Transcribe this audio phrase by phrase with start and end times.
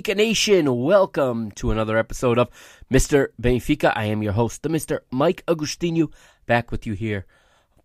[0.00, 0.82] Benfica Nation?
[0.82, 2.48] Welcome to another episode of
[2.90, 3.28] Mr.
[3.40, 3.92] Benfica.
[3.94, 5.00] I am your host, the Mr.
[5.10, 6.10] Mike Agostinho,
[6.46, 7.26] back with you here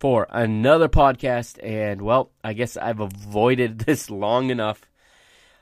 [0.00, 1.62] for another podcast.
[1.62, 4.88] And, well, I guess I've avoided this long enough.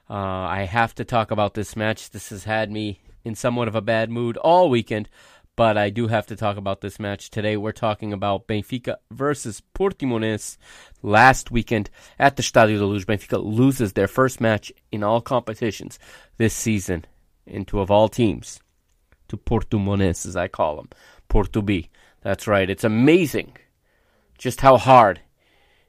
[0.09, 2.11] Uh, I have to talk about this match.
[2.11, 5.09] This has had me in somewhat of a bad mood all weekend,
[5.57, 7.57] but I do have to talk about this match today.
[7.57, 10.57] We're talking about Benfica versus Portimonense
[11.05, 13.05] last weekend at the Stadio da Luz.
[13.05, 15.99] Benfica loses their first match in all competitions
[16.39, 17.05] this season,
[17.47, 18.61] into of all teams,
[19.29, 20.89] to Porto Portimonense, as I call them,
[21.29, 21.91] Porto B.
[22.23, 22.69] That's right.
[22.69, 23.57] It's amazing
[24.39, 25.21] just how hard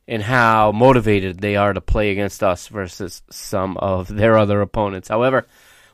[0.08, 5.08] and how motivated they are to play against us versus some of their other opponents.
[5.08, 5.48] However,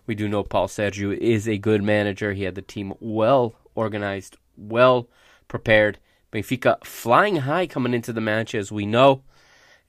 [0.06, 2.34] we do know Paul Sergio is a good manager.
[2.34, 5.08] He had the team well organized, well
[5.48, 6.00] prepared.
[6.31, 9.24] Benfica flying high coming into the match, as we know,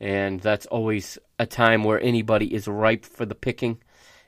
[0.00, 3.78] and that's always a time where anybody is ripe for the picking.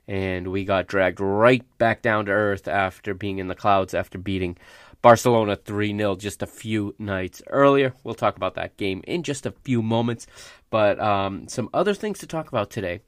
[0.07, 4.19] And we got dragged right back down to earth after being in the clouds after
[4.19, 4.59] beating
[5.01, 7.95] Barcelona 3 0 just a few nights earlier.
[8.05, 10.27] We'll talk about that game in just a few moments.
[10.71, 13.01] But um, some other things to talk about today.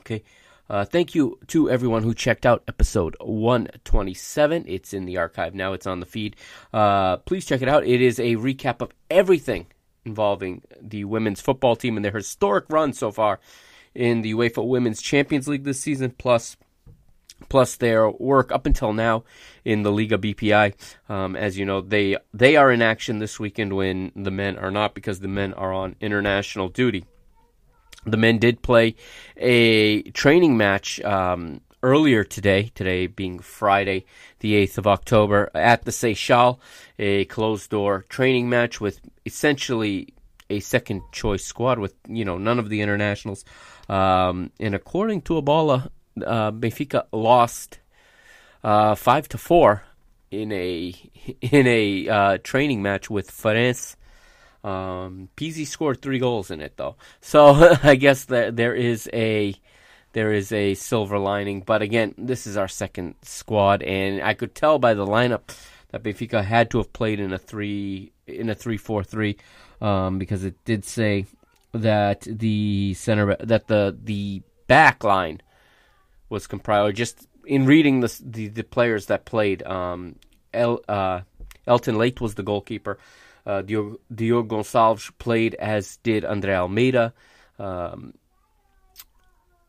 [0.00, 0.22] Okay.
[0.70, 4.64] Uh, thank you to everyone who checked out episode 127.
[4.66, 6.36] It's in the archive now, it's on the feed.
[6.72, 7.86] Uh, please check it out.
[7.86, 9.66] It is a recap of everything
[10.04, 13.40] involving the women's football team and their historic run so far
[13.94, 16.56] in the UEFA Women's Champions League this season, plus
[17.48, 19.22] plus their work up until now
[19.64, 20.74] in the Liga BPI.
[21.08, 24.70] Um, as you know, they they are in action this weekend when the men are
[24.70, 27.04] not because the men are on international duty.
[28.04, 28.94] The men did play
[29.36, 34.06] a training match um, earlier today, today being Friday,
[34.40, 36.58] the 8th of October, at the Seixal,
[36.98, 40.14] a closed door training match with essentially
[40.50, 43.44] a second choice squad with, you know, none of the internationals.
[43.88, 45.90] Um, and according to A Bola,
[46.24, 47.80] uh, Benfica lost
[48.64, 49.82] uh, 5 to 4
[50.30, 50.94] in a
[51.40, 53.96] in a uh, training match with Farense
[54.64, 59.54] um, Pizzi scored three goals in it though, so I guess that there is a
[60.12, 61.60] there is a silver lining.
[61.60, 65.56] But again, this is our second squad, and I could tell by the lineup
[65.90, 69.36] that Benfica had to have played in a three in a three four three
[69.80, 71.26] um, because it did say
[71.72, 75.40] that the center that the the back line
[76.28, 76.96] was comprised.
[76.96, 80.16] Just in reading the the, the players that played, um,
[80.52, 81.20] El, uh,
[81.66, 82.98] Helton Leite was the goalkeeper.
[83.48, 87.14] Uh, Diogo, Diogo, Gonçalves played as did Andre Almeida.
[87.58, 88.12] Um,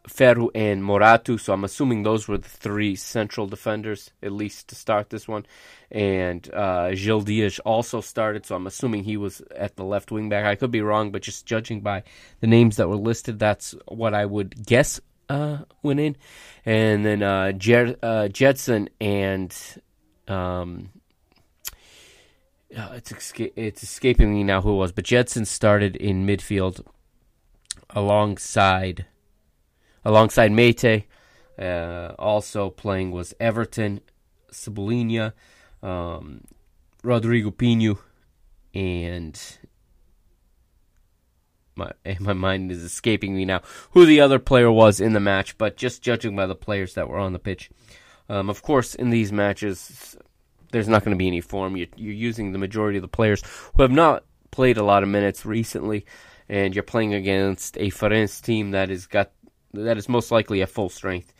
[0.06, 1.40] Ferro and Morato.
[1.40, 5.46] So I'm assuming those were the three central defenders, at least to start this one.
[5.92, 10.28] And uh, Gil Dias also started, so I'm assuming he was at the left wing
[10.28, 10.46] back.
[10.46, 12.04] I could be wrong, but just judging by
[12.42, 15.00] the names that were listed, that's what I would guess
[15.30, 16.18] uh, went in.
[16.66, 19.56] And then uh, Jer- uh, Gedson and.
[20.28, 20.90] Um,
[22.77, 26.86] uh, it's it's escaping me now who it was, but Gedson started in midfield
[27.89, 29.06] alongside
[30.06, 31.06] alongside Meite.
[31.57, 34.00] Uh, also playing was Everton,
[34.51, 35.33] Cebolinha,
[35.83, 36.42] um,
[37.04, 38.00] Rodrigo Pinho,
[38.74, 39.39] and
[41.75, 43.62] my my mind is escaping me now
[43.92, 45.57] who the other player was in the match.
[45.57, 47.71] But just judging by the players that were on the pitch,
[48.30, 50.16] um, of course, in these matches,
[50.71, 51.77] there's not going to be any form.
[51.77, 53.44] You're, you're using the majority of the players
[53.75, 56.06] who have not played a lot of minutes recently,
[56.48, 59.31] and you're playing against a Farense team that is got
[59.74, 61.33] that is most likely at full strength.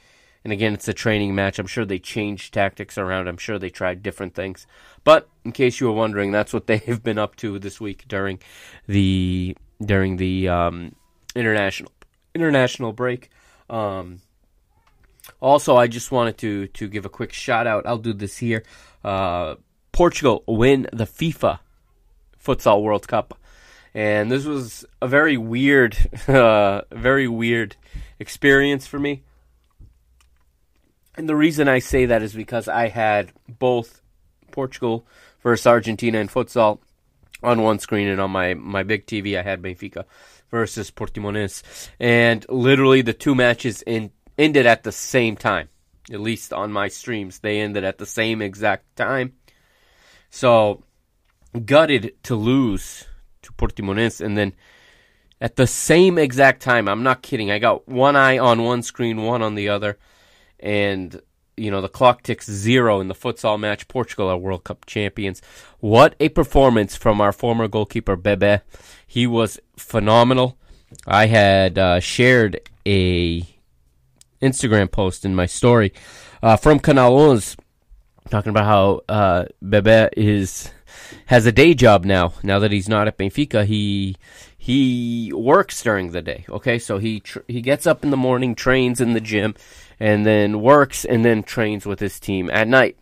[0.44, 1.60] And again, it's a training match.
[1.60, 3.28] I'm sure they changed tactics around.
[3.28, 4.68] I'm sure they tried different things.
[5.04, 8.40] But in case you were wondering, that's what they've been up to this week during
[8.88, 10.96] the during the um,
[11.36, 11.92] international
[12.34, 13.30] international break.
[13.70, 14.22] Um,
[15.42, 17.86] also, I just wanted to to give a quick shout out.
[17.86, 18.64] I'll do this here.
[19.04, 19.56] Uh,
[19.92, 21.60] Portugal win the FIFA
[22.44, 23.38] Futsal World Cup,
[23.94, 25.98] and this was a very weird,
[26.28, 27.76] uh, very weird
[28.20, 29.24] experience for me.
[31.16, 34.02] And the reason I say that is because I had both
[34.52, 35.06] Portugal
[35.42, 36.80] versus Argentina in futsal
[37.44, 40.06] on one screen, and on my, my big TV, I had Benfica
[40.52, 41.90] versus Portimonense.
[42.00, 45.70] And literally, the two matches in, ended at the same time.
[46.12, 49.34] At least on my streams, they ended at the same exact time.
[50.32, 50.84] So,
[51.66, 53.06] gutted to lose
[53.44, 54.54] to Portimonense, and then
[55.42, 57.52] at the same exact time, I'm not kidding.
[57.52, 60.00] I got one eye on one screen, one on the other,
[60.60, 61.22] and
[61.56, 63.88] you know the clock ticks zero in the futsal match.
[63.88, 65.42] Portugal are World Cup champions.
[65.80, 68.62] What a performance from our former goalkeeper Bebe.
[69.06, 70.58] He was phenomenal.
[71.06, 73.46] I had uh, shared a
[74.42, 75.94] Instagram post in my story
[76.42, 77.66] uh, from Canal 11
[78.30, 80.72] talking about how uh, Bebe is
[81.28, 82.34] has a day job now.
[82.44, 84.16] Now that he's not at Benfica, he
[84.58, 86.46] he works during the day.
[86.50, 89.56] Okay, so he tr- he gets up in the morning, trains in the gym,
[90.00, 92.98] and then works and then trains with his team at night.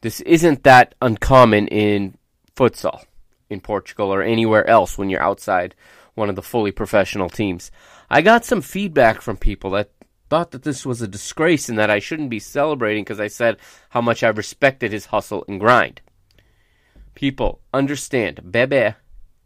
[0.00, 2.16] This isn't that uncommon in
[2.56, 3.04] futsal
[3.50, 5.74] in Portugal or anywhere else when you're outside
[6.14, 7.70] one of the fully professional teams.
[8.10, 9.90] I got some feedback from people that
[10.28, 13.56] thought that this was a disgrace and that I shouldn't be celebrating because I said
[13.90, 16.00] how much I respected his hustle and grind.
[17.14, 18.94] People, understand, Bebe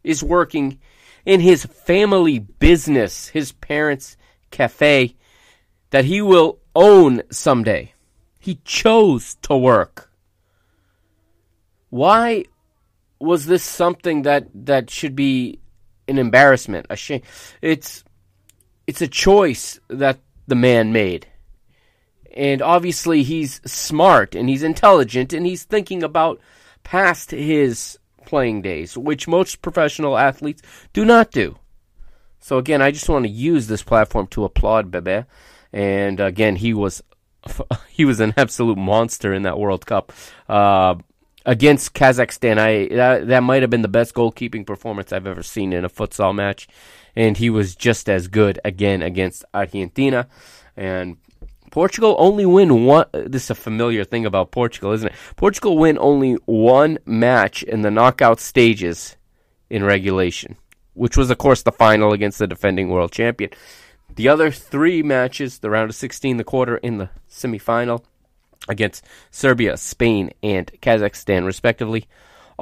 [0.03, 0.79] is working
[1.25, 4.17] in his family business, his parents'
[4.51, 5.15] cafe,
[5.89, 7.93] that he will own someday.
[8.39, 10.11] He chose to work.
[11.89, 12.45] Why
[13.19, 15.59] was this something that, that should be
[16.07, 17.21] an embarrassment, a shame?
[17.61, 18.03] It's
[18.85, 21.27] it's a choice that the man made.
[22.35, 26.39] And obviously he's smart and he's intelligent and he's thinking about
[26.83, 30.61] past his playing days, which most professional athletes
[30.93, 31.57] do not do.
[32.39, 35.25] So again, I just want to use this platform to applaud Bebe.
[35.71, 37.01] And again, he was
[37.89, 40.11] he was an absolute monster in that World Cup
[40.49, 40.95] uh,
[41.45, 42.57] against Kazakhstan.
[42.57, 45.89] I that, that might have been the best goalkeeping performance I've ever seen in a
[45.89, 46.67] futsal match,
[47.15, 50.27] and he was just as good again against Argentina.
[50.75, 51.17] And
[51.71, 53.05] Portugal only win one.
[53.13, 55.15] This is a familiar thing about Portugal, isn't it?
[55.35, 59.17] Portugal win only one match in the knockout stages
[59.69, 60.55] in regulation,
[60.93, 63.49] which was, of course, the final against the defending world champion.
[64.15, 68.03] The other three matches, the round of 16, the quarter, in the semifinal
[68.69, 72.07] against Serbia, Spain, and Kazakhstan, respectively,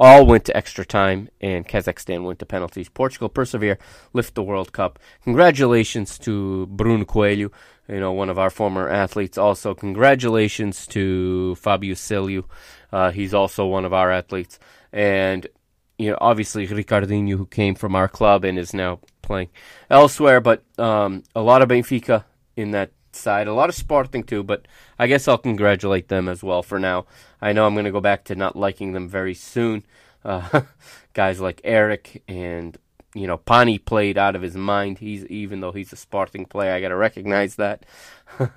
[0.02, 2.88] all went to extra time, and Kazakhstan went to penalties.
[2.88, 3.78] Portugal persevere,
[4.12, 4.98] lift the World Cup.
[5.22, 7.52] Congratulations to Bruno Coelho,
[7.88, 9.38] you know, one of our former athletes.
[9.38, 12.46] Also, congratulations to Fabio Cecílio.
[12.90, 14.58] Uh, he's also one of our athletes.
[14.92, 15.46] And,
[15.98, 19.50] you know, obviously Ricardinho, who came from our club and is now playing
[19.88, 20.40] elsewhere.
[20.40, 22.24] But um, a lot of Benfica
[22.56, 24.42] in that side, a lot of Sporting too.
[24.42, 24.66] But
[24.98, 27.06] I guess I'll congratulate them as well for now.
[27.40, 29.84] I know I'm going to go back to not liking them very soon.
[30.24, 30.62] Uh,
[31.12, 32.78] guys like Eric and
[33.14, 34.98] you know, Pany played out of his mind.
[34.98, 37.84] He's even though he's a Sporting player, I got to recognize that.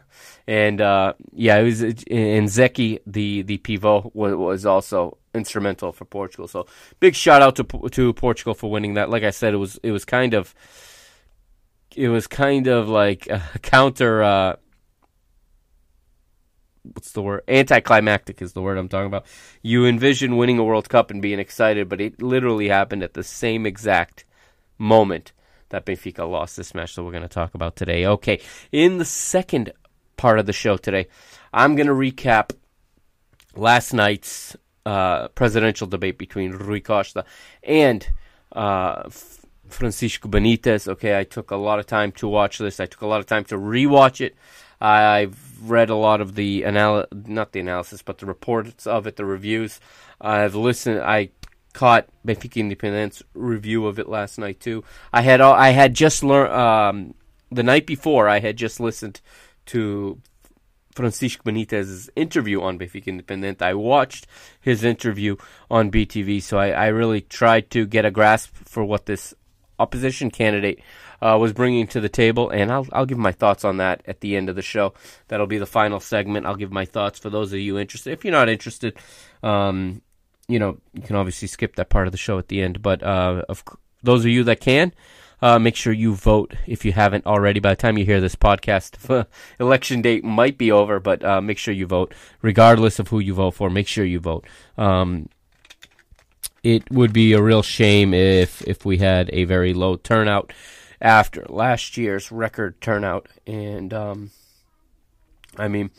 [0.47, 6.05] and uh, yeah, it was and Zicky, the the pivot, was, was also instrumental for
[6.05, 6.47] Portugal.
[6.47, 6.67] So
[6.99, 9.09] big shout out to to Portugal for winning that.
[9.09, 10.55] Like I said, it was it was kind of
[11.95, 13.27] it was kind of like
[13.61, 14.23] counter.
[14.23, 14.55] Uh,
[16.83, 17.43] what's the word?
[17.47, 19.25] Anticlimactic is the word I'm talking about.
[19.61, 23.23] You envision winning a World Cup and being excited, but it literally happened at the
[23.23, 24.25] same exact
[24.77, 25.31] moment
[25.69, 28.05] that Benfica lost this match that we're going to talk about today.
[28.05, 29.71] Okay, in the second
[30.17, 31.07] part of the show today,
[31.53, 32.51] I'm going to recap
[33.55, 37.25] last night's uh, presidential debate between Rui Costa
[37.63, 38.07] and
[38.51, 39.09] uh,
[39.75, 40.87] Francisco Benitez.
[40.87, 42.79] Okay, I took a lot of time to watch this.
[42.79, 44.35] I took a lot of time to rewatch it.
[44.81, 45.37] I've
[45.69, 49.25] read a lot of the anal not the analysis, but the reports of it, the
[49.25, 49.79] reviews.
[50.19, 51.01] I've listened.
[51.01, 51.29] I
[51.73, 54.83] caught Benfica Independent's review of it last night too.
[55.11, 57.13] I had all, I had just learned um,
[57.51, 58.27] the night before.
[58.29, 59.21] I had just listened
[59.67, 60.21] to
[60.93, 63.61] Francisco Benitez's interview on Benfica Independent.
[63.61, 64.27] I watched
[64.61, 65.35] his interview
[65.69, 69.33] on BTV, so I, I really tried to get a grasp for what this
[69.79, 70.79] opposition candidate
[71.21, 74.21] uh, was bringing to the table, and I'll I'll give my thoughts on that at
[74.21, 74.93] the end of the show.
[75.27, 76.45] That'll be the final segment.
[76.45, 78.11] I'll give my thoughts for those of you interested.
[78.11, 78.97] If you're not interested,
[79.43, 80.01] um,
[80.47, 82.81] you know you can obviously skip that part of the show at the end.
[82.81, 83.63] But uh, of
[84.03, 84.93] those of you that can,
[85.41, 87.59] uh, make sure you vote if you haven't already.
[87.59, 89.27] By the time you hear this podcast,
[89.59, 93.33] election date might be over, but uh, make sure you vote, regardless of who you
[93.33, 93.69] vote for.
[93.69, 94.45] Make sure you vote.
[94.77, 95.29] Um,
[96.65, 100.51] it would be a real shame if if we had a very low turnout
[100.99, 104.31] after last year's record turnout, and um,
[105.57, 105.91] I mean,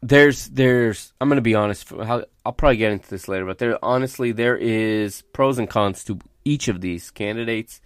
[0.00, 1.92] there's there's I'm gonna be honest.
[1.92, 6.18] I'll probably get into this later, but there honestly there is pros and cons to
[6.46, 7.82] each of these candidates,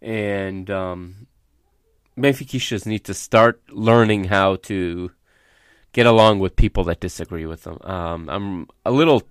[0.00, 1.28] and um,
[2.18, 5.12] Benfiquistas need to start learning how to
[5.92, 7.78] get along with people that disagree with them.
[7.82, 9.22] Um, I'm a little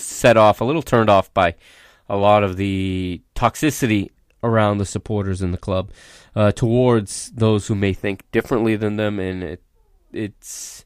[0.00, 1.54] set off, a little turned off by
[2.08, 4.10] a lot of the toxicity
[4.42, 5.90] around the supporters in the club
[6.34, 9.62] uh, towards those who may think differently than them, and it,
[10.12, 10.84] it's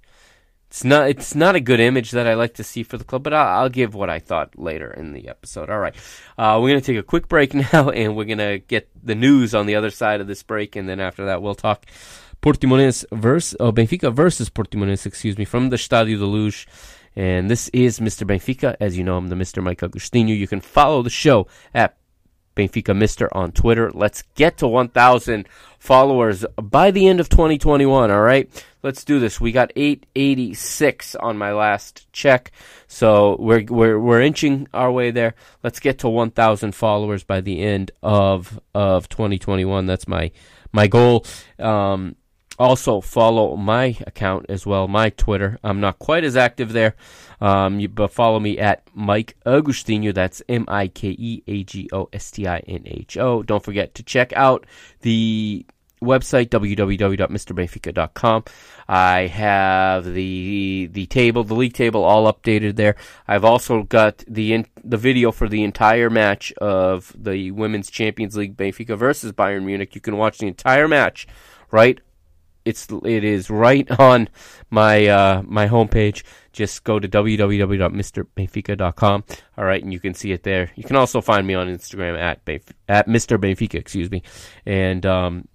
[0.68, 3.22] it's not it's not a good image that I like to see for the club.
[3.22, 5.70] But I'll, I'll give what I thought later in the episode.
[5.70, 5.94] All right,
[6.36, 9.66] uh, we're gonna take a quick break now, and we're gonna get the news on
[9.66, 11.86] the other side of this break, and then after that we'll talk.
[12.42, 16.66] Portimonense versus oh, Benfica versus Portimonense, excuse me, from the Stadio de Luz.
[17.16, 18.26] And this is Mr.
[18.26, 18.76] Benfica.
[18.80, 19.62] As you know, I'm the Mr.
[19.62, 20.36] Mike Agostinho.
[20.36, 21.96] You can follow the show at
[22.56, 23.90] Benfica Mister on Twitter.
[23.92, 28.10] Let's get to 1,000 followers by the end of 2021.
[28.10, 29.40] All right, let's do this.
[29.40, 32.52] We got 886 on my last check,
[32.86, 35.34] so we're we're we're inching our way there.
[35.62, 39.86] Let's get to 1,000 followers by the end of of 2021.
[39.86, 40.30] That's my
[40.72, 41.26] my goal.
[41.58, 42.16] Um,
[42.58, 45.58] also follow my account as well, my Twitter.
[45.64, 46.94] I'm not quite as active there.
[47.40, 50.14] Um, you, but follow me at Mike Agostinho.
[50.14, 53.42] That's M I K E A G O S T I N H O.
[53.42, 54.66] Don't forget to check out
[55.00, 55.66] the
[56.04, 58.44] website www.mrbenfica.com.
[58.86, 62.96] I have the the table, the league table, all updated there.
[63.26, 68.36] I've also got the in, the video for the entire match of the Women's Champions
[68.36, 69.94] League Benfica versus Bayern Munich.
[69.94, 71.26] You can watch the entire match
[71.70, 71.98] right
[72.64, 74.28] it's it is right on
[74.70, 76.22] my uh, my homepage.
[76.52, 79.24] Just go to www.mrbenfica.com.
[79.58, 80.70] All right, and you can see it there.
[80.76, 83.38] You can also find me on Instagram at Benf- at Mr.
[83.38, 84.22] Benfica, excuse me.
[84.64, 85.48] And um,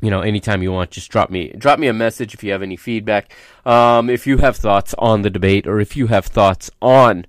[0.00, 2.62] you know, anytime you want, just drop me drop me a message if you have
[2.62, 3.34] any feedback.
[3.64, 7.26] Um, if you have thoughts on the debate, or if you have thoughts on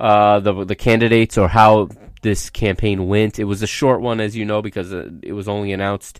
[0.00, 1.88] uh, the the candidates or how
[2.24, 3.38] this campaign went.
[3.38, 6.18] It was a short one, as you know, because uh, it was only announced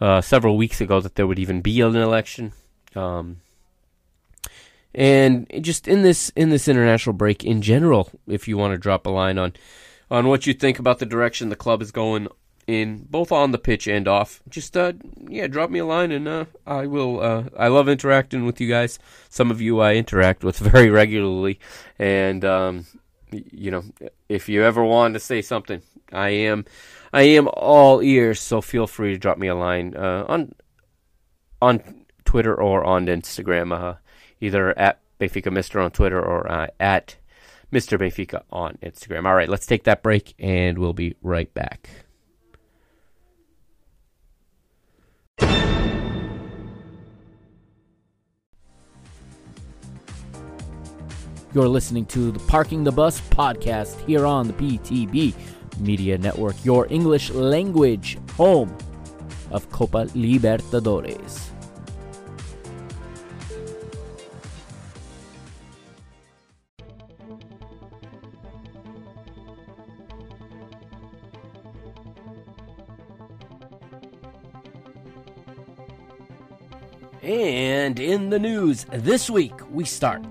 [0.00, 2.52] uh, several weeks ago that there would even be an election.
[2.94, 3.38] Um,
[4.94, 9.06] and just in this in this international break in general, if you want to drop
[9.06, 9.52] a line on
[10.10, 12.28] on what you think about the direction the club is going
[12.66, 14.92] in, both on the pitch and off, just uh,
[15.28, 17.20] yeah, drop me a line and uh, I will.
[17.20, 18.98] Uh, I love interacting with you guys.
[19.28, 21.60] Some of you I interact with very regularly,
[21.98, 22.86] and um,
[23.30, 23.84] you know,
[24.28, 26.64] if you ever want to say something, I am
[27.12, 30.54] I am all ears, so feel free to drop me a line uh, on
[31.60, 33.94] on Twitter or on Instagram, uh,
[34.40, 37.16] either at Benfica Mister on Twitter or uh, at
[37.70, 39.26] Mister Benfica on Instagram.
[39.26, 41.88] All right, let's take that break, and we'll be right back.
[51.54, 55.34] You're listening to the Parking the Bus podcast here on the PTB
[55.80, 58.76] Media Network, your English language home
[59.50, 61.48] of Copa Libertadores.
[77.22, 80.22] And in the news this week, we start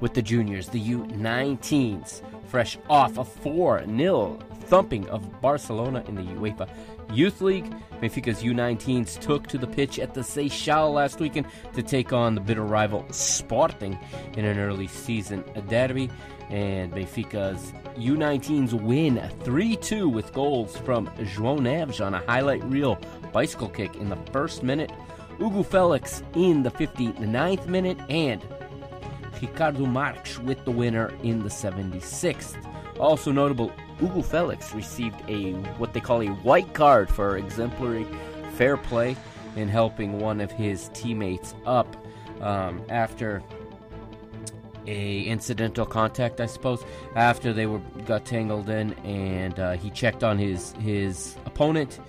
[0.00, 4.38] with the juniors, the U19s, fresh off a 4 0
[4.68, 6.68] thumping of Barcelona in the UEFA
[7.12, 7.72] Youth League.
[8.00, 12.40] Benfica's U19s took to the pitch at the Seixal last weekend to take on the
[12.40, 13.98] bitter rival Sporting
[14.34, 16.10] in an early season derby.
[16.50, 22.98] And Benfica's U19s win 3 2 with goals from João Neves on a highlight reel
[23.32, 24.92] bicycle kick in the first minute,
[25.38, 28.42] Hugo Felix in the 59th minute, and
[29.40, 32.56] Ricardo Marques with the winner in the 76th.
[32.98, 38.06] Also notable, Hugo Felix received a what they call a white card for exemplary
[38.54, 39.16] fair play
[39.56, 41.96] in helping one of his teammates up
[42.40, 43.42] um, after
[44.86, 46.82] a incidental contact, I suppose,
[47.14, 52.00] after they were got tangled in, and uh, he checked on his his opponent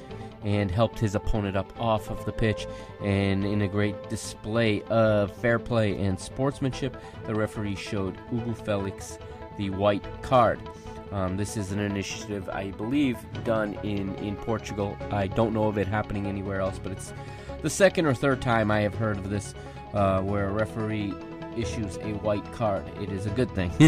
[0.46, 2.68] and helped his opponent up off of the pitch.
[3.04, 9.18] And in a great display of fair play and sportsmanship, the referee showed Hugo Felix
[9.58, 10.60] the white card.
[11.12, 14.96] Um, this is an initiative, I believe, done in, in Portugal.
[15.12, 17.14] I don't know of it happening anywhere else, but it's
[17.62, 19.54] the second or third time I have heard of this
[19.94, 21.14] uh, where a referee
[21.58, 22.86] issues a white card.
[23.02, 23.70] It is a good thing.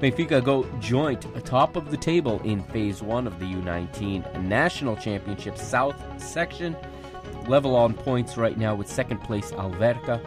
[0.00, 5.58] Benfica go joint top of the table in phase one of the U19 National Championship
[5.58, 6.76] South section.
[7.46, 10.22] Level on points right now with second place Alverca,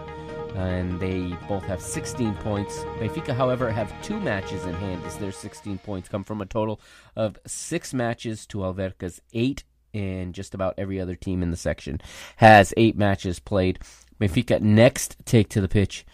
[0.55, 2.79] and they both have 16 points.
[2.99, 6.79] Benfica, however, have two matches in hand as their 16 points come from a total
[7.15, 11.99] of six matches to Alverca's eight, and just about every other team in the section
[12.37, 13.79] has eight matches played.
[14.19, 16.05] Benfica next take to the pitch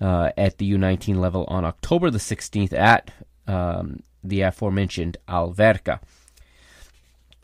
[0.00, 3.10] uh, at the U19 level on October the 16th at
[3.46, 6.00] um, the aforementioned Alverca.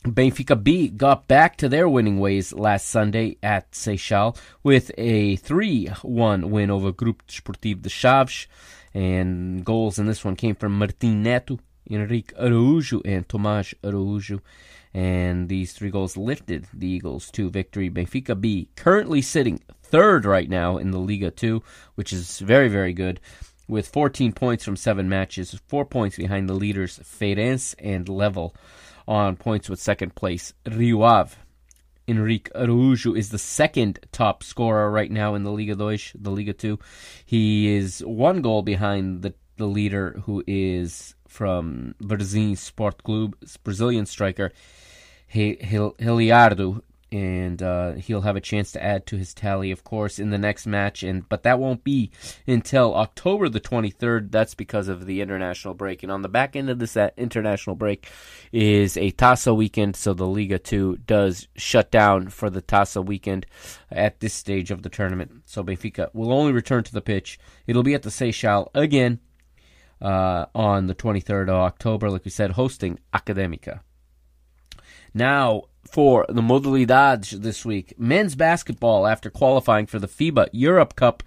[0.03, 5.87] Benfica B got back to their winning ways last Sunday at Seixal with a 3
[6.03, 8.47] 1 win over Grupo Desportivo de Chaves.
[8.95, 14.41] And goals in this one came from Martim Neto, Henrique Araújo, and Tomás Araújo.
[14.93, 17.89] And these three goals lifted the Eagles to victory.
[17.89, 21.63] Benfica B currently sitting third right now in the Liga 2,
[21.95, 23.21] which is very, very good,
[23.69, 28.55] with 14 points from seven matches, four points behind the leaders Feirense and level
[29.13, 31.37] on points with second place Rio Ave.
[32.09, 36.55] Henrique Araújo is the second top scorer right now in the Liga 2, the Liga
[36.55, 36.79] 2.
[37.25, 44.07] He is one goal behind the, the leader who is from Varzim Sport Club, Brazilian
[44.07, 44.51] striker
[45.29, 50.31] Heliardo and uh, he'll have a chance to add to his tally, of course, in
[50.31, 51.03] the next match.
[51.03, 52.11] And but that won't be
[52.47, 54.31] until October the 23rd.
[54.31, 56.03] That's because of the international break.
[56.03, 58.09] And on the back end of this international break
[58.51, 63.47] is a Taça weekend, so the Liga 2 does shut down for the Taça weekend
[63.91, 65.43] at this stage of the tournament.
[65.47, 67.39] So Benfica will only return to the pitch.
[67.67, 69.21] It'll be at the Seixal again
[70.01, 73.81] uh, on the 23rd of October, like we said, hosting Academica.
[75.15, 77.95] Now, for the Modalidades this week.
[77.99, 81.23] Men's basketball, after qualifying for the FIBA Europe Cup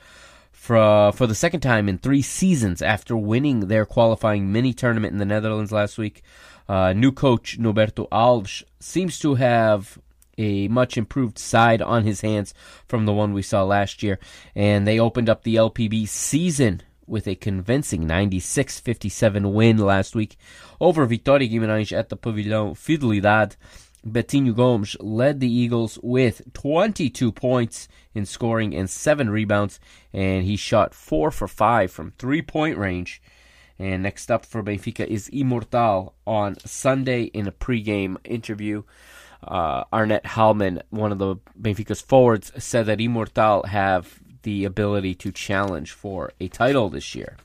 [0.52, 5.20] for, for the second time in three seasons after winning their qualifying mini tournament in
[5.20, 6.24] the Netherlands last week.
[6.68, 10.00] Uh, new coach Norberto Alves seems to have
[10.38, 12.54] a much improved side on his hands
[12.88, 14.20] from the one we saw last year.
[14.56, 20.38] And they opened up the LPB season with a convincing 96 57 win last week
[20.80, 23.56] over Vitória Guimarães at the Pavilhão Fidelidade.
[24.08, 29.80] Betinho Gomes led the Eagles with 22 points in scoring and 7 rebounds,
[30.14, 33.22] and he shot 4 for 5 from three point range.
[33.78, 38.84] And next up for Benfica is Imortal on Sunday in a pregame interview.
[39.44, 45.32] Uh, Arnett Hallman, one of the Benfica's forwards, said that Imortal have the ability to
[45.32, 47.36] challenge for a title this year.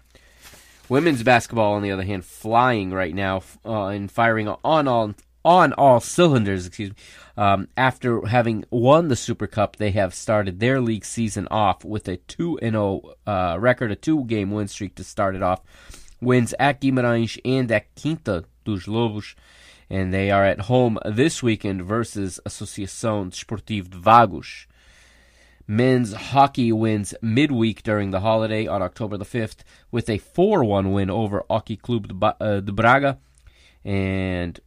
[0.89, 5.73] Women's basketball, on the other hand, flying right now uh, and firing on all on
[5.73, 6.67] all cylinders.
[6.67, 6.97] Excuse me.
[7.37, 12.07] Um, after having won the Super Cup, they have started their league season off with
[12.07, 15.43] a two and zero oh, uh, record, a two game win streak to start it
[15.43, 15.63] off.
[16.21, 19.35] Wins at Guimarães and at Quinta dos Lobos,
[19.89, 24.67] and they are at home this weekend versus Associação Desportiva de Vagos.
[25.71, 29.59] Men's hockey wins midweek during the holiday on October the 5th
[29.93, 33.21] with a 4 1 win over Hockey Club de, uh, de Braga.
[33.85, 34.59] And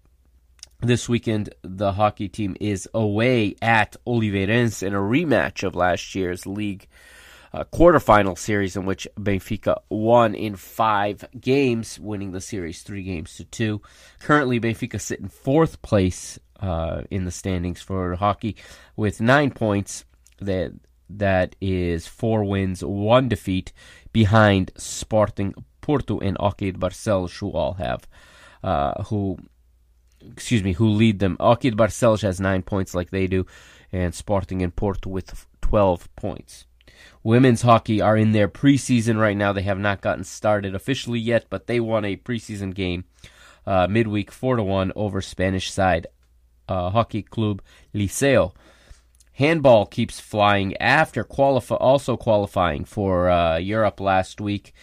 [0.80, 6.46] this weekend, the hockey team is away at Oliveirense in a rematch of last year's
[6.46, 6.88] league
[7.52, 13.36] uh, quarterfinal series, in which Benfica won in five games, winning the series three games
[13.36, 13.82] to two.
[14.20, 18.56] Currently, Benfica sit in fourth place uh, in the standings for hockey
[18.96, 20.06] with nine points.
[20.40, 20.74] That
[21.10, 23.74] that is four wins, one defeat
[24.12, 28.08] behind Sporting Porto and OK de Barcelos, who all have,
[28.64, 29.38] uh, who,
[30.32, 31.38] excuse me, who lead them.
[31.40, 33.46] OK de Barcelos has nine points like they do,
[33.92, 36.66] and Sporting and Porto with 12 points.
[37.24, 39.54] Women's hockey are in their preseason right now.
[39.54, 43.06] They have not gotten started officially yet, but they won a preseason game
[43.66, 46.08] uh, midweek 4 to 1 over Spanish side
[46.68, 47.62] uh, Hockey Club
[47.94, 48.54] Liceo.
[49.34, 54.74] Handball keeps flying after qualify, also qualifying for uh, Europe last week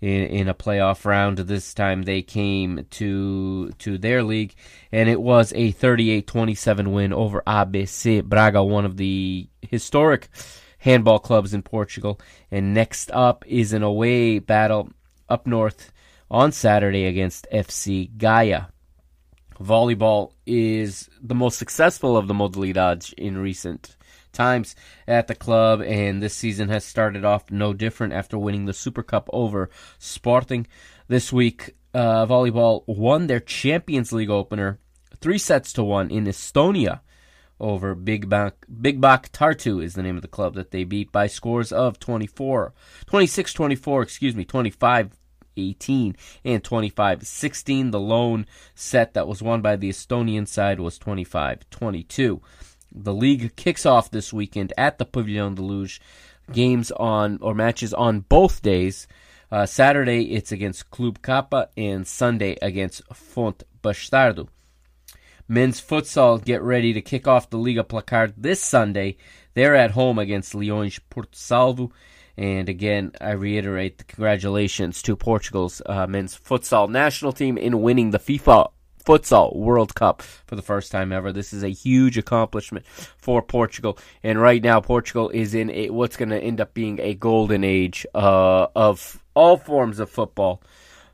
[0.00, 1.38] in, in a playoff round.
[1.38, 4.54] This time they came to to their league,
[4.90, 10.28] and it was a 38-27 win over ABC Braga, one of the historic
[10.78, 12.20] handball clubs in Portugal.
[12.50, 14.90] And next up is an away battle
[15.28, 15.92] up north
[16.28, 18.66] on Saturday against FC Gaia
[19.60, 23.96] volleyball is the most successful of the modalidades in recent
[24.32, 24.74] times
[25.06, 29.02] at the club, and this season has started off no different after winning the Super
[29.02, 30.66] Cup over Sporting.
[31.08, 34.78] This week, uh, volleyball won their Champions League opener,
[35.20, 37.00] three sets to one in Estonia
[37.58, 38.52] over Bigbank.
[38.80, 41.98] Big Bak Tartu is the name of the club that they beat by scores of
[41.98, 42.72] 24,
[43.06, 45.10] 26 24, excuse me, 25
[45.56, 47.90] 18 and 25 16.
[47.90, 52.40] The lone set that was won by the Estonian side was 25 22.
[52.92, 56.00] The league kicks off this weekend at the Pavillon de Luge.
[56.52, 59.06] Games on or matches on both days.
[59.52, 64.48] Uh, Saturday it's against Club Kappa and Sunday against Font Bastardo.
[65.48, 69.16] Men's futsal get ready to kick off the Liga Placard this Sunday.
[69.54, 71.92] They're at home against Leões Porto Salvo.
[72.36, 78.10] And again, I reiterate the congratulations to Portugal's uh, men's futsal national team in winning
[78.10, 78.70] the FIFA
[79.04, 81.32] Futsal World Cup for the first time ever.
[81.32, 83.98] This is a huge accomplishment for Portugal.
[84.22, 87.64] And right now, Portugal is in a, what's going to end up being a golden
[87.64, 90.62] age uh, of all forms of football.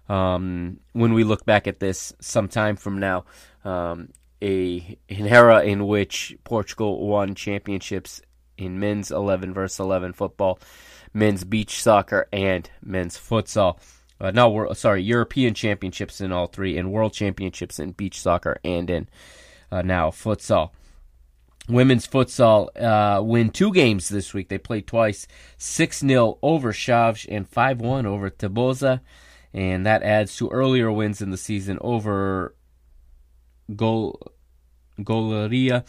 [0.09, 3.25] Um, when we look back at this some time from now,
[3.64, 8.22] um, a an era in which Portugal won championships
[8.57, 10.61] in men's 11 versus 11 football
[11.16, 13.79] men's beach soccer, and men's futsal.
[14.20, 18.88] Uh, no, sorry, European championships in all three, and world championships in beach soccer and
[18.88, 19.09] in
[19.70, 20.70] uh, now futsal.
[21.68, 24.48] Women's futsal uh, win two games this week.
[24.48, 25.26] They played twice
[25.59, 29.00] 6 0 over Chaves and 5 1 over Tabosa.
[29.52, 32.55] And that adds to earlier wins in the season over
[33.74, 34.31] Gol-
[35.00, 35.85] Goleria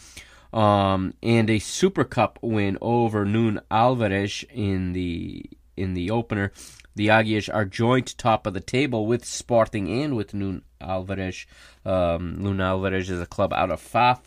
[0.52, 5.44] um, and a Super Cup win over Nun Alvarez in the
[5.76, 6.52] in the opener.
[6.98, 11.46] The Aguias are joint top of the table with Sporting and with Nun Alvarez.
[11.86, 14.24] Um, Nun'Álvares is a club out of Fafe,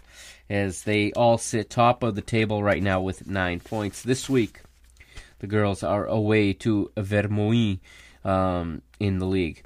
[0.49, 4.03] as they all sit top of the table right now with nine points.
[4.03, 4.61] This week,
[5.39, 7.79] the girls are away to Vermoim
[8.23, 9.65] um, in the league.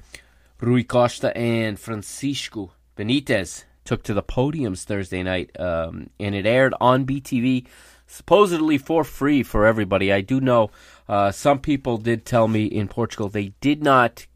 [0.60, 6.74] Rui Costa and Francisco Benitez took to the podiums Thursday night, um, and it aired
[6.80, 7.68] on BTV,
[8.08, 10.12] supposedly for free for everybody.
[10.12, 10.72] I do know
[11.08, 14.26] uh, some people did tell me in Portugal they did not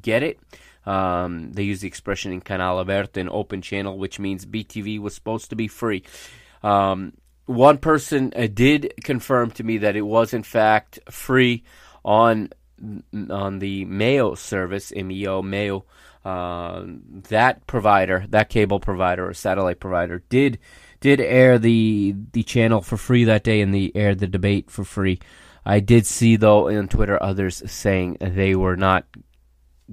[0.00, 0.38] get it.
[0.86, 5.14] Um, they use the expression in Canal Aberto, an open channel, which means BTV was
[5.14, 6.02] supposed to be free.
[6.62, 7.12] Um,
[7.44, 11.64] one person uh, did confirm to me that it was in fact free
[12.04, 12.50] on
[13.30, 15.84] on the Meo service, MEO Meo
[16.24, 16.84] uh,
[17.28, 20.58] that provider, that cable provider or satellite provider, did
[21.00, 24.84] did air the the channel for free that day, and they aired the debate for
[24.84, 25.18] free.
[25.68, 29.04] I did see though on Twitter others saying they were not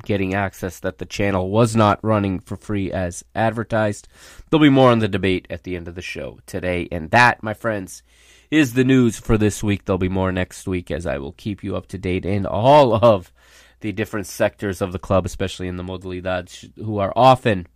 [0.04, 4.08] getting access, that the channel was not running for free as advertised.
[4.50, 7.44] There'll be more on the debate at the end of the show today, and that,
[7.44, 8.04] my friends,
[8.50, 9.84] is the news for this week.
[9.84, 12.94] There'll be more next week as I will keep you up to date in all
[12.94, 13.34] of
[13.82, 17.68] the different sectors of the club, especially in the modalidades, who are often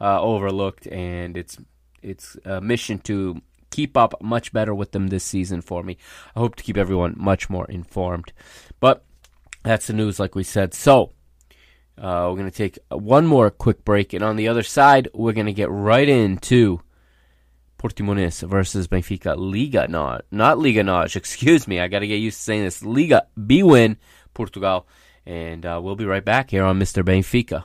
[0.00, 1.56] uh, overlooked, and it's
[2.02, 3.40] it's a mission to
[3.74, 5.96] keep up much better with them this season for me.
[6.36, 8.32] I hope to keep everyone much more informed.
[8.78, 9.04] But
[9.64, 10.74] that's the news, like we said.
[10.74, 11.12] So
[11.98, 15.32] uh, we're going to take one more quick break, and on the other side, we're
[15.32, 16.80] going to get right into
[17.78, 21.80] Portimonense versus Benfica Liga Nós, not Liga Nós, excuse me.
[21.80, 22.84] I got to get used to saying this.
[22.84, 23.96] Liga Bwin
[24.34, 24.86] Portugal.
[25.26, 27.02] And uh, we'll be right back here on Mr.
[27.02, 27.64] Benfica.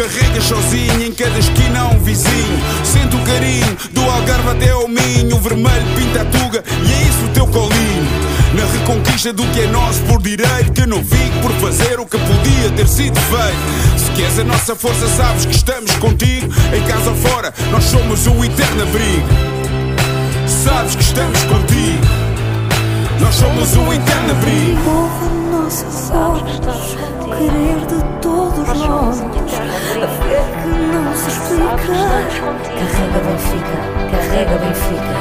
[0.00, 2.58] Carregas sozinho, em cada esquina um vizinho.
[2.84, 7.02] Sente o carinho do Algarve até ao Minho, o vermelho pinta a tuga e é
[7.02, 8.29] isso o teu colinho.
[8.60, 12.04] Na reconquista do que é nosso por direito, que eu não fico por fazer o
[12.04, 13.98] que podia ter sido feito.
[13.98, 16.46] Se queres a nossa força, sabes que estamos contigo,
[16.76, 19.28] em casa ou fora, nós somos o eterno abrigo.
[20.46, 22.04] Sabes que estamos contigo,
[23.18, 25.39] nós somos o eterno abrigo.
[25.70, 29.20] Voz, o querer de todos nós.
[29.20, 31.94] A fé que não se explica.
[32.74, 33.76] Carrega Benfica,
[34.10, 35.12] carrega Benfica.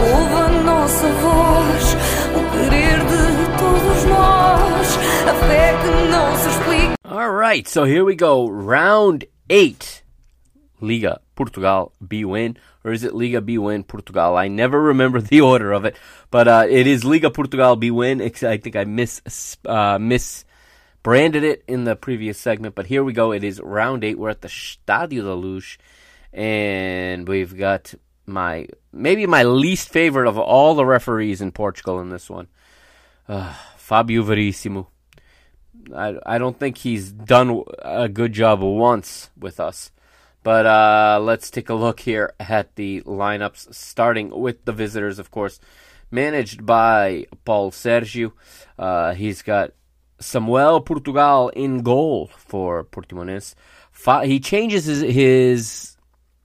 [0.00, 1.96] Ouve a nossa voz,
[2.34, 3.22] o querer de
[3.58, 4.98] todos nós.
[5.28, 6.94] A fé que não se explica.
[7.04, 8.48] All right, so here we go.
[8.48, 9.99] Round eight.
[10.80, 14.36] Liga Portugal Bwin, or is it Liga Bwin Portugal?
[14.36, 15.96] I never remember the order of it,
[16.30, 18.20] but uh, it is Liga Portugal Bwin.
[18.20, 19.20] I think I miss
[19.66, 23.32] uh, misbranded it in the previous segment, but here we go.
[23.32, 24.18] It is round eight.
[24.18, 25.78] We're at the Stadio da Luz,
[26.32, 27.94] and we've got
[28.26, 32.48] my maybe my least favorite of all the referees in Portugal in this one,
[33.28, 34.88] uh, Fabio Verissimo.
[35.94, 39.90] I, I don't think he's done a good job once with us.
[40.42, 45.30] But uh, let's take a look here at the lineups, starting with the visitors, of
[45.30, 45.60] course,
[46.10, 48.32] managed by Paul Sergio.
[48.78, 49.72] Uh, he's got
[50.18, 53.54] Samuel Portugal in goal for Portimonense.
[54.24, 55.96] He changes his, his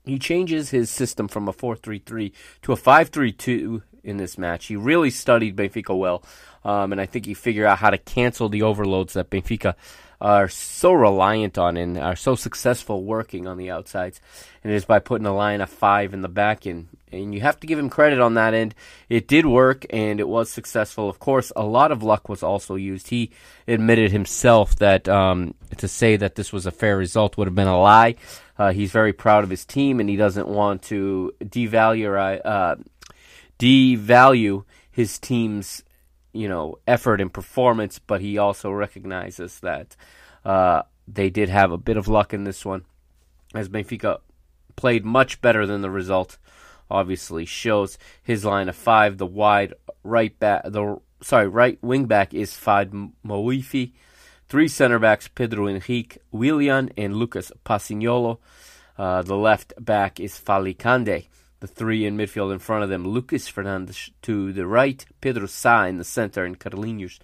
[0.04, 2.32] he changes his system from a 4-3-3
[2.62, 4.66] to a 5-3-2 in this match.
[4.66, 6.22] He really studied Benfica well,
[6.64, 9.74] um, and I think he figured out how to cancel the overloads that Benfica
[10.20, 14.20] are so reliant on and are so successful working on the outsides.
[14.62, 17.40] And it is by putting a line of five in the back, and, and you
[17.40, 18.74] have to give him credit on that end.
[19.08, 21.08] It did work, and it was successful.
[21.08, 23.08] Of course, a lot of luck was also used.
[23.08, 23.30] He
[23.68, 27.68] admitted himself that um, to say that this was a fair result would have been
[27.68, 28.16] a lie.
[28.58, 32.76] Uh, he's very proud of his team, and he doesn't want to devalue uh,
[33.58, 35.82] devalue his team's
[36.36, 37.98] you know effort and performance.
[37.98, 39.96] But he also recognizes that
[40.44, 42.84] uh, they did have a bit of luck in this one,
[43.54, 44.18] as Benfica
[44.76, 46.38] played much better than the result.
[46.90, 49.18] Obviously, shows his line of five.
[49.18, 53.92] The wide right back, the sorry right wing back is Fahd Moufi.
[54.48, 58.38] Three center backs, Pedro Henrique, Willian, and Lucas Possignolo.
[58.96, 61.26] Uh, the left back is Fali Candé.
[61.60, 65.84] The three in midfield in front of them, Lucas Fernandes to the right, Pedro Sa
[65.84, 67.18] in the center, and Carlinhos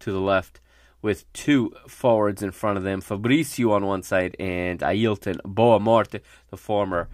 [0.00, 0.60] to the left,
[1.00, 6.20] with two forwards in front of them, Fabricio on one side and Ailton Boa Morte,
[6.50, 7.08] the former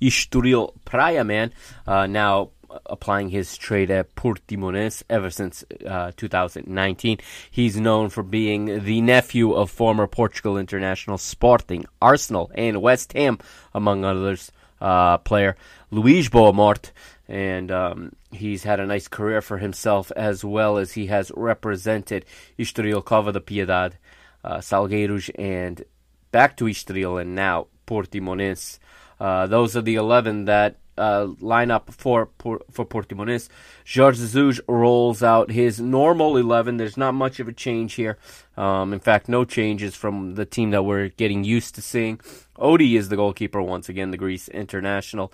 [0.00, 1.52] Estoril Praia man,
[1.86, 2.50] uh, now
[2.86, 7.18] applying his trade at Portimonense ever since uh, 2019.
[7.50, 13.38] He's known for being the nephew of former Portugal international Sporting, Arsenal, and West Ham,
[13.72, 14.50] among others,
[14.84, 15.56] uh, player
[15.90, 16.92] Luís Boa Morte.
[17.26, 22.26] And um, he's had a nice career for himself as well as he has represented
[22.58, 23.96] Estoril Cova da Piedade,
[24.44, 25.82] uh, Salgueiros, and
[26.30, 28.78] back to Estoril and now Portimonense.
[29.18, 33.48] Uh, those are the 11 that uh, line up for for, Portimonense.
[33.92, 36.76] Jorge Jesus rolls out his normal 11.
[36.76, 38.18] There's not much of a change here.
[38.56, 42.18] Um, in fact, no changes from the team that we're getting used to seeing.
[42.58, 45.32] Odie is the goalkeeper once again, the Greece international.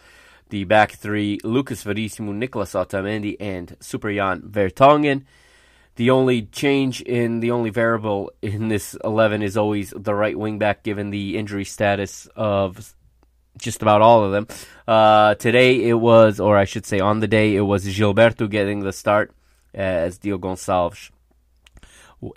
[0.48, 5.24] The back three, Lucas Verissimo, Nicolas Otamendi, and Superjan Vertonghen.
[5.96, 10.58] The only change in the only variable in this 11 is always the right wing
[10.58, 12.94] back, given the injury status of
[13.60, 14.46] just about all of them.
[14.88, 18.80] Uh, today it was, or I should say on the day, it was Gilberto getting
[18.80, 19.32] the start
[19.72, 21.10] as Dio Gonçalves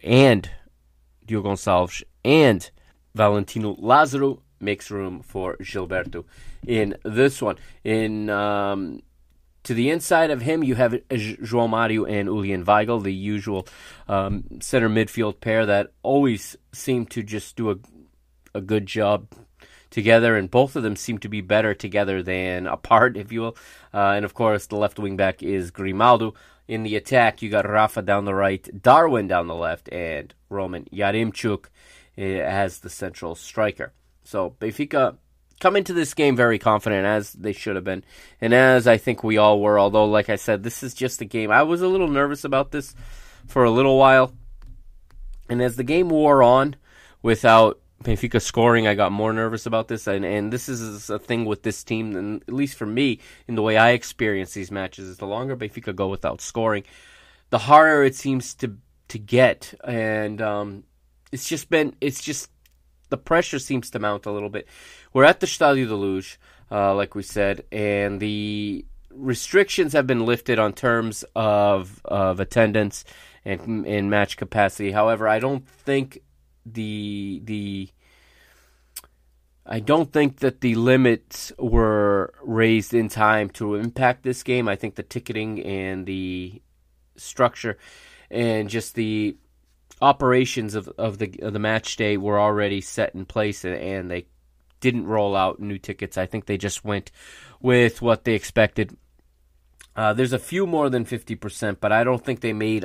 [0.03, 0.49] and
[1.25, 2.69] Diogo Gonçalves and
[3.15, 6.25] Valentino Lazaro makes room for Gilberto
[6.65, 7.57] in this one.
[7.83, 9.01] In um,
[9.63, 13.67] to the inside of him, you have João Mario and Julian Weigl, the usual
[14.07, 17.75] um, center midfield pair that always seem to just do a
[18.55, 19.27] a good job
[19.93, 23.57] together, and both of them seem to be better together than apart, if you will.
[23.93, 26.33] Uh, and of course, the left wing back is Grimaldo.
[26.67, 30.85] In the attack, you got Rafa down the right, Darwin down the left, and Roman
[30.85, 31.65] Yaremchuk
[32.17, 33.93] eh, as the central striker.
[34.23, 35.17] So Benfica
[35.59, 38.03] come into this game very confident, as they should have been,
[38.41, 39.77] and as I think we all were.
[39.77, 41.51] Although, like I said, this is just a game.
[41.51, 42.95] I was a little nervous about this
[43.45, 44.33] for a little while,
[45.49, 46.77] and as the game wore on,
[47.21, 51.45] without Benfica scoring, I got more nervous about this, and and this is a thing
[51.45, 55.07] with this team, and at least for me, in the way I experience these matches,
[55.07, 56.83] is the longer Benfica go without scoring,
[57.49, 58.77] the harder it seems to
[59.09, 60.83] to get, and um,
[61.31, 62.49] it's just been it's just
[63.09, 64.67] the pressure seems to mount a little bit.
[65.13, 66.37] We're at the Stadio de Luz,
[66.71, 73.05] uh, like we said, and the restrictions have been lifted on terms of of attendance
[73.45, 74.91] and in match capacity.
[74.91, 76.19] However, I don't think
[76.65, 77.89] the the
[79.65, 84.67] I don't think that the limits were raised in time to impact this game.
[84.67, 86.61] I think the ticketing and the
[87.15, 87.77] structure
[88.29, 89.37] and just the
[90.01, 94.11] operations of, of the of the match day were already set in place and, and
[94.11, 94.25] they
[94.81, 96.17] didn't roll out new tickets.
[96.17, 97.09] I think they just went
[97.61, 98.97] with what they expected.
[99.95, 102.83] Uh, there's a few more than 50%, but I don't think they made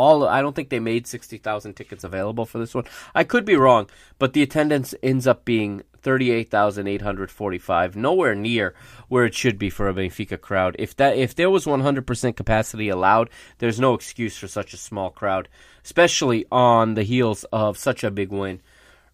[0.00, 2.84] all I don't think they made 60,000 tickets available for this one.
[3.14, 8.74] I could be wrong, but the attendance ends up being 38,845, nowhere near
[9.08, 10.74] where it should be for a Benfica crowd.
[10.78, 15.10] If that if there was 100% capacity allowed, there's no excuse for such a small
[15.10, 15.50] crowd,
[15.84, 18.62] especially on the heels of such a big win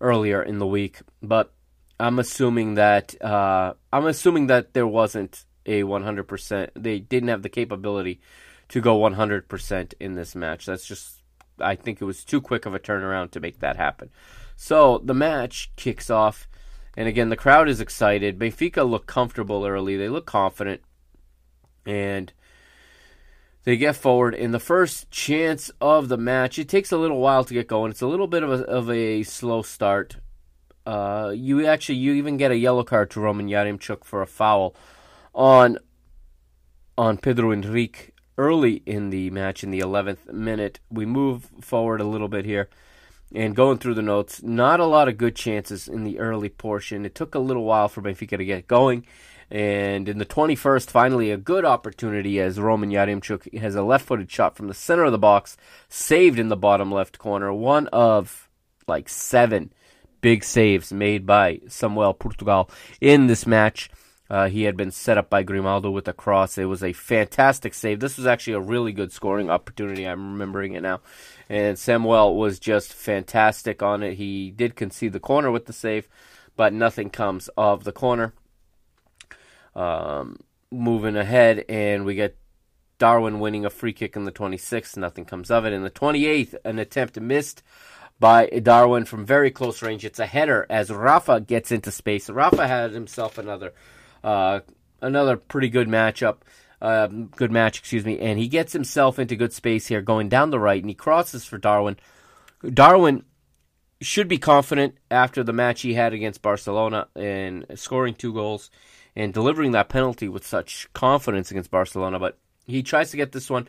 [0.01, 1.01] earlier in the week.
[1.21, 1.53] But
[1.99, 6.71] I'm assuming that uh, I'm assuming that there wasn't a 100%.
[6.77, 8.21] They didn't have the capability
[8.69, 10.67] to go 100% in this match.
[10.67, 11.23] That's just,
[11.61, 14.11] I think it was too quick of a turnaround to make that happen.
[14.57, 16.49] So the match kicks off,
[16.97, 18.39] and again, the crowd is excited.
[18.39, 20.83] Benfica look comfortable early, they look confident,
[21.85, 22.33] and
[23.65, 24.35] they get forward.
[24.35, 27.91] In the first chance of the match, it takes a little while to get going.
[27.91, 30.17] It's a little bit of a, of a slow start.
[30.87, 34.77] Uh, you actually you even get a yellow card to Roman Yaremchuk for a foul
[35.35, 35.79] on
[36.97, 40.81] on Pedro Henrique early in the match in the 11th minute.
[40.91, 42.69] We move forward a little bit here
[43.35, 47.05] and going through the notes, not a lot of good chances in the early portion.
[47.05, 49.07] It took a little while for Benfica to get going.
[49.51, 54.31] And in the 21st, finally, a good opportunity as Roman Yaremchuk has a left footed
[54.31, 55.57] shot from the center of the box,
[55.89, 57.53] saved in the bottom left corner.
[57.53, 58.49] One of
[58.89, 59.73] like seven
[60.21, 62.71] big saves made by Samuel Portugal
[63.01, 63.91] in this match.
[64.29, 66.59] Uh, he had been set up by Grimaldo with a cross.
[66.59, 68.01] It was a fantastic save.
[68.01, 70.05] This was actually a really good scoring opportunity.
[70.05, 71.01] I'm remembering it now.
[71.49, 74.15] And Samuel was just fantastic on it.
[74.15, 76.09] He did concede the corner with the save,
[76.57, 78.33] but nothing comes of the corner.
[79.77, 82.37] Um, moving ahead, and we get
[82.99, 84.97] Darwin winning a free kick in the 26th.
[84.97, 85.73] Nothing comes of it.
[85.73, 87.63] In the 28th, an attempt missed
[88.19, 90.05] by Darwin from very close range.
[90.05, 92.31] It's a header as Rafa gets into space.
[92.31, 93.75] Rafa had himself another
[94.27, 94.61] uh,
[95.01, 96.39] another pretty good matchup.
[96.83, 100.51] Uh, good match, excuse me, and he gets himself into good space here, going down
[100.51, 101.97] the right, and he crosses for Darwin.
[102.63, 103.25] Darwin
[104.03, 108.71] should be confident after the match he had against Barcelona and scoring two goals
[109.15, 112.19] and delivering that penalty with such confidence against Barcelona.
[112.19, 113.69] But he tries to get this one.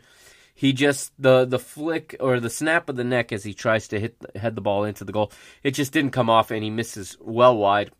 [0.54, 4.00] He just the the flick or the snap of the neck as he tries to
[4.00, 5.32] hit head the ball into the goal.
[5.62, 7.90] It just didn't come off, and he misses well wide.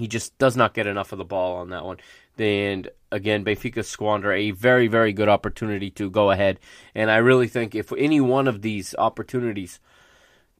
[0.00, 1.98] He just does not get enough of the ball on that one.
[2.38, 6.58] And again, Benfica squander a very, very good opportunity to go ahead.
[6.94, 9.78] And I really think if any one of these opportunities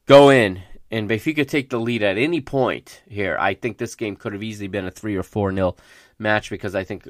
[0.04, 4.14] go in and Benfica take the lead at any point here, I think this game
[4.14, 5.78] could have easily been a 3 or 4 nil
[6.18, 7.08] match because I think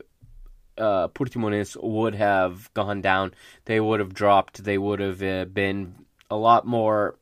[0.79, 3.35] uh, Portimonense would have gone down.
[3.65, 4.63] They would have dropped.
[4.63, 7.19] They would have uh, been a lot more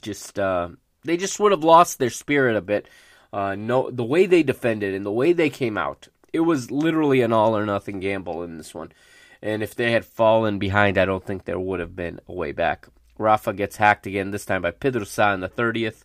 [0.00, 0.40] just.
[0.40, 0.70] Uh,
[1.04, 2.88] they just would have lost their spirit a bit
[3.32, 7.20] uh, no, the way they defended and the way they came out, it was literally
[7.20, 8.92] an all or nothing gamble in this one.
[9.42, 12.52] And if they had fallen behind, I don't think there would have been a way
[12.52, 12.88] back.
[13.18, 16.04] Rafa gets hacked again, this time by Pedro Sá in the 30th.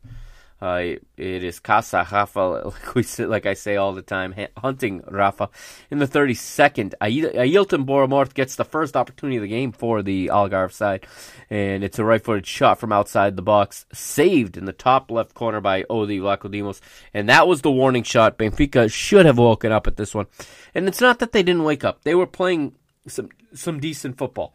[0.63, 5.01] Uh, it is Casa Rafa, like, we say, like I say all the time, hunting
[5.05, 5.49] Rafa.
[5.91, 10.27] In the 32nd, Ailton Boa Morte gets the first opportunity of the game for the
[10.27, 11.05] Algarve side,
[11.49, 15.33] and it's a right footed shot from outside the box, saved in the top left
[15.33, 16.79] corner by Odie Vlachodimos,
[17.13, 18.37] and that was the warning shot.
[18.37, 20.27] Benfica should have woken up at this one.
[20.73, 22.73] And it's not that they didn't wake up, they were playing
[23.05, 24.53] some, some decent football.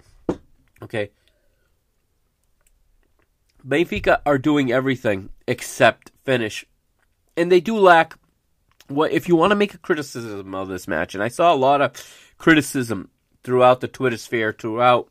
[0.80, 1.10] Okay.
[3.66, 6.64] Benfica are doing everything except finish.
[7.36, 8.18] And they do lack
[8.88, 11.56] what if you want to make a criticism of this match, and I saw a
[11.56, 11.92] lot of
[12.38, 13.10] criticism
[13.44, 15.08] throughout the Twitter sphere, throughout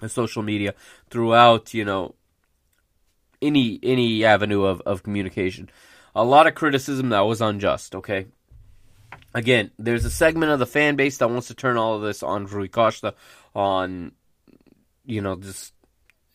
[0.00, 0.74] the social media,
[1.10, 2.14] throughout, you know,
[3.42, 5.70] any any avenue of, of communication.
[6.16, 8.26] A lot of criticism that was unjust, okay?
[9.34, 12.22] Again, there's a segment of the fan base that wants to turn all of this
[12.22, 13.14] on Rui Costa,
[13.54, 14.12] on
[15.04, 15.73] you know, just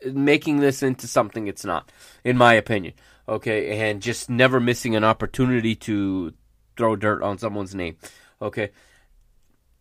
[0.06, 1.92] making this into something it's not,
[2.24, 2.94] in my opinion.
[3.28, 6.34] Okay, and just never missing an opportunity to
[6.78, 7.98] throw dirt on someone's name.
[8.42, 8.72] Okay.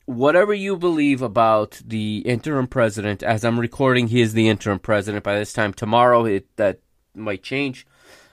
[0.05, 5.23] Whatever you believe about the interim president, as I'm recording, he is the interim president.
[5.23, 6.81] By this time tomorrow, it that
[7.15, 7.87] might change.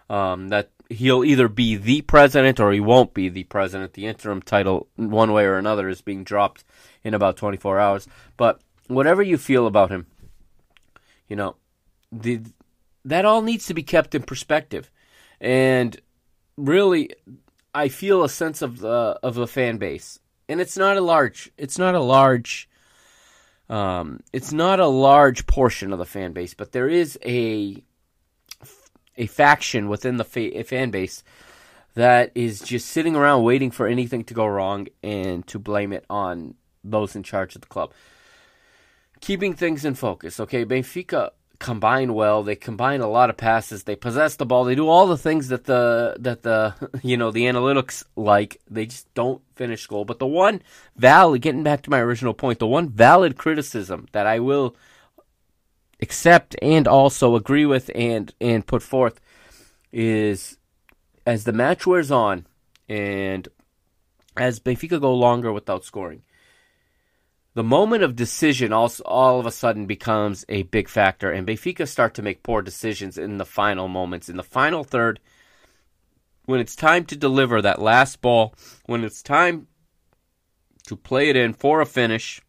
[0.09, 3.93] Um, that he'll either be the president or he won't be the president.
[3.93, 6.63] The interim title, one way or another, is being dropped
[7.03, 8.07] in about 24 hours.
[8.37, 10.07] But whatever you feel about him,
[11.27, 11.55] you know,
[12.21, 12.41] the
[13.03, 14.89] that all needs to be kept in perspective,
[15.39, 15.99] and
[16.57, 17.11] really,
[17.73, 21.51] I feel a sense of the of the fan base, and it's not a large.
[21.57, 22.69] It's not a large.
[23.67, 27.83] Um, it's not a large portion of the fan base, but there is a
[29.17, 31.23] a faction within the fa- fan base
[31.95, 36.05] that is just sitting around waiting for anything to go wrong and to blame it
[36.09, 37.93] on those in charge of the club.
[39.21, 40.65] Keeping things in focus, okay?
[40.65, 42.43] Benfica combine well.
[42.43, 43.83] They combine a lot of passes.
[43.83, 44.63] They possess the ball.
[44.63, 48.61] They do all the things that the that the you know the analytics like.
[48.69, 50.05] They just don't finish goal.
[50.05, 50.61] But the one
[50.95, 54.75] valid, getting back to my original point, the one valid criticism that I will
[56.01, 59.19] accept and also agree with and and put forth
[59.91, 60.57] is
[61.25, 62.45] as the match wears on
[62.89, 63.47] and
[64.37, 66.21] as Benfica go longer without scoring
[67.55, 71.87] the moment of decision also all of a sudden becomes a big factor, and Benfica
[71.87, 75.21] start to make poor decisions in the final moments, in the final third,
[76.43, 78.53] when it's time to deliver that last ball,
[78.85, 79.67] when it's time
[80.85, 82.41] to play it in for a finish,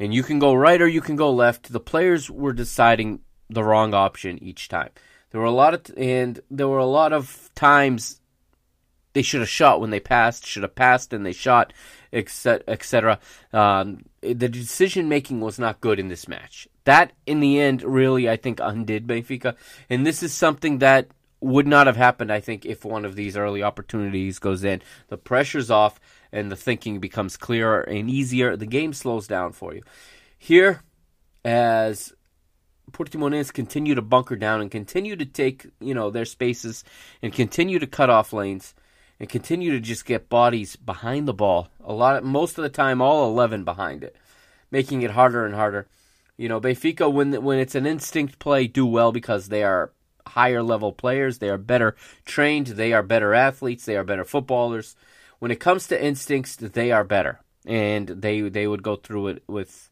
[0.00, 1.72] and you can go right or you can go left.
[1.72, 4.90] The players were deciding the wrong option each time.
[5.30, 8.20] There were a lot of and there were a lot of times
[9.12, 11.72] they should have shot when they passed, should have passed and they shot,
[12.12, 13.18] etc.
[13.52, 16.68] Um, the decision making was not good in this match.
[16.84, 19.56] That, in the end, really, I think, undid Benfica.
[19.90, 21.08] And this is something that
[21.40, 24.82] would not have happened, I think, if one of these early opportunities goes in.
[25.08, 26.00] The pressure's off
[26.32, 28.56] and the thinking becomes clearer and easier.
[28.56, 29.82] The game slows down for you.
[30.38, 30.82] Here,
[31.44, 32.12] as
[32.92, 36.84] Portimonense continue to bunker down and continue to take, you know, their spaces
[37.22, 38.74] and continue to cut off lanes,
[39.18, 41.68] and continue to just get bodies behind the ball.
[41.84, 44.16] A lot, of, most of the time, all eleven behind it,
[44.70, 45.86] making it harder and harder.
[46.36, 49.92] You know, Benfica when when it's an instinct play, do well because they are
[50.26, 51.38] higher level players.
[51.38, 52.66] They are better trained.
[52.66, 53.84] They are better athletes.
[53.84, 54.96] They are better footballers.
[55.38, 59.42] When it comes to instincts, they are better, and they they would go through it
[59.46, 59.88] with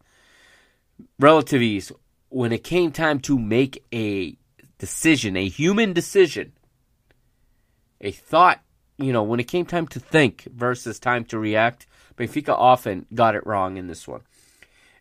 [1.19, 1.93] relative ease.
[2.29, 4.37] When it came time to make a
[4.79, 6.53] decision, a human decision,
[8.01, 8.61] a thought
[8.99, 11.87] you know, when it came time to think versus time to react,
[12.17, 14.23] Benfica often got it wrong in this one.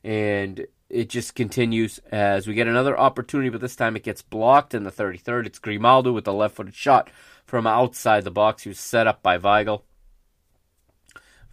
[0.04, 4.74] And it just continues as we get another opportunity, but this time it gets blocked
[4.74, 5.46] in the 33rd.
[5.46, 7.10] It's Grimaldo with a left footed shot
[7.46, 8.64] from outside the box.
[8.64, 9.84] He was set up by Weigl.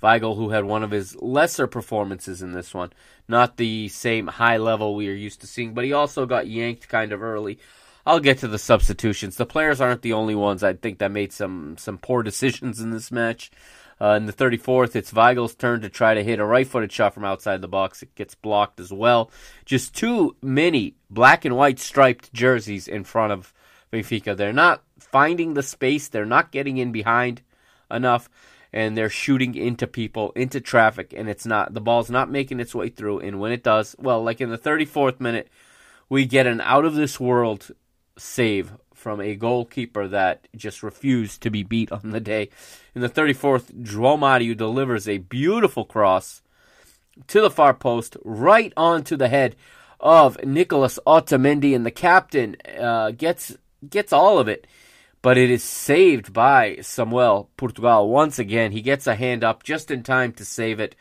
[0.02, 2.90] Weigl, who had one of his lesser performances in this one,
[3.28, 6.88] not the same high level we are used to seeing, but he also got yanked
[6.88, 7.58] kind of early
[8.06, 9.36] I'll get to the substitutions.
[9.36, 12.90] The players aren't the only ones I think that made some some poor decisions in
[12.90, 13.50] this match.
[14.02, 17.26] Uh, in the 34th, it's Weigl's turn to try to hit a right-footed shot from
[17.26, 18.02] outside the box.
[18.02, 19.30] It gets blocked as well.
[19.66, 23.52] Just too many black and white striped jerseys in front of
[23.92, 24.34] Benfica.
[24.34, 26.08] They're not finding the space.
[26.08, 27.42] They're not getting in behind
[27.90, 28.30] enough,
[28.72, 32.74] and they're shooting into people, into traffic, and it's not the ball's not making its
[32.74, 33.20] way through.
[33.20, 35.48] And when it does, well, like in the 34th minute,
[36.08, 37.70] we get an out of this world
[38.20, 42.50] save from a goalkeeper that just refused to be beat on the day.
[42.94, 46.42] In the 34th, João Mario delivers a beautiful cross
[47.28, 49.56] to the far post, right onto the head
[49.98, 53.56] of Nicolas Otamendi, and the captain uh, gets
[53.88, 54.66] gets all of it,
[55.22, 58.72] but it is saved by Samuel Portugal once again.
[58.72, 60.94] He gets a hand up just in time to save it.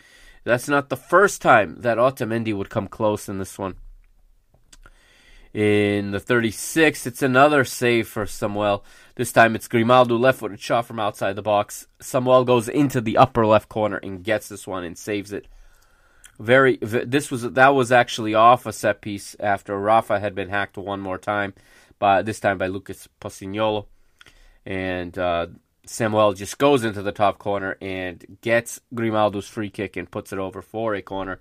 [0.45, 3.76] That's not the first time that Otamendi would come close in this one.
[5.54, 8.84] In the 36, it's another save for Samuel.
[9.16, 11.88] This time it's Grimaldo left footed shot from outside the box.
[12.00, 15.47] Samuel goes into the upper left corner and gets this one and saves it.
[16.38, 20.78] Very this was that was actually off a set piece after Rafa had been hacked
[20.78, 21.54] one more time,
[21.97, 23.88] by this time by Lucas Possignolo,
[24.66, 25.47] and uh,
[25.86, 30.39] Samuel just goes into the top corner and gets Grimaldo's free kick and puts it
[30.39, 31.39] over for a corner.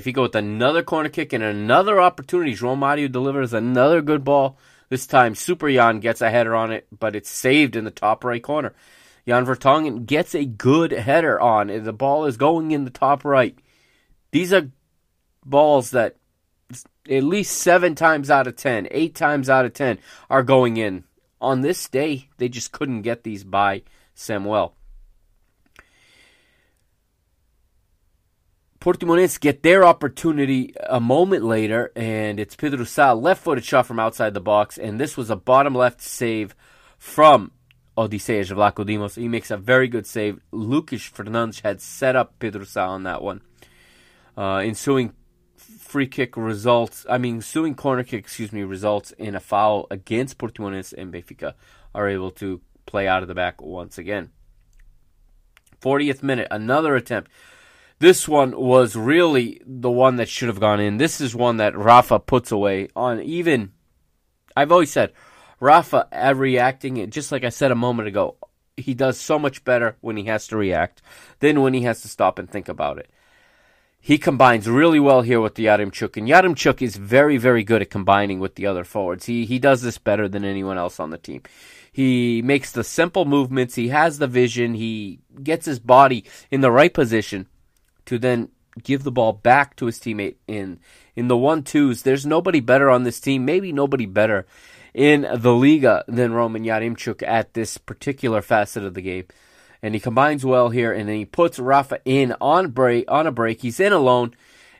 [0.00, 2.54] Benfica with another corner kick and another opportunity.
[2.54, 6.86] João Mario delivers another good ball this time, Super Jan gets a header on it,
[6.96, 8.74] but it's saved in the top right corner.
[9.26, 11.66] Jan Vertonghen gets a good header on.
[11.66, 13.58] The ball is going in the top right.
[14.30, 14.70] These are
[15.44, 16.16] balls that
[17.08, 21.04] at least seven times out of ten, eight times out of ten, are going in.
[21.40, 23.82] On this day, they just couldn't get these by
[24.14, 24.74] Samuel.
[28.84, 34.34] Portimonense get their opportunity a moment later, and it's Pedro Sá, left-footed shot from outside
[34.34, 36.54] the box, and this was a bottom left save
[36.98, 37.50] from
[37.96, 39.16] Odysseas Vlachodimos.
[39.16, 40.38] He makes a very good save.
[40.52, 43.40] Lucas Fernandes had set up Pedro Sá on that one.
[44.36, 45.14] Uh, ensuing
[45.56, 50.36] free kick results, I mean, ensuing corner kick, excuse me, results in a foul against
[50.36, 51.54] Portimonense, and Benfica
[51.94, 54.30] are able to play out of the back once again.
[55.80, 57.30] 40th minute, another attempt.
[57.98, 60.96] This one was really the one that should have gone in.
[60.96, 63.72] This is one that Rafa puts away on even.
[64.56, 65.12] I've always said
[65.60, 68.36] Rafa reacting, just like I said a moment ago,
[68.76, 71.02] he does so much better when he has to react
[71.38, 73.08] than when he has to stop and think about it.
[74.00, 77.88] He combines really well here with the Yaremchuk, and Yaremchuk is very, very good at
[77.88, 79.24] combining with the other forwards.
[79.24, 81.42] He he does this better than anyone else on the team.
[81.90, 83.76] He makes the simple movements.
[83.76, 84.74] He has the vision.
[84.74, 87.46] He gets his body in the right position
[88.06, 88.48] to then
[88.82, 90.80] give the ball back to his teammate in
[91.14, 92.02] in the one twos.
[92.02, 94.46] There's nobody better on this team, maybe nobody better
[94.92, 99.26] in the Liga than Roman Yaremchuk at this particular facet of the game.
[99.82, 103.32] And he combines well here, and then he puts Rafa in on break on a
[103.32, 103.60] break.
[103.60, 104.34] He's in alone,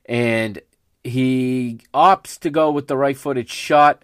[0.07, 0.61] and
[1.03, 4.03] he opts to go with the right-footed shot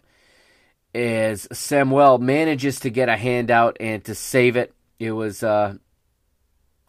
[0.95, 4.75] as Samuel manages to get a hand out and to save it.
[4.99, 5.77] It was uh,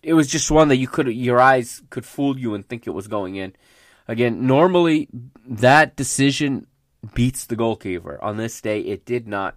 [0.04, 2.92] it was just one that you could your eyes could fool you and think it
[2.92, 3.54] was going in.
[4.08, 5.08] Again, normally
[5.46, 6.68] that decision
[7.14, 8.22] beats the goalkeeper.
[8.22, 9.56] On this day, it did not.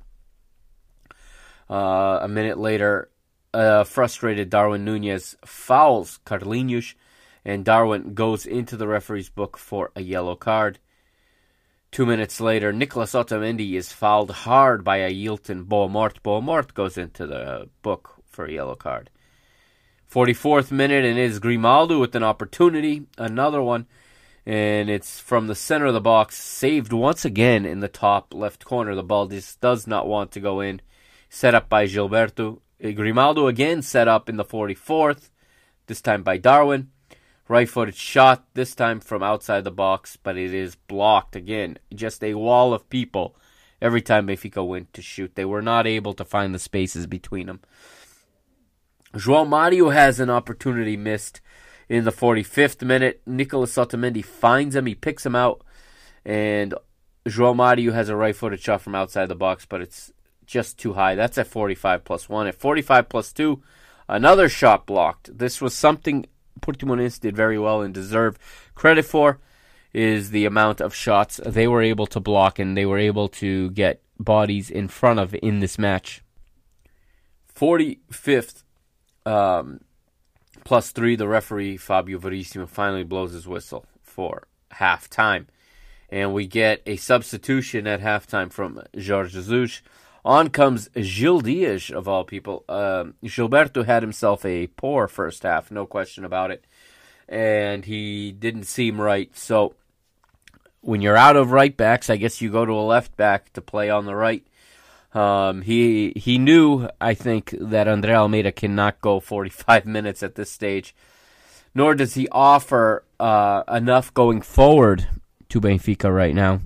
[1.68, 3.10] Uh, a minute later,
[3.54, 6.94] uh, frustrated Darwin Nunez fouls Carlinhos,
[7.44, 10.78] and Darwin goes into the referee's book for a yellow card.
[11.90, 16.20] Two minutes later, Nicolas Otamendi is fouled hard by a Ailton Boa Morte.
[16.22, 19.10] Boamort goes into the book for a yellow card.
[20.14, 23.86] 44th minute, and it is Grimaldo with an opportunity, another one,
[24.46, 28.64] and it's from the center of the box, saved once again in the top left
[28.64, 28.94] corner.
[28.94, 30.80] The ball just does not want to go in.
[31.28, 32.60] Set up by Gilberto.
[32.82, 35.30] Uh, Grimaldo again set up in the 44th,
[35.88, 36.90] this time by Darwin.
[37.48, 41.76] Right footed shot, this time from outside the box, but it is blocked again.
[41.92, 43.34] Just a wall of people
[43.82, 45.34] every time Benfica went to shoot.
[45.34, 47.62] They were not able to find the spaces between them.
[49.14, 51.40] João Mario has an opportunity missed
[51.88, 53.22] in the 45th minute.
[53.26, 55.62] Nicolas Otamendi finds him, he picks him out,
[56.24, 56.74] and
[57.24, 60.12] João Mario has a right footed shot from outside the box, but it's
[60.46, 61.14] just too high.
[61.14, 62.48] That's at 45 plus 1.
[62.48, 63.62] At 45 plus 2,
[64.08, 65.38] another shot blocked.
[65.38, 66.26] This was something
[66.60, 68.38] Portimonense did very well and deserve
[68.74, 69.38] credit for
[69.92, 73.70] is the amount of shots they were able to block and they were able to
[73.70, 76.22] get bodies in front of in this match.
[77.54, 78.64] 45th
[79.26, 79.80] um,
[80.64, 85.46] plus three, the referee Fabio Verissimo finally blows his whistle for halftime.
[86.10, 89.82] And we get a substitution at halftime from Jorge Jesus.
[90.24, 92.64] On comes Gil Dias, of all people.
[92.68, 96.64] Uh, Gilberto had himself a poor first half, no question about it.
[97.28, 99.36] And he didn't seem right.
[99.36, 99.74] So
[100.80, 103.60] when you're out of right backs, I guess you go to a left back to
[103.60, 104.46] play on the right.
[105.14, 110.50] Um, he he knew, I think, that Andre Almeida cannot go 45 minutes at this
[110.50, 110.94] stage,
[111.74, 115.06] nor does he offer uh, enough going forward
[115.48, 116.60] to Benfica right now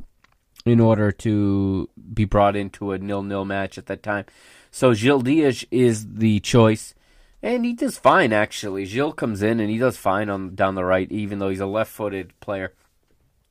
[0.65, 4.25] in order to be brought into a nil-nil match at that time.
[4.71, 6.95] So Gil Dias is the choice,
[7.43, 8.87] and he does fine actually.
[8.87, 11.67] Gil comes in and he does fine on down the right, even though he's a
[11.67, 12.73] left-footed player.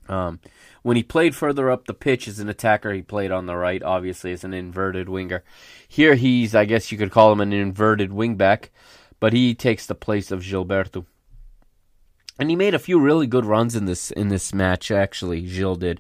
[0.10, 0.40] Um,
[0.84, 3.84] when he played further up the pitch as an attacker, he played on the right,
[3.84, 5.44] obviously as an inverted winger.
[5.88, 8.70] Here he's, I guess you could call him an inverted wingback,
[9.20, 11.06] but he takes the place of Gilberto.
[12.40, 14.92] And he made a few really good runs in this in this match.
[14.92, 16.00] Actually, Gil did.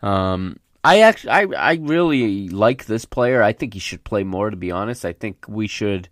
[0.00, 3.42] Um, I actually, I, I really like this player.
[3.42, 4.50] I think he should play more.
[4.50, 6.08] To be honest, I think we should,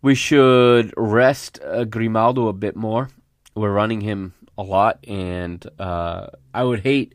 [0.00, 3.10] we should rest uh, Grimaldo a bit more.
[3.56, 7.14] We're running him a lot, and uh, I would hate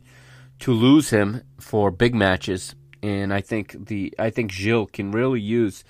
[0.59, 2.75] to lose him for big matches.
[3.01, 5.83] And I think the I think Gil can really use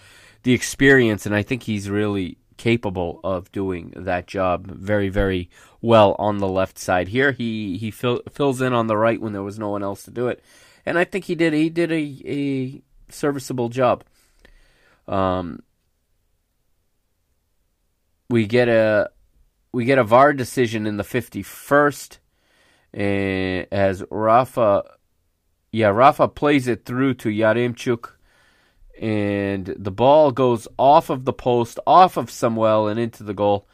[0.43, 5.49] the experience, and I think he's really capable of doing that job very very
[5.81, 7.07] well on the left side.
[7.07, 10.03] Here he he fill, fills in on the right when there was no one else
[10.03, 10.43] to do it,
[10.85, 12.81] and I think he did he did a, a
[13.11, 14.03] serviceable job.
[15.07, 15.63] Um,
[18.29, 19.09] we get a
[19.72, 22.17] we get a VAR decision in the 51st
[22.95, 24.84] uh, as Rafa,
[25.72, 28.11] yeah, Rafa plays it through to Yaremchuk,
[28.99, 33.67] and the ball goes off of the post, off of Samuel, and into the goal.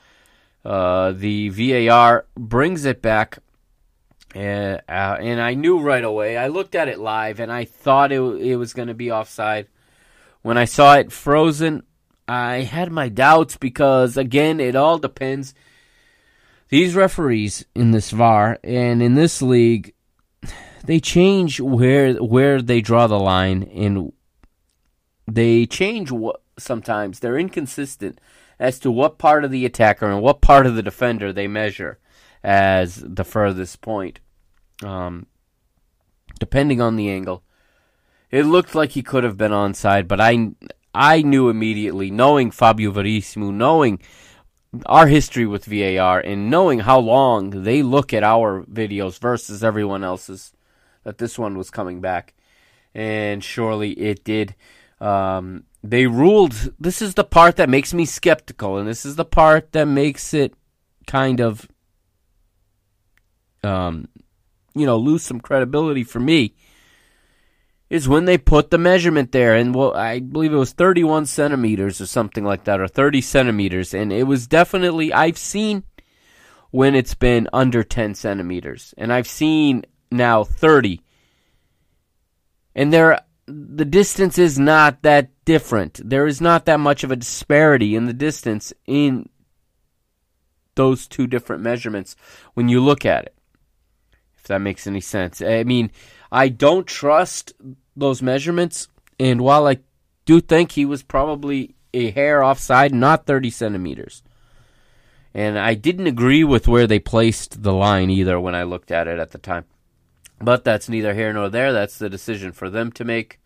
[0.64, 3.40] Uh, the VAR brings it back,
[4.34, 6.38] and, uh, uh, and I knew right away.
[6.38, 9.68] I looked at it live, and I thought it it was going to be offside.
[10.42, 11.84] When I saw it frozen,
[12.28, 15.54] I had my doubts because again, it all depends
[16.70, 19.94] these referees in this VAR and in this league,
[20.84, 24.12] they change where where they draw the line, and
[25.28, 28.20] they change what sometimes they're inconsistent
[28.60, 32.00] as to what part of the attacker and what part of the defender they measure
[32.44, 34.20] as the furthest point,
[34.84, 35.26] um,
[36.40, 37.44] depending on the angle.
[38.32, 40.52] It looked like he could have been onside, but I
[40.94, 44.00] I knew immediately, knowing Fabio Verissimo, knowing
[44.86, 50.04] our history with VAR and knowing how long they look at our videos versus everyone
[50.04, 50.54] else's,
[51.04, 52.34] that this one was coming back.
[52.94, 54.56] And surely it did.
[55.02, 56.74] Um, they ruled.
[56.80, 60.34] This is the part that makes me skeptical, and this is the part that makes
[60.34, 60.54] it
[61.06, 61.68] kind of,
[63.64, 64.08] um,
[64.74, 66.56] you know, lose some credibility for me
[67.90, 72.02] is when they put the measurement there, and well, I believe it was 31 centimeters
[72.02, 75.84] or something like that, or 30 centimeters, and it was definitely I've seen
[76.72, 81.02] when it's been under 10 centimeters, and I've seen now 30,
[82.76, 86.00] and there the distance is not that different.
[86.04, 89.30] There is not that much of a disparity in the distance in
[90.76, 92.16] those two different measurements
[92.54, 93.36] when you look at it.
[94.38, 95.42] If that makes any sense.
[95.42, 95.92] I mean,
[96.32, 97.54] I don't trust
[97.96, 98.88] those measurements,
[99.20, 99.78] and while I
[100.26, 104.22] do think he was probably a hair offside, not 30 centimeters.
[105.34, 109.08] And I didn't agree with where they placed the line either when I looked at
[109.08, 109.66] it at the time.
[110.40, 111.74] But that's neither here nor there.
[111.74, 113.40] That's the decision for them to make.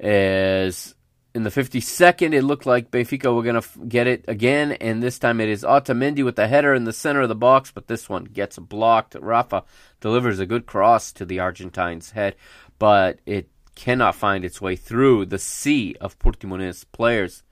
[0.00, 0.94] As
[1.38, 5.00] in the 52nd, it looked like Benfica were going to f- get it again, and
[5.00, 7.86] this time it is Otamendi with the header in the center of the box, but
[7.86, 9.14] this one gets blocked.
[9.14, 9.62] Rafa
[10.00, 12.34] delivers a good cross to the Argentine's head,
[12.80, 17.44] but it cannot find its way through the sea of Portimonense players.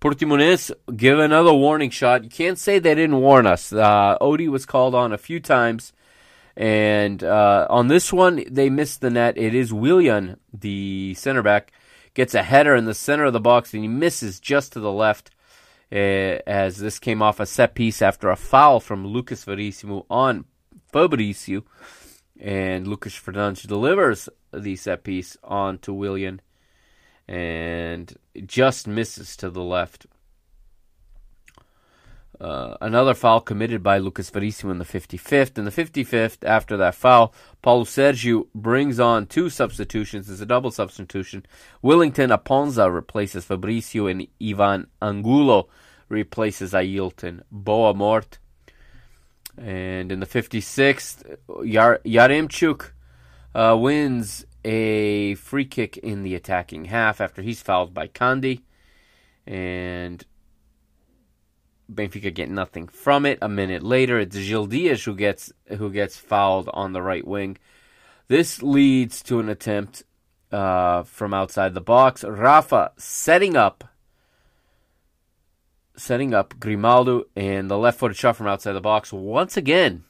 [0.00, 2.24] Portimonense give another warning shot.
[2.24, 3.74] You can't say they didn't warn us.
[3.74, 5.92] Uh, Odie was called on a few times,
[6.56, 9.36] and uh, on this one they missed the net.
[9.36, 11.72] It is Willian, the center back,
[12.14, 14.92] gets a header in the center of the box, and he misses just to the
[14.92, 15.30] left.
[15.90, 20.46] Uh, as this came off a set piece after a foul from Lucas Verissimo on
[20.90, 21.64] Fabricio,
[22.40, 26.40] and Lucas Fernandes delivers the set piece on to Willian
[27.28, 30.06] and just misses to the left.
[32.42, 35.56] Uh, another foul committed by Lucas Verissimo in the 55th.
[35.56, 37.32] In the 55th, after that foul,
[37.62, 40.28] Paulo Sergio brings on two substitutions.
[40.28, 41.46] It's a double substitution.
[41.84, 45.68] Willington Aponza replaces Fabricio, and Ivan Angulo
[46.08, 47.42] replaces Ailton.
[47.52, 48.38] Boa Morte.
[49.56, 52.90] And in the 56th, Yar- Yaremchuk
[53.54, 58.62] uh, wins a free kick in the attacking half after he's fouled by Candé.
[59.46, 60.24] And
[61.90, 63.38] Benfica get nothing from it.
[63.42, 67.58] A minute later, it's Gil Dias who gets who gets fouled on the right wing.
[68.28, 70.04] This leads to an attempt
[70.50, 72.24] uh, from outside the box.
[72.24, 73.84] Rafa setting up,
[75.96, 80.04] setting up Grimaldo, and the left-footed shot from outside the box once again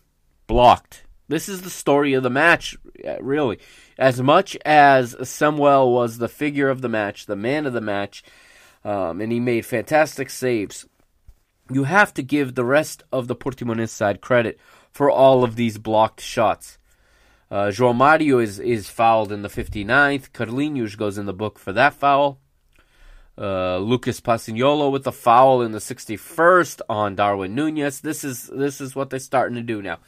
[0.47, 1.05] blocked.
[1.29, 2.77] This is the story of the match,
[3.20, 3.59] really.
[3.99, 8.23] As much as Samuel was the figure of the match, the man of the match,
[8.85, 10.87] um, and he made fantastic saves,
[11.75, 14.59] you have to give the rest of the Portimonense side credit
[14.91, 16.79] for all of these blocked shots.
[17.51, 20.31] Uh, João Mario is, is fouled in the 59th.
[20.31, 22.39] Carlinhos goes in the book for that foul.
[23.37, 28.01] Uh, Lucas Possignolo with the foul in the 61st on Darwin Nunez.
[28.01, 29.99] This is this is what they're starting to do now.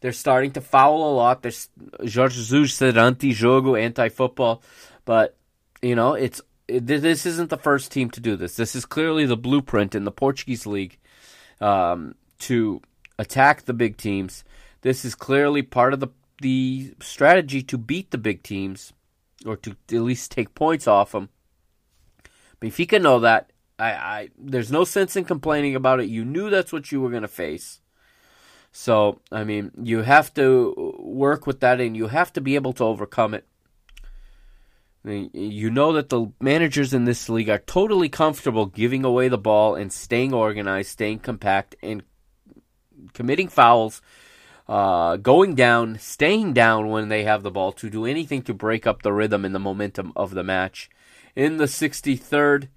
[0.00, 1.42] They're starting to foul a lot.
[1.42, 1.68] There's
[2.00, 4.62] Jorge Jesus said anti-jogo, anti-football,
[5.04, 5.36] but
[5.82, 8.56] you know it's it, this isn't the first team to do this.
[8.56, 10.98] This is clearly the blueprint in the Portuguese league
[11.60, 12.80] um, to
[13.18, 14.44] attack the big teams.
[14.82, 16.08] This is clearly part of the
[16.40, 18.92] the strategy to beat the big teams,
[19.46, 21.28] or to at least take points off them.
[22.60, 23.50] Benfica know that.
[23.78, 26.08] I, I there's no sense in complaining about it.
[26.08, 27.80] You knew that's what you were going to face.
[28.76, 32.72] So, I mean, you have to work with that and you have to be able
[32.74, 33.46] to overcome it.
[35.04, 39.74] You know that the managers in this league are totally comfortable giving away the ball
[39.74, 42.02] and staying organized, staying compact, and
[43.12, 44.00] committing fouls
[44.68, 48.86] uh, going down, staying down when they have the ball to do anything to break
[48.86, 50.88] up the rhythm and the momentum of the match.
[51.36, 52.68] In the 63rd,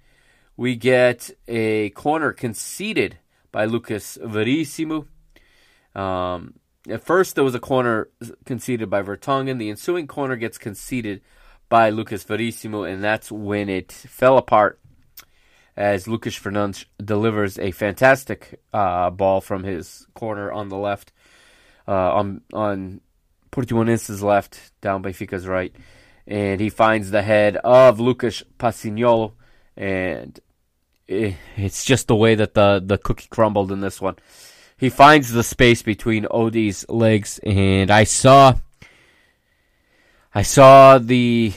[0.56, 3.18] we get a corner conceded
[3.52, 5.06] by Lucas Verissimo.
[5.94, 6.54] Um,
[6.88, 8.08] at first, there was a corner
[8.44, 9.58] conceded by Vertonghen.
[9.58, 11.22] The ensuing corner gets conceded
[11.68, 14.80] by Lucas Verissimo, and that's when it fell apart
[15.76, 21.12] as Lucas Fernandes delivers a fantastic uh, ball from his corner on the left
[21.86, 23.00] uh, on on
[23.50, 25.74] Portimonense's left, down by Benfica's right,
[26.26, 29.32] and he finds the head of Lucas Possignolo,
[29.76, 30.38] and
[31.06, 34.16] it's just the way that the the cookie crumbled in this one.
[34.76, 38.54] He finds the space between Odie's legs, and I saw,
[40.34, 41.54] I saw the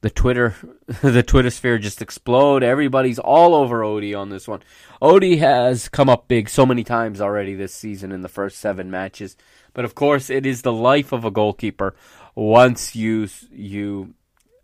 [0.00, 0.54] the Twitter
[1.02, 2.62] the Twitter sphere just explode.
[2.62, 4.62] Everybody's all over Odie on this one.
[5.00, 8.90] Odie has come up big so many times already this season in the first seven
[8.90, 9.36] matches,
[9.74, 11.94] but of course it is the life of a goalkeeper.
[12.34, 14.14] Once you you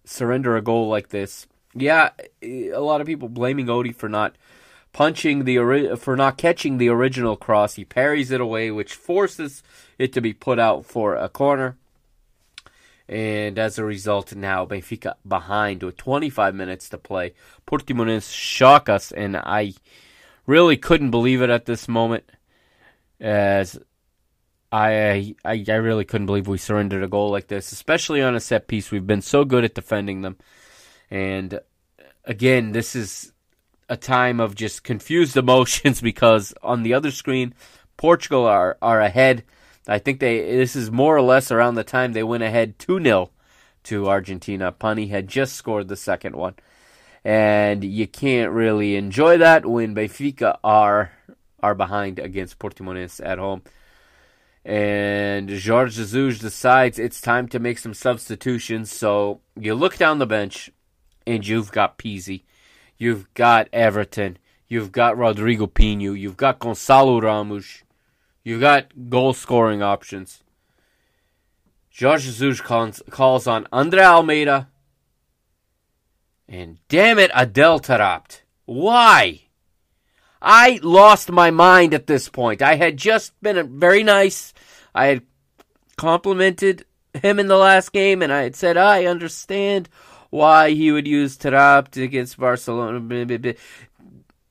[0.04, 2.10] surrender a goal like this, yeah,
[2.42, 4.36] a lot of people blaming Odie for not
[4.92, 7.74] punching the for not catching the original cross.
[7.74, 9.62] He parries it away, which forces
[9.98, 11.76] it to be put out for a corner.
[13.08, 17.32] And as a result, now Benfica behind with 25 minutes to play.
[17.66, 19.74] Portimonense shock us, and I
[20.46, 22.24] really couldn't believe it at this moment.
[23.18, 23.78] As
[24.70, 28.40] I, I, I really couldn't believe we surrendered a goal like this, especially on a
[28.40, 28.90] set piece.
[28.90, 30.36] We've been so good at defending them,
[31.10, 31.60] and
[32.24, 33.32] again, this is
[33.88, 37.54] a time of just confused emotions because on the other screen,
[37.96, 39.44] Portugal are are ahead
[39.88, 43.02] I think they this is more or less around the time they went ahead 2
[43.02, 43.30] 0
[43.84, 44.70] to Argentina.
[44.70, 46.54] Pany had just scored the second one.
[47.24, 51.12] And you can't really enjoy that when Benfica are
[51.60, 53.62] are behind against Portimonense at home.
[54.64, 58.92] And Jorge Jesus decides it's time to make some substitutions.
[58.92, 60.70] So you look down the bench
[61.26, 62.42] and you've got Pizzi,
[62.98, 64.36] you've got Everton,
[64.68, 66.18] you've got Rodrigo Pinho.
[66.18, 67.82] you've got Gonçalo Ramos,
[68.44, 70.42] you got goal scoring options.
[71.98, 74.68] Jorge Jesus calls, calls on Andre Almeida.
[76.48, 78.42] And damn it, Adel Taarabt.
[78.64, 79.42] Why?
[80.40, 82.62] I lost my mind at this point.
[82.62, 84.54] I had just been very nice.
[84.94, 85.22] I had
[85.96, 86.84] complimented
[87.14, 89.88] him in the last game, and I had said, I understand
[90.30, 93.54] why he would use Taarabt against Barcelona.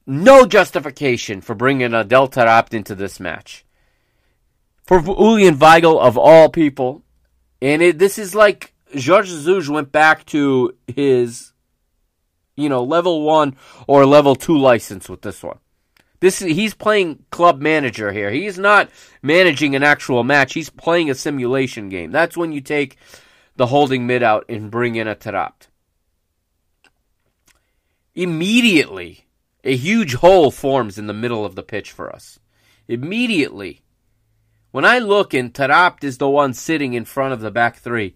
[0.05, 3.63] No justification for bringing Adel Taarabt into this match
[4.87, 7.03] for Julian Weigl of all people.
[7.61, 11.51] And it, this is like Jorge Jesus went back to his,
[12.55, 15.59] you know, level one or level two license with this one.
[16.19, 18.31] This he's playing club manager here.
[18.31, 18.89] He's not
[19.21, 20.53] managing an actual match.
[20.53, 22.11] He's playing a simulation game.
[22.11, 22.97] That's when you take
[23.55, 25.67] the holding mid out and bring in a Taarabt.
[28.15, 29.27] Immediately,
[29.63, 32.39] a huge hole forms in the middle of the pitch for us.
[32.87, 33.83] Immediately,
[34.71, 38.15] when I look and Taarabt is the one sitting in front of the back three,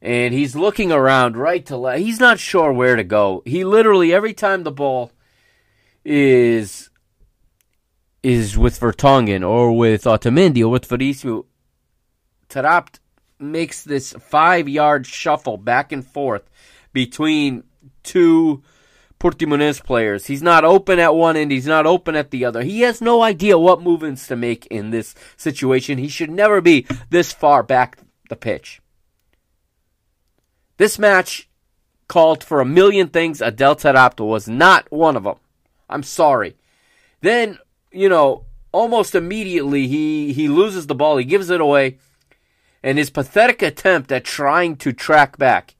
[0.00, 3.42] and he's looking around right to left, he's not sure where to go.
[3.44, 5.12] He literally every time the ball
[6.04, 6.90] is
[8.22, 11.46] is with Vertonghen or with Otamendi or with Verissimo,
[12.48, 12.98] Taarabt
[13.38, 16.48] makes this five yard shuffle back and forth
[16.92, 17.64] between
[18.02, 18.62] two
[19.24, 20.26] Portimonense players.
[20.26, 22.62] He's not open at one end, he's not open at the other.
[22.62, 25.96] He has no idea what movements to make in this situation.
[25.96, 27.96] He should never be this far back
[28.28, 28.82] the pitch.
[30.76, 31.48] This match
[32.06, 33.40] called for a million things.
[33.40, 35.36] Adel Taarabt was not one of them.
[35.88, 36.56] I'm sorry.
[37.22, 37.58] Then,
[37.90, 41.16] you know, almost immediately he, he loses the ball.
[41.16, 41.96] He gives it away.
[42.82, 45.73] And his pathetic attempt at trying to track back,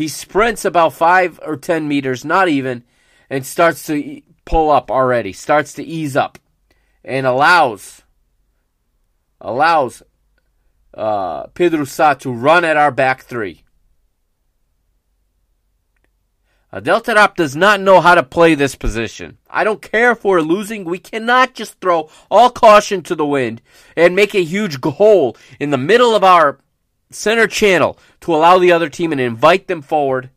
[0.00, 2.84] he sprints about five or ten meters, not even,
[3.28, 6.38] and starts to pull up already, starts to ease up,
[7.04, 8.00] and allows
[9.42, 10.02] allows
[10.94, 13.62] uh, Pedro Sa to run at our back three.
[16.72, 19.36] Adel Taarabt does not know how to play this position.
[19.50, 20.86] I don't care if we're losing.
[20.86, 23.60] We cannot just throw all caution to the wind
[23.98, 26.58] and make a huge hole in the middle of our
[27.10, 30.30] center channel to allow the other team and invite them forward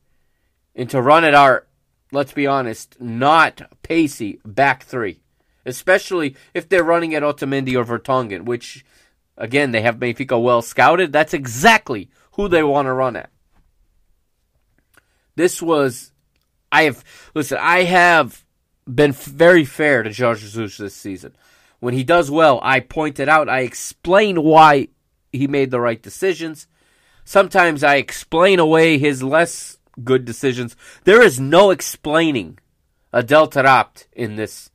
[0.76, 1.68] and to run at our,
[2.12, 5.20] let's be honest, not pacey back three.
[5.66, 8.84] Especially if they're running at Otamendi or Vertonghen, which,
[9.38, 11.14] again, they have Benfica well scouted.
[11.14, 13.30] That's exactly who they want to run at.
[15.36, 16.12] This was
[16.74, 17.04] I have
[17.36, 17.60] listen.
[17.62, 18.44] I have
[18.92, 21.36] been very fair to Jorge Jesus this season.
[21.80, 23.48] When he does well, I point it out.
[23.48, 24.88] I explain why
[25.34, 26.68] he made the right decisions.
[27.26, 30.76] Sometimes I explain away his less good decisions.
[31.04, 32.60] There is no explaining
[33.12, 34.70] Adel Taarabt in this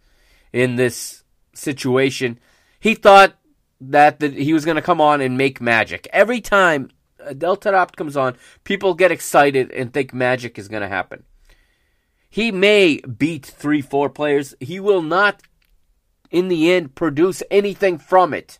[0.53, 2.39] in this situation.
[2.81, 3.37] He thought
[3.81, 6.09] that the, he was going to come on and make magic.
[6.13, 6.91] Every time
[7.21, 11.25] Adel Taarabt comes on, people get excited and think magic is going to happen.
[12.31, 14.55] He may beat three, four players.
[14.61, 15.43] He will not,
[16.31, 18.59] in the end, produce anything from it.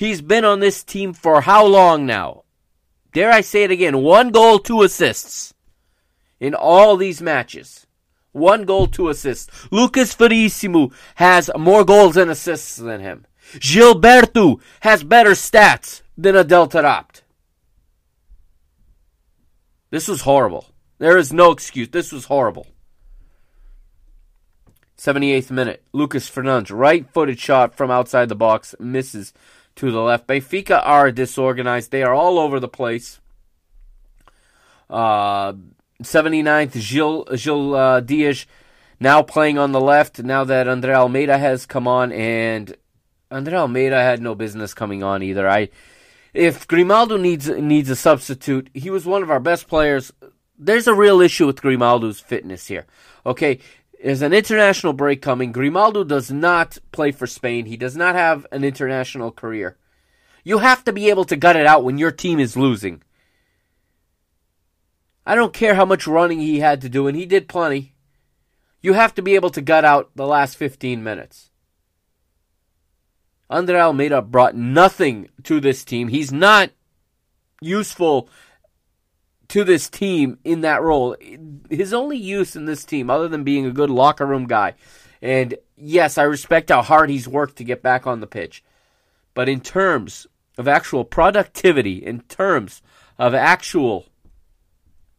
[0.00, 2.44] He's been on this team for how long now?
[3.12, 3.98] Dare I say it again?
[3.98, 5.52] One goal, two assists
[6.40, 7.86] in all these matches.
[8.32, 9.50] One goal, two assists.
[9.70, 13.26] Lucas Verissimo has more goals and assists than him.
[13.56, 17.20] Gilberto has better stats than Adel Taarabt.
[19.90, 20.70] This was horrible.
[20.96, 21.90] There is no excuse.
[21.90, 22.66] This was horrible.
[24.96, 25.82] 78th minute.
[25.92, 29.34] Lucas Fernandes, right footed shot from outside the box, misses
[29.76, 30.26] to the left.
[30.26, 31.90] Benfica are disorganized.
[31.90, 33.20] They are all over the place.
[34.88, 35.54] Uh,
[36.02, 38.46] 79th, Gil, Gil uh, Dias
[38.98, 42.76] now playing on the left now that Andre Almeida has come on, and
[43.30, 45.48] Andre Almeida had no business coming on either.
[45.48, 45.68] I,
[46.34, 50.12] if Grimaldo needs needs a substitute, he was one of our best players
[50.60, 52.86] there's a real issue with Grimaldo's fitness here.
[53.24, 53.58] Okay,
[54.02, 55.52] there's an international break coming.
[55.52, 57.66] Grimaldo does not play for Spain.
[57.66, 59.76] He does not have an international career.
[60.42, 63.02] You have to be able to gut it out when your team is losing.
[65.26, 67.94] I don't care how much running he had to do, and he did plenty.
[68.80, 71.50] You have to be able to gut out the last 15 minutes.
[73.50, 76.08] Andre Almeida brought nothing to this team.
[76.08, 76.70] He's not
[77.60, 78.28] useful
[79.50, 81.16] to this team in that role.
[81.68, 84.74] His only use in this team, other than being a good locker room guy,
[85.20, 88.64] and yes, I respect how hard he's worked to get back on the pitch,
[89.34, 90.26] but in terms
[90.56, 92.80] of actual productivity, in terms
[93.18, 94.06] of actual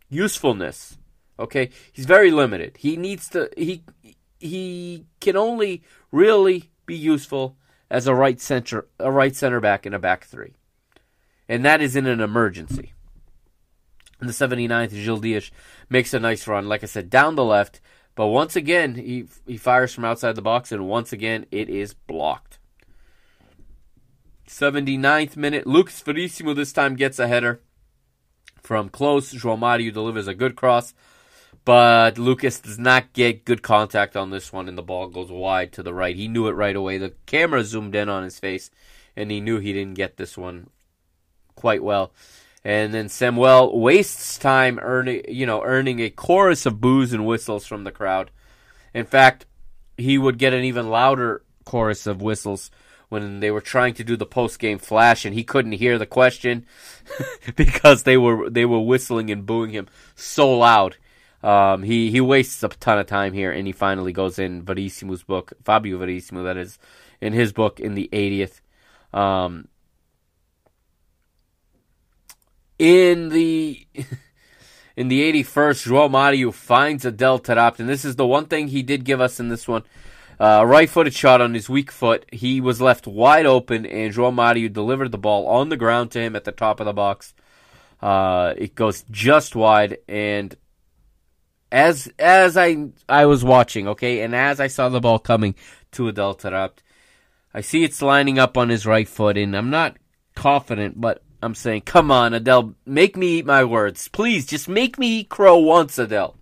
[0.10, 0.98] usefulness,
[1.38, 2.78] okay, he's very limited.
[2.78, 3.84] He needs to he
[4.40, 7.58] he can only really be useful
[7.90, 10.54] as a right center a right center back in a back three.
[11.50, 12.94] And that is in an emergency.
[14.22, 15.50] In the 79th, Gil Dias
[15.90, 17.82] makes a nice run, like I said, down the left.
[18.14, 21.94] But once again, he, he fires from outside the box, and once again, it is
[21.94, 22.60] blocked.
[24.48, 27.62] 79th minute, Lucas Verissimo this time gets a header
[28.62, 29.34] from close.
[29.34, 30.94] João Mario delivers a good cross,
[31.64, 35.72] but Lucas does not get good contact on this one, and the ball goes wide
[35.74, 36.16] to the right.
[36.16, 36.98] He knew it right away.
[36.98, 38.70] The camera zoomed in on his face,
[39.16, 40.70] and he knew he didn't get this one
[41.56, 42.12] quite well.
[42.64, 47.66] And then Samuel wastes time earning, you know, earning a chorus of boos and whistles
[47.66, 48.30] from the crowd.
[48.93, 49.45] In fact,
[49.97, 52.70] he would get an even louder chorus of whistles
[53.09, 56.05] when they were trying to do the post game flash and he couldn't hear the
[56.05, 56.66] question
[57.55, 60.95] because they were they were whistling and booing him so loud.
[61.43, 65.24] Um, he he wastes a ton of time here and he finally goes in Verissimo's
[65.24, 66.78] book, Fabio Verissimo, that is,
[67.20, 68.62] in his book in the 80th.
[69.18, 69.68] Um,
[72.82, 73.86] in the
[74.98, 78.82] in the 81st, João Mario finds Adel Taarabt, and this is the one thing he
[78.82, 79.84] did give us in this one.
[80.40, 82.26] Uh, right-footed shot on his weak foot.
[82.32, 86.20] He was left wide open, and João Mario delivered the ball on the ground to
[86.20, 87.36] him at the top of the box.
[88.02, 90.56] Uh, it goes just wide, and
[91.72, 95.54] as as I I was watching, okay, and as I saw the ball coming
[95.92, 96.80] to Adel Taarabt,
[97.54, 99.98] I see it's lining up on his right foot, and I'm not
[100.34, 104.08] confident, but I'm saying, come on, Adele, make me eat my words.
[104.08, 106.36] Please, just make me eat crow once, Adele.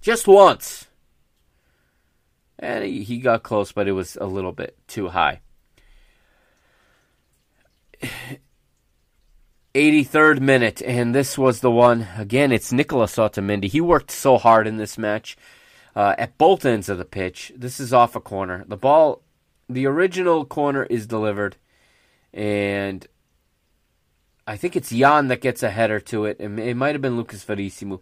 [0.00, 0.88] Just once.
[2.58, 5.40] And he, got close, but it was a little bit too high.
[9.74, 12.08] 83rd minute, and this was the one.
[12.16, 13.66] Again, it's Nicolas Otamendi.
[13.66, 15.36] He worked so hard in this match
[15.94, 17.52] uh, at both ends of the pitch.
[17.54, 18.64] This is off a corner.
[18.66, 19.20] The ball,
[19.68, 21.56] the original corner is delivered,
[22.32, 23.06] and
[24.46, 26.36] I think it's Jan that gets a header to it.
[26.38, 28.00] It, it might have been Lucas Verissimo.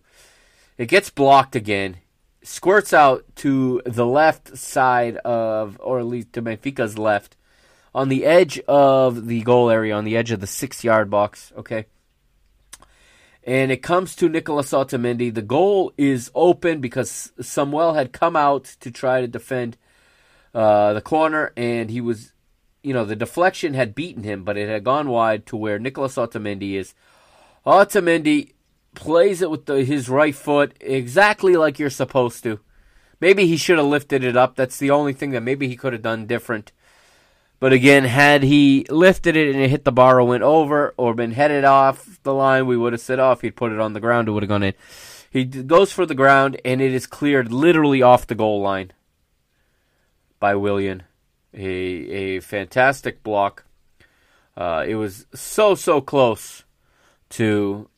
[0.77, 1.99] It gets blocked again,
[2.43, 7.37] squirts out to the left side of, or at least to Benfica's left
[7.95, 11.53] on the edge of the goal area, on the edge of the six yard box.
[11.57, 11.87] Okay.
[13.45, 15.33] And it comes to Nicolas Otamendi.
[15.33, 19.77] The goal is open because Samuel had come out to try to defend
[20.55, 22.33] uh, the corner, and he was,
[22.85, 26.17] you know, the deflection had beaten him, but it had gone wide to where Nicolas
[26.17, 26.95] Otamendi is.
[27.67, 28.53] Otamendi
[28.95, 32.61] plays it with the, his right foot exactly like you're supposed to.
[33.21, 34.55] Maybe he should have lifted it up.
[34.55, 36.73] That's the only thing that maybe he could have done different.
[37.59, 41.15] But again, had he lifted it and it hit the bar or went over or
[41.15, 43.41] been headed off the line, we would have said off.
[43.41, 44.29] He'd put it on the ground.
[44.29, 44.75] It would have gone in.
[45.31, 48.93] He goes for the ground and it is cleared literally off the goal line
[50.39, 51.05] by Willian.
[51.55, 53.65] A a fantastic block.
[54.57, 56.65] Uh, it was so so close
[57.31, 57.89] to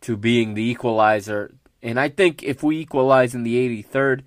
[0.00, 4.22] to being the equalizer, and I think if we equalize in the 83rd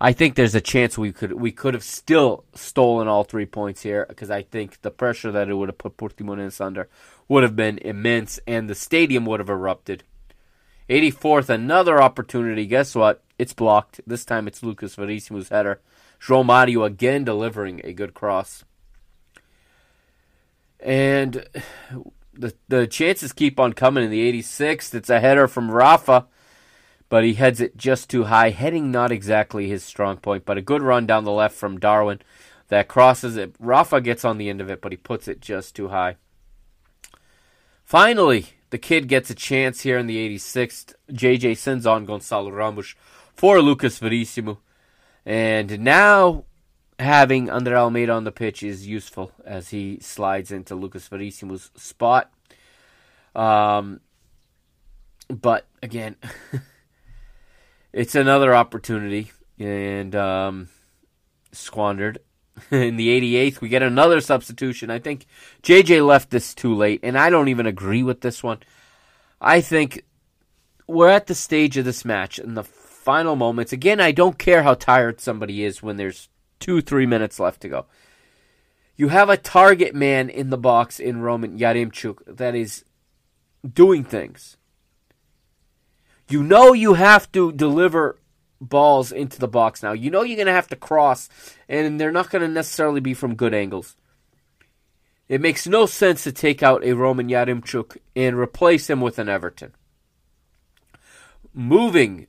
[0.00, 3.82] I think there's a chance we could we could have still stolen all three points
[3.82, 6.88] here because I think the pressure that it would have put Portimonense under
[7.28, 10.02] would have been immense and the stadium would have erupted.
[10.90, 12.66] 84th, another opportunity.
[12.66, 13.22] Guess what?
[13.38, 14.02] It's blocked.
[14.06, 15.80] This time it's Lucas Verissimo's header.
[16.20, 18.64] João Mario again delivering a good cross.
[20.80, 21.46] And
[22.32, 24.94] the the chances keep on coming in the 86th.
[24.94, 26.26] It's a header from Rafa
[27.14, 28.50] but he heads it just too high.
[28.50, 32.20] Heading not exactly his strong point, but a good run down the left from Darwin
[32.68, 33.54] that crosses it.
[33.60, 36.16] Rafa gets on the end of it, but he puts it just too high.
[37.84, 40.94] Finally, the kid gets a chance here in the 86th.
[41.12, 42.96] JJ sends on Gonçalo Ramos
[43.32, 44.58] for Lucas Verissimo.
[45.26, 46.44] And now
[46.98, 52.30] having Andre Almeida on the pitch is useful as he slides into Lucas Verissimo's spot.
[53.34, 54.00] Um,
[55.28, 56.16] but again,
[57.92, 60.68] it's another opportunity and um,
[61.52, 62.18] squandered.
[62.70, 64.88] In the 88th, we get another substitution.
[64.88, 65.26] I think
[65.64, 68.58] JJ left this too late, and I don't even agree with this one.
[69.40, 70.04] I think
[70.86, 72.62] we're at the stage of this match in the
[73.04, 73.72] final moments.
[73.72, 76.28] Again, I don't care how tired somebody is when there's
[76.58, 77.86] two, three minutes left to go.
[78.96, 82.84] You have a target man in the box in Roman Yaremchuk that is
[83.68, 84.56] doing things.
[86.28, 88.18] You know you have to deliver
[88.60, 89.92] balls into the box now.
[89.92, 91.28] You know you're going to have to cross,
[91.68, 93.96] and they're not going to necessarily be from good angles.
[95.28, 99.28] It makes no sense to take out a Roman Yaremchuk and replace him with an
[99.28, 99.74] Everton.
[101.52, 102.26] Moving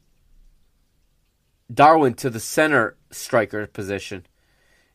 [1.74, 4.26] Darwin to the center striker position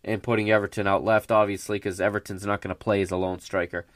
[0.05, 3.41] and putting Everton out left, obviously, because Everton's not going to play as a lone
[3.41, 3.87] striker.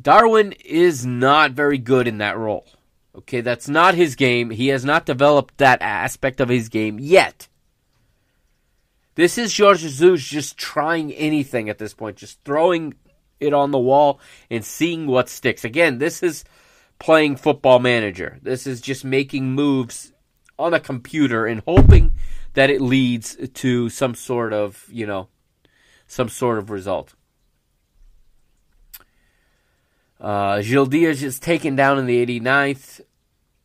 [0.00, 2.66] Darwin is not very good in that role.
[3.16, 4.50] Okay, that's not his game.
[4.50, 7.46] He has not developed that aspect of his game yet.
[9.14, 12.94] This is Jorge Jesus just trying anything at this point, just throwing
[13.38, 14.18] it on the wall
[14.50, 15.64] and seeing what sticks.
[15.64, 16.44] Again, this is
[16.98, 18.38] playing football manager.
[18.42, 20.12] This is just making moves
[20.58, 22.12] on a computer and hoping
[22.54, 25.28] that it leads to some sort of, you know,
[26.06, 27.14] some sort of result.
[30.20, 33.00] Uh, Gil is taken down in the 89th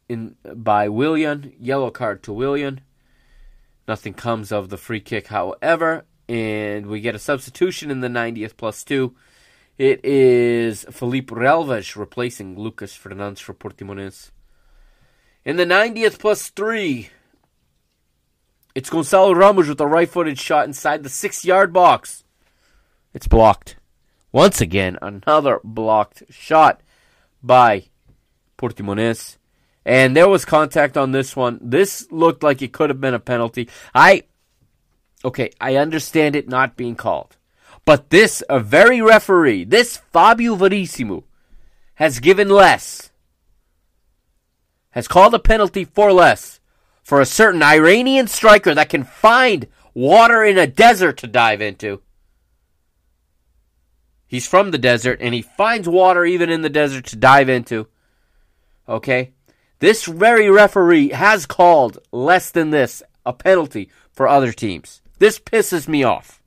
[0.09, 1.53] in by Willian.
[1.59, 2.81] Yellow card to Willian.
[3.87, 8.57] Nothing comes of the free kick, however, and we get a substitution in the 90th
[8.57, 9.15] plus two.
[9.77, 14.31] It is Felipe Relvas replacing Lucas Fernandes for Portimonense.
[15.49, 17.09] In the 90th plus three,
[18.75, 22.23] it's Gonçalo Ramos with a right footed shot inside the six yard box.
[23.15, 23.75] It's blocked.
[24.31, 26.81] Once again, another blocked shot
[27.41, 27.85] by
[28.59, 29.37] Portimonense.
[29.83, 31.57] And there was contact on this one.
[31.63, 33.69] This looked like it could have been a penalty.
[33.95, 34.25] I,
[35.25, 37.37] okay, I understand it not being called.
[37.85, 41.23] But this, a very referee, this Fabio Verissimo,
[41.95, 43.08] has given less,
[44.91, 46.59] has called a penalty for less
[47.03, 52.01] for a certain Iranian striker that can find water in a desert to dive into.
[54.27, 57.87] He's from the desert and he finds water even in the desert to dive into.
[58.87, 59.33] Okay?
[59.79, 65.01] This very referee has called less than this a penalty for other teams.
[65.17, 66.41] This pisses me off.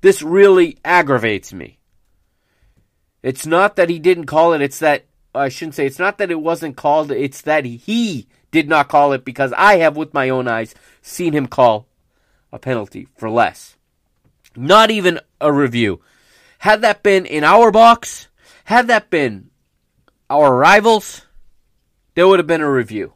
[0.00, 1.78] This really aggravates me.
[3.22, 5.06] It's not that he didn't call it, it's that
[5.36, 9.12] I shouldn't say it's not that it wasn't called, it's that he did not call
[9.12, 11.86] it because I have with my own eyes seen him call
[12.52, 13.76] a penalty for less.
[14.56, 16.00] Not even a review.
[16.60, 18.28] Had that been in our box,
[18.64, 19.50] had that been
[20.30, 21.22] our rivals,
[22.14, 23.12] there would have been a review.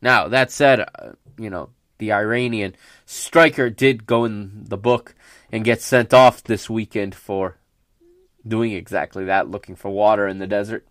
[0.00, 5.14] Now, that said, uh, you know, the Iranian striker did go in the book
[5.52, 7.58] and get sent off this weekend for
[8.46, 10.86] doing exactly that, looking for water in the desert,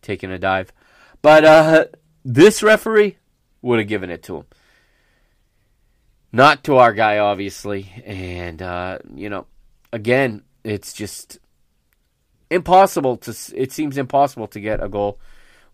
[0.00, 0.72] taking a dive.
[1.20, 1.84] But uh,
[2.24, 3.16] this referee
[3.60, 4.44] would have given it to him.
[6.32, 7.92] Not to our guy, obviously.
[8.06, 9.46] And, uh, you know,
[9.92, 11.38] again, it's just
[12.50, 15.18] impossible to, it seems impossible to get a goal.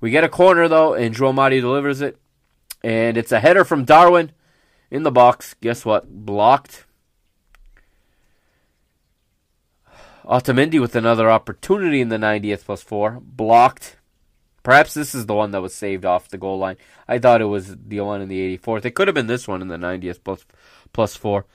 [0.01, 2.18] We get a corner, though, and Mario delivers it.
[2.83, 4.33] And it's a header from Darwin
[4.91, 5.55] in the box.
[5.61, 6.09] Guess what?
[6.09, 6.85] Blocked.
[10.29, 13.20] Otamendi with another opportunity in the 90th plus 4.
[13.22, 13.97] Blocked.
[14.62, 16.76] Perhaps this is the one that was saved off the goal line.
[17.09, 18.85] I thought it was the one in the 84th.
[18.85, 20.45] It could have been this one in the 90th plus,
[20.93, 21.47] plus 4.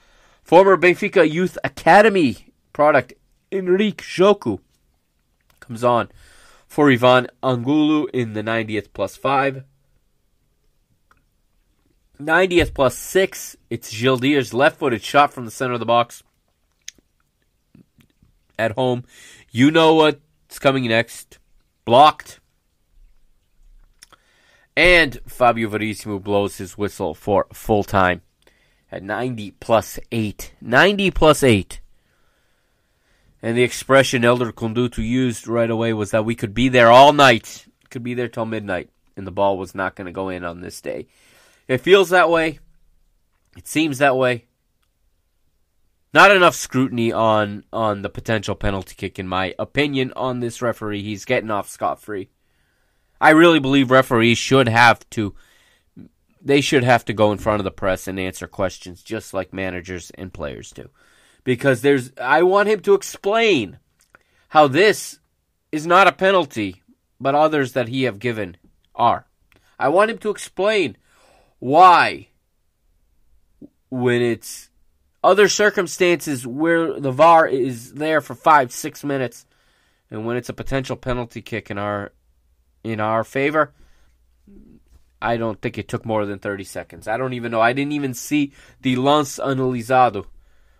[0.42, 3.12] Former Benfica Youth Academy product
[3.52, 4.58] Henrique Jocú
[5.60, 6.10] comes on
[6.66, 9.62] for Iván Angulo in the 90th plus 5.
[12.20, 13.56] 90th plus 6.
[13.70, 16.24] It's Gil Dias's left footed shot from the center of the box
[18.58, 19.04] at home.
[19.50, 21.38] You know what's coming next.
[21.84, 22.40] Blocked.
[24.76, 28.22] And Fabio Verissimo blows his whistle for full time
[28.90, 30.54] at 90 plus 8.
[30.60, 31.80] 90 plus 8.
[33.42, 37.12] And the expression Hélder Conduto used right away was that we could be there all
[37.12, 37.66] night.
[37.90, 38.90] Could be there till midnight.
[39.16, 41.06] And the ball was not going to go in on this day.
[41.68, 42.58] It feels that way.
[43.56, 44.46] It seems that way.
[46.14, 51.02] Not enough scrutiny on on the potential penalty kick, in my opinion, on this referee.
[51.02, 52.28] He's getting off scot free.
[53.20, 55.34] I really believe referees should have to
[56.40, 59.52] they should have to go in front of the press and answer questions just like
[59.52, 60.88] managers and players do.
[61.42, 63.80] Because there's I want him to explain
[64.50, 65.18] how this
[65.72, 66.80] is not a penalty,
[67.18, 68.56] but others that he have given
[68.94, 69.26] are.
[69.80, 70.96] I want him to explain
[71.58, 72.28] why
[73.90, 74.70] when it's
[75.24, 79.46] other circumstances where the VAR is there for five, six minutes,
[80.10, 82.12] and when it's a potential penalty kick in our
[82.84, 83.72] in our favor,
[85.22, 87.08] I don't think it took more than thirty seconds.
[87.08, 87.60] I don't even know.
[87.62, 88.52] I didn't even see
[88.82, 90.26] the lance analizado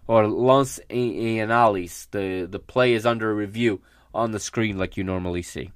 [0.06, 2.10] or lance analis.
[2.10, 3.80] The the play is under review
[4.12, 5.72] on the screen like you normally see.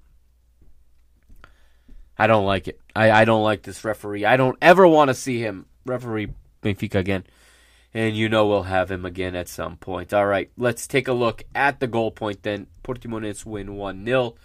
[2.18, 2.78] I don't like it.
[2.94, 4.26] I, I don't like this referee.
[4.26, 7.24] I don't ever want to see him referee Benfica again
[7.98, 10.14] and you know we'll have him again at some point.
[10.14, 12.68] All right, let's take a look at the goal point then.
[12.84, 14.36] Portimonense win 1 0.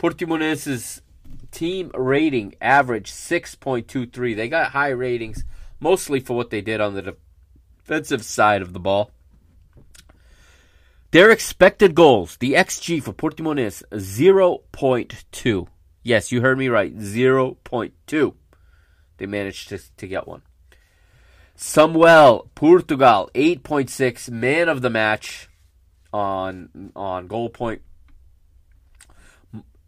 [0.00, 1.00] Portimonense's
[1.52, 4.34] team rating average 6.23.
[4.34, 5.44] They got high ratings,
[5.78, 7.14] mostly for what they did on the
[7.78, 9.12] defensive side of the ball.
[11.12, 15.68] Their expected goals, the XG for Portimonense, 0.2.
[16.02, 18.34] Yes, you heard me right, 0.2.
[19.18, 20.42] They managed to, to get one.
[21.60, 25.48] Samuel Portugal 8.6 man of the match
[26.12, 27.82] on on goal point.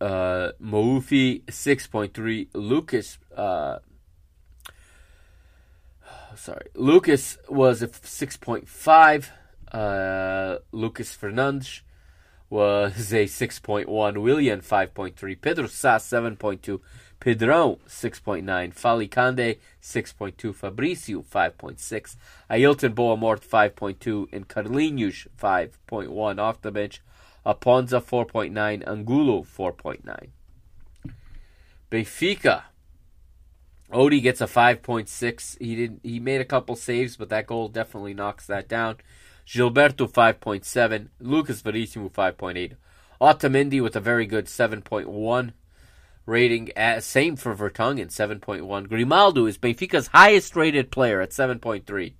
[0.01, 3.79] Uh, Moufi 6.3 Lucas uh,
[6.35, 9.29] sorry Lucas was a 6.5
[9.71, 11.83] uh, Lucas Fernandes
[12.49, 16.81] was a 6.1 Willian 5.3 Pedro Sá 7.2
[17.21, 22.17] Pedrão 6.9, Fali Candé 6.2, Fabricio 5.6,
[22.49, 27.03] Aylton Boa Morte 5.2, and Carlinhos 5.1 off the bench.
[27.45, 30.29] Aponza 4.9, Angulo 4.9.
[31.91, 32.63] Benfica.
[33.93, 35.59] Odie gets a 5.6.
[35.59, 38.97] He did he made a couple saves, but that goal definitely knocks that down.
[39.47, 42.77] Gilberto 5.7, Lucas Verissimo 5.8.
[43.21, 45.53] Otamendi with a very good 7.1
[46.31, 46.71] rating.
[46.77, 48.89] At, same for Vertonghen, 7.1.
[48.89, 52.15] Grimaldo is Benfica's highest rated player at 7.3.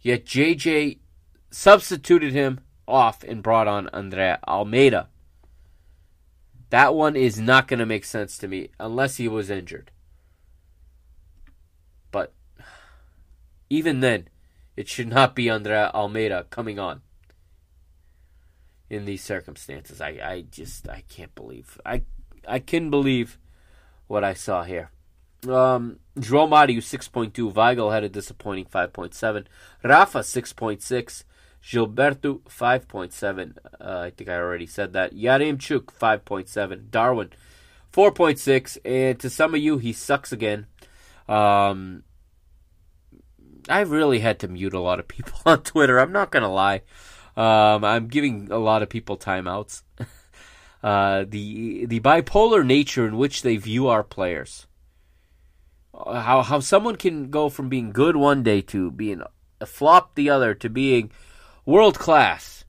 [0.00, 0.98] Yet JJ
[1.50, 5.08] substituted him off and brought on Andre Almeida.
[6.70, 9.90] That one is not going to make sense to me unless he was injured.
[12.10, 12.32] But
[13.68, 14.28] even then,
[14.76, 17.02] it should not be Andre Almeida coming on
[18.90, 20.00] in these circumstances.
[20.00, 22.02] I, I just I can't believe I
[22.48, 23.38] I can believe
[24.06, 24.90] what I saw here.
[25.46, 27.52] Um, João Mario 6.2.
[27.52, 29.44] Weigl had a disappointing 5.7.
[29.84, 31.24] Rafa 6.6.
[31.62, 33.56] Gilberto, 5.7.
[33.80, 35.14] Uh, I think I already said that.
[35.14, 36.90] Yaremchuk, 5.7.
[36.90, 37.30] Darwin,
[37.92, 38.78] 4.6.
[38.84, 40.66] And to some of you, he sucks again.
[41.28, 42.04] Um,
[43.68, 45.98] I really had to mute a lot of people on Twitter.
[45.98, 46.82] I'm not going to lie.
[47.36, 49.82] Um, I'm giving a lot of people timeouts.
[50.82, 54.66] uh, the the bipolar nature in which they view our players.
[55.94, 59.22] How how someone can go from being good one day to being
[59.60, 61.10] a flop the other to being
[61.66, 62.64] world class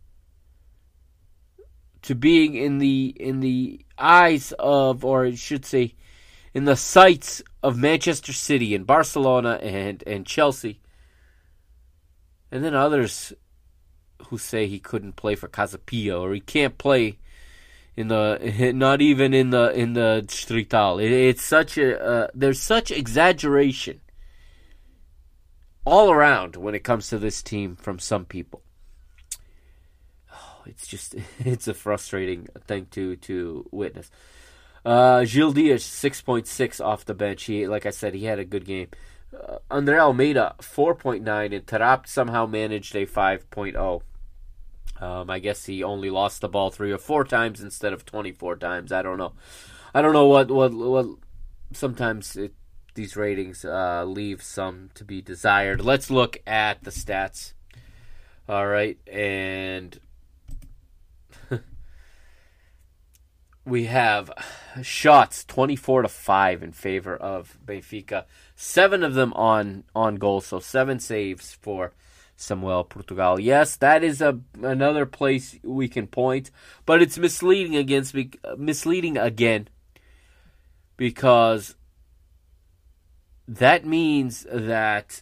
[2.02, 5.94] to being in the in the eyes of or I should say
[6.53, 10.80] in the sights of Manchester City and Barcelona and and Chelsea
[12.52, 13.34] and then others
[14.27, 17.19] who say he couldn't play for Casa Pia or he can't play
[18.00, 21.04] in the not even in the in the Strital.
[21.04, 24.00] It, it's such a uh, there's such exaggeration
[25.86, 28.62] all around when it comes to this team from some people.
[30.34, 34.10] Oh, it's just it's a frustrating thing to to witness.
[34.86, 37.44] Uh, Gil Dias six point six off the bench.
[37.44, 38.88] He like I said he had a good game.
[39.32, 44.02] Uh, Andre Almeida 4.9 and Taarabt somehow managed a 5.0.
[44.99, 48.57] Um, I guess he only lost the ball three or four times instead of 24
[48.57, 48.91] times.
[48.91, 49.34] I don't know.
[49.94, 51.07] I don't know what what what.
[51.72, 52.53] Sometimes it,
[52.95, 55.82] these ratings uh, leave some to be desired.
[55.82, 57.53] Let's look at the stats.
[58.48, 59.99] All right, and
[63.66, 64.32] we have
[64.82, 68.26] shots 24 to 5 in favor of Benfica.
[68.56, 71.94] 7 of them on on goal, so 7 saves for
[72.40, 73.38] Samuel Portugal.
[73.38, 76.52] Yes, that is a another place we can point,
[76.86, 78.16] but it's misleading against
[78.57, 79.68] misleading again
[80.95, 81.76] because
[83.45, 85.22] that means that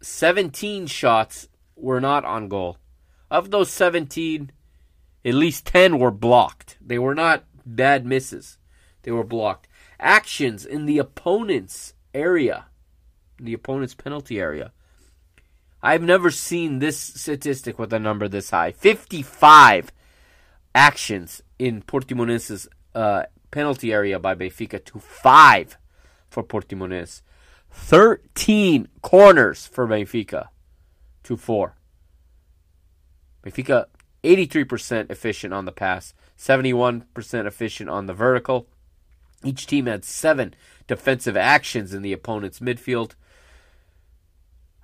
[0.00, 2.78] 17 shots were not on goal.
[3.30, 4.50] Of those 17,
[5.24, 6.78] at least 10 were blocked.
[6.80, 8.56] They were not bad misses.
[9.02, 9.68] They were blocked.
[10.00, 12.66] Actions in the opponent's area,
[13.38, 14.72] the opponent's penalty area,
[15.82, 18.72] I've never seen this statistic with a number this high.
[18.72, 19.92] 55
[20.74, 25.78] actions in Portimonense's uh, penalty area by Benfica to 5
[26.28, 27.22] for Portimonense.
[27.70, 30.48] 13 corners for Benfica
[31.22, 31.74] to 4.
[33.42, 33.86] Benfica
[34.24, 38.66] 83% efficient on the pass, 71% efficient on the vertical.
[39.44, 40.54] Each team had 7
[40.86, 43.12] defensive actions in the opponent's midfield.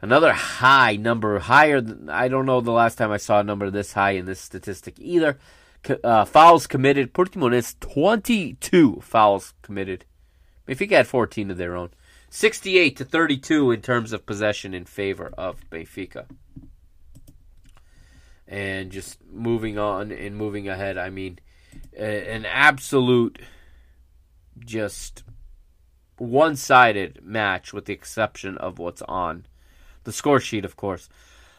[0.01, 3.71] Another high number, higher than I don't know the last time I saw a number
[3.71, 5.39] this high in this statistic either.
[6.03, 7.12] Uh, fouls committed.
[7.12, 10.05] Portimonense 22 fouls committed.
[10.66, 11.91] Benfica had 14 of their own.
[12.31, 16.27] 68 to 32 in terms of possession in favor of Benfica.
[18.49, 21.39] And just moving on and moving ahead, I mean,
[21.97, 23.41] an absolute,
[24.59, 25.23] just
[26.19, 29.47] one sided match with the exception of what's on
[30.05, 31.09] the score sheet, of course.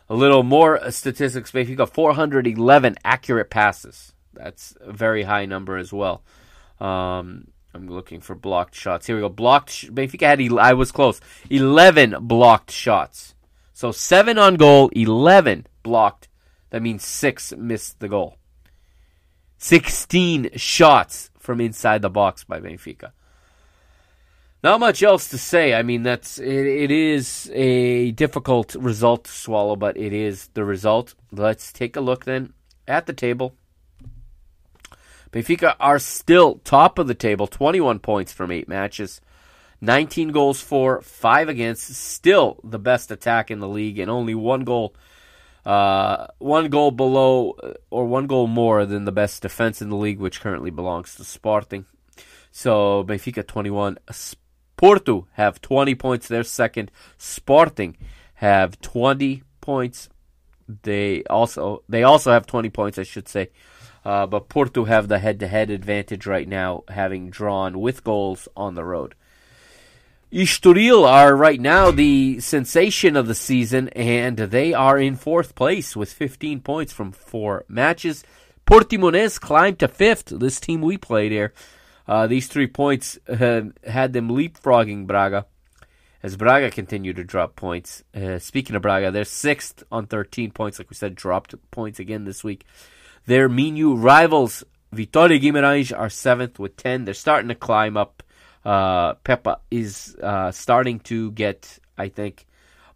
[0.10, 1.52] A little more statistics.
[1.52, 4.14] Benfica 411 accurate passes.
[4.34, 6.24] That's a very high number as well.
[6.80, 9.08] Um, I'm looking for blocked shots.
[9.08, 9.30] Here we go.
[9.30, 9.94] Blocked.
[9.94, 10.58] Benfica had.
[10.60, 11.20] I was close.
[11.50, 13.36] 11 blocked shots.
[13.74, 16.30] So seven on goal, 11 blocked.
[16.70, 18.38] That means six missed the goal.
[19.58, 23.12] 16 shots from inside the box by Benfica.
[24.66, 25.76] Not much else to say.
[25.76, 30.66] I mean, that's it, it is a difficult result to swallow, but it is the
[30.66, 31.14] result.
[31.32, 32.54] Let's take a look then
[32.88, 33.54] at the table.
[35.32, 39.22] Benfica are still top of the table, 21 points from eight matches,
[39.82, 41.94] 19 goals for, five against.
[41.94, 44.96] Still the best attack in the league, and only one goal,
[45.64, 47.56] uh, one goal below
[47.92, 51.24] or one goal more than the best defense in the league, which currently belongs to
[51.24, 51.86] Sporting.
[52.52, 54.00] So Benfica 21,
[54.78, 56.28] Porto have 20 points.
[56.28, 56.92] They're second.
[57.18, 57.98] Sporting
[58.36, 60.10] have 20 points.
[60.84, 63.50] They also they also have 20 points, I should say.
[64.04, 68.84] Uh, but Porto have the head-to-head advantage right now, having drawn with goals on the
[68.84, 69.16] road.
[70.32, 75.96] Estoril are right now the sensation of the season, and they are in fourth place
[75.96, 78.24] with 15 points from four matches.
[78.68, 80.26] Portimonense climbed to fifth.
[80.26, 81.54] This team we played here
[82.08, 85.46] uh, these three points uh, had them leapfrogging Braga
[86.26, 88.04] as Braga continued to drop points.
[88.16, 92.26] Uh, speaking of Braga, they're sixth on 13 points, like we said, dropped points again
[92.26, 92.66] this week.
[93.28, 97.06] Their Minho rivals, Vitória Guimarães, are seventh with 10.
[97.06, 98.24] They're starting to climb up.
[98.64, 102.48] Uh, Pepa is uh, starting to get, I think,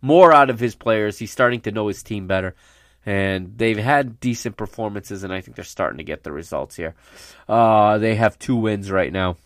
[0.02, 1.20] more out of his players.
[1.20, 2.56] He's starting to know his team better.
[3.06, 6.96] And they've had decent performances, and I think they're starting to get the results here.
[7.48, 9.38] Uh, they have two wins right now.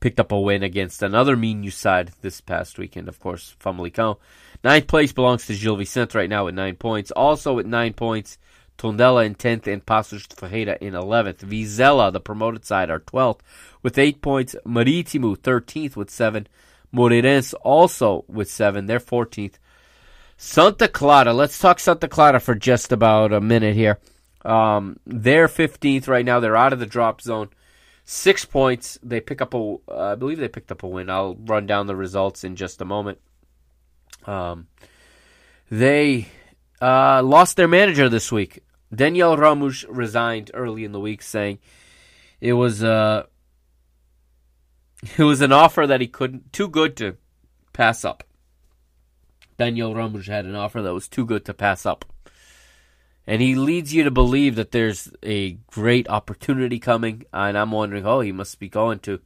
[0.00, 4.16] Picked up a win against another Minho side this past weekend, of course, Famalicão.
[4.64, 7.10] Ninth place belongs to Gil Vicente right now with nine points.
[7.10, 8.38] Also with nine points,
[8.80, 11.40] Tondela in 10th and de Ferreira in 11th.
[11.40, 13.40] Vizela, the promoted side, are 12th
[13.82, 14.56] with eight points.
[14.64, 16.46] Marítimo, 13th with seven.
[16.94, 18.86] Moreirense also with seven.
[18.86, 19.58] They're 14th.
[20.42, 21.34] Santa Clara.
[21.34, 23.98] Let's talk Santa Clara for just about a minute here.
[24.42, 26.40] Um, they're 15th right now.
[26.40, 27.50] They're out of the drop zone.
[28.06, 28.98] Six points.
[29.02, 29.76] They pick up a.
[29.86, 31.10] Uh, I believe they picked up a win.
[31.10, 33.18] I'll run down the results in just a moment.
[34.24, 34.68] Um,
[35.70, 36.28] they
[36.80, 38.60] uh, lost their manager this week.
[38.92, 41.58] Daniel Ramos resigned early in the week, saying
[42.40, 43.24] it was uh,
[45.18, 47.18] it was an offer that he couldn't too good to
[47.74, 48.24] pass up.
[49.60, 52.06] Daniel Ramos had an offer that was too good to pass up.
[53.26, 57.24] And he leads you to believe that there's a great opportunity coming.
[57.30, 59.20] And I'm wondering, oh, he must be going to,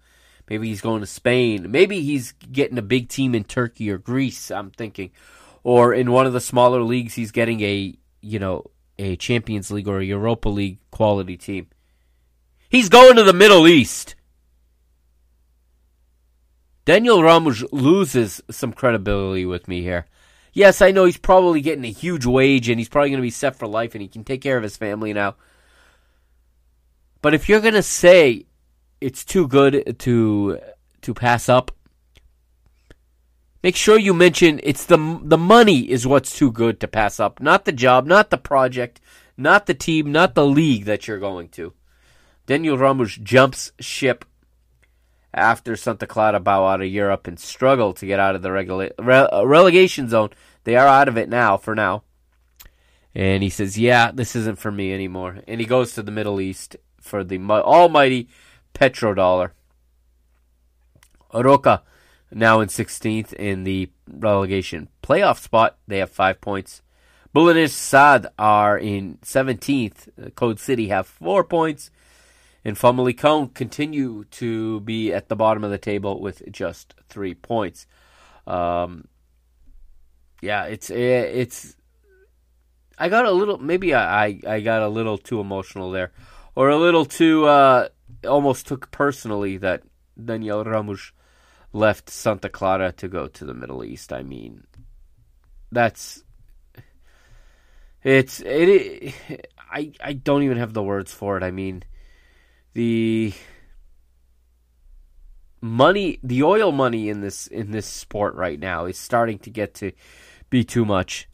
[0.51, 1.70] maybe he's going to Spain.
[1.70, 5.12] Maybe he's getting a big team in Turkey or Greece, I'm thinking.
[5.62, 8.65] Or in one of the smaller leagues, he's getting a, you know,
[8.98, 11.69] a Champions League or a Europa League quality team.
[12.69, 14.16] He's going to the Middle East.
[16.85, 20.06] Daniel Ramos loses some credibility with me here.
[20.55, 23.31] Yes, I know he's probably getting a huge wage and he's probably going to be
[23.31, 25.35] set for life and he can take care of his family now.
[27.20, 28.47] But if you're going to say
[29.01, 30.59] it's too good to
[31.02, 31.72] to pass up,
[33.64, 37.40] make sure you mention it's the the money is what's too good to pass up,
[37.40, 39.01] not the job, not the project,
[39.36, 41.72] not the team, not the league that you're going to.
[42.47, 44.24] Daniel Ramos jumps ship
[45.35, 48.90] after Santa Clara bow out of Europe and struggle to get out of the regula-
[48.98, 50.31] re- relegation zone.
[50.65, 52.05] They are out of it now, for now.
[53.15, 55.39] And he says, Yeah, this isn't for me anymore.
[55.47, 58.28] And he goes to the Middle East for the almighty
[58.74, 59.51] petrodollar.
[61.32, 61.82] Arouca
[62.31, 65.77] now in 16th in the relegation playoff spot.
[65.86, 66.82] They have five points.
[67.35, 70.35] Belenenses SAD are in 17th.
[70.36, 71.90] Code City have four points
[72.65, 77.86] and Famalicão continue to be at the bottom of the table with just three points.
[78.47, 79.07] Um,
[80.41, 81.77] yeah, it's it's.
[82.99, 86.12] I got a little maybe I, I got a little too emotional there,
[86.55, 87.89] or a little too uh,
[88.27, 89.82] almost took personally that
[90.23, 91.12] Daniel Ramos
[91.73, 94.12] left Santa Clara to go to the Middle East.
[94.12, 94.65] I mean,
[95.73, 96.23] that's
[98.03, 101.43] it's it, it I I don't even have the words for it.
[101.43, 101.82] I mean
[102.74, 103.32] the
[105.60, 109.74] money the oil money in this in this sport right now is starting to get
[109.74, 109.92] to
[110.51, 111.28] be too much.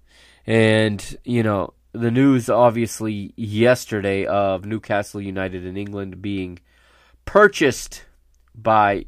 [0.47, 6.61] And you know the news obviously yesterday of Newcastle United in England being
[7.25, 8.05] purchased
[8.55, 9.07] by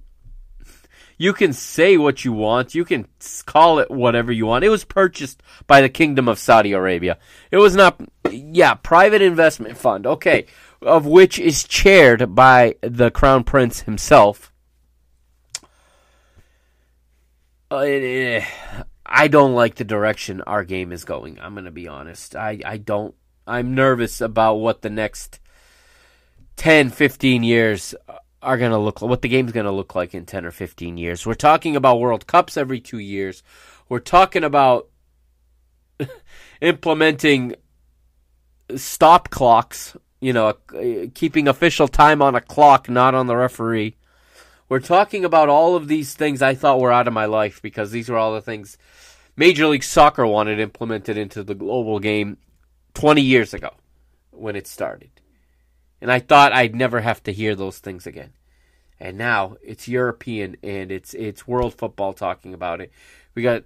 [1.19, 3.07] you can say what you want you can
[3.47, 4.65] call it whatever you want.
[4.65, 7.19] It was purchased by the kingdom of Saudi Arabia.
[7.51, 8.01] It was not
[8.31, 10.07] yeah private investment fund.
[10.07, 10.47] Okay
[10.83, 14.53] of which is chaired by the crown prince himself.
[17.71, 18.41] Uh,
[19.07, 21.39] I don't like the direction our game is going.
[21.41, 22.37] I'm going to be honest.
[22.37, 23.15] I, I don't.
[23.47, 25.41] I'm nervous about what the next
[26.57, 27.95] 10, 15 years
[28.43, 30.51] are going to look like, what the game's going to look like in 10 or
[30.51, 31.27] 15 years.
[31.27, 33.43] We're talking about World Cups every two years.
[33.89, 34.89] We're talking about
[36.61, 37.57] implementing
[38.77, 40.55] stop clocks you know,
[41.15, 43.97] keeping official time on a clock, not on the referee.
[44.69, 47.91] We're talking about all of these things I thought were out of my life because
[47.91, 48.79] these were all the things
[49.37, 52.39] Major League Soccer wanted implemented into the global game
[52.95, 53.71] 20 years ago
[54.31, 55.11] when it started.
[56.01, 58.33] And I thought I'd never have to hear those things again.
[59.01, 62.93] And now it's European and it's it's world football talking about it.
[63.35, 63.65] We got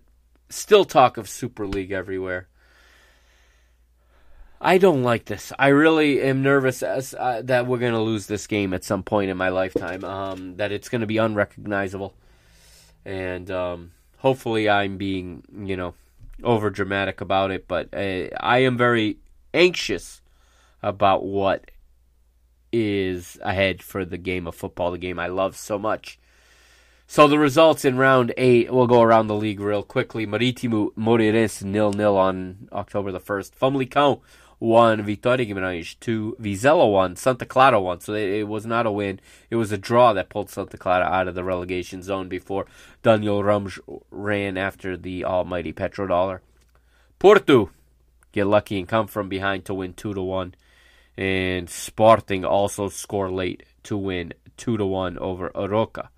[0.48, 2.48] still talk of Super League everywhere.
[4.60, 5.52] I don't like this.
[5.58, 9.02] I really am nervous as, uh, that we're going to lose this game at some
[9.02, 10.02] point in my lifetime.
[10.04, 12.14] Um, that it's going to be unrecognizable,
[13.04, 15.94] and um, hopefully, I'm being you know
[16.42, 17.68] over dramatic about it.
[17.68, 19.18] But uh, I am very
[19.52, 20.22] anxious
[20.82, 21.70] about what
[22.72, 26.18] is ahead for the game of football, the game I love so much.
[27.08, 30.26] So the results in round eight, we'll go around the league real quickly.
[30.26, 33.58] Marítimo Moreirense nil nil on October the first.
[33.58, 34.20] Famalicão
[34.58, 38.00] one, Vitória Guimarães two, Vizela one, Santa Clara one.
[38.00, 39.20] So it, it, was not a win;
[39.50, 42.66] it was a draw that pulled Santa Clara out of the relegation zone before
[43.02, 43.78] Daniel Ramos
[44.10, 46.40] ran after the almighty petrodollar.
[47.18, 47.70] Porto
[48.32, 50.54] get lucky and come from behind to win 2 to 1.
[51.16, 56.08] And Sporting also score late to win 2 to 1 over Arouca.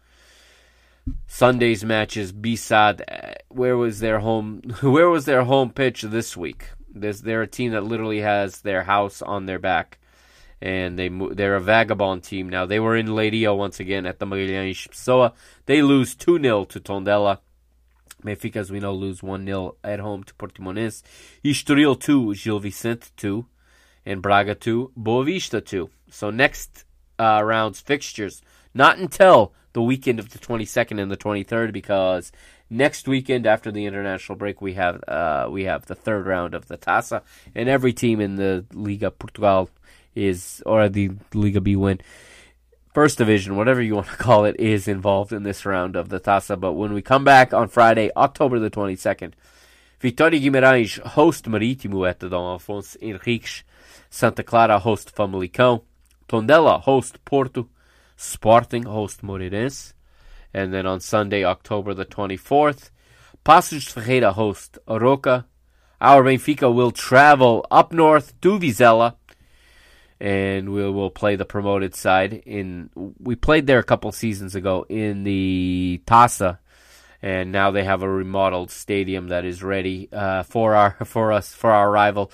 [1.27, 6.67] Sunday's matches BSAD uh, where was their home where was their home pitch this week?
[6.95, 9.99] There's, they're a team that literally has their house on their back
[10.61, 12.67] and they they're a vagabond team now.
[12.67, 15.33] They were in Leiria once again at the Magalhães Pessoa.
[15.67, 17.39] They lose 2-0 to Tondela.
[18.25, 21.03] Benfica, as we know, lose 1-0 at home to Portimonense.
[21.45, 23.47] Estoril 2, Gil Vicente 2,
[24.05, 25.89] and Braga 2, Boavista 2.
[26.11, 26.85] So next
[27.21, 28.43] uh, round's fixtures,
[28.75, 32.33] not until the weekend of the 22nd and the 23rd, because
[32.71, 36.69] next weekend after the international break we have uh, we have the third round of
[36.69, 37.23] the Taça,
[37.55, 39.71] and every team in the Liga Portugal
[40.15, 42.01] is or the Liga Bwin
[42.99, 46.19] first division, whatever you want to call it, is involved in this round of the
[46.19, 46.59] Taça.
[46.59, 49.35] But when we come back on Friday, October the 22nd,
[50.01, 53.63] Vitória Guimarães host Marítimo at the Dom Afonso Henriques,
[54.11, 55.83] Santa Clara host Famalicão,
[56.29, 57.69] Tondela host Porto,
[58.17, 59.95] Sporting host Moreirense,
[60.53, 62.91] and then on Sunday, October the 24th,
[63.45, 65.45] Paços de Ferreira host Arouca.
[66.01, 69.17] Our Benfica will travel up north to Vizela
[70.21, 72.43] and we will play the promoted side.
[72.45, 76.59] In we played there a couple seasons ago in the Taça,
[77.23, 81.55] and now they have a remodeled stadium that is ready uh, for our for us
[81.55, 82.33] for our rival.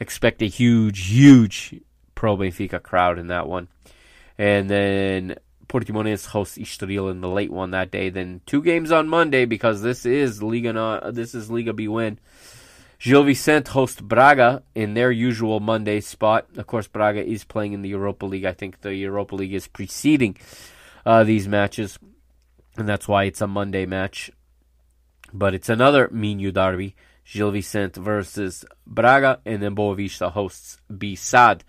[0.00, 1.74] Expect a huge, huge
[2.14, 3.68] pro Benfica crowd in that one,
[4.38, 5.36] and then
[5.66, 8.10] Portimonense hosts Estoril in the late one that day.
[8.10, 12.18] Then two games on Monday because this is Liga this is Liga Bwin.
[12.98, 16.46] Gil Vicente host Braga in their usual Monday spot.
[16.56, 18.44] Of course, Braga is playing in the Europa League.
[18.44, 20.36] I think the Europa League is preceding
[21.04, 21.98] uh, these matches,
[22.78, 24.30] and that's why it's a Monday match.
[25.32, 26.94] But it's another Minho derby.
[27.24, 31.62] Gil Vicente versus Braga, and then Boavista hosts BSAD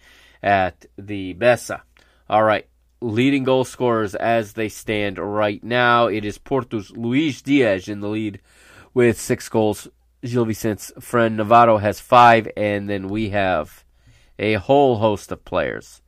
[0.43, 1.81] at the Bessa.
[2.29, 2.67] All right,
[3.01, 6.07] leading goal scorers as they stand right now.
[6.07, 8.39] It is Porto's Luis Diaz in the lead
[8.93, 9.87] with six goals
[10.25, 13.83] Gil Vicente's Fran Navarro has five, and then we have
[14.39, 16.01] a whole host of players.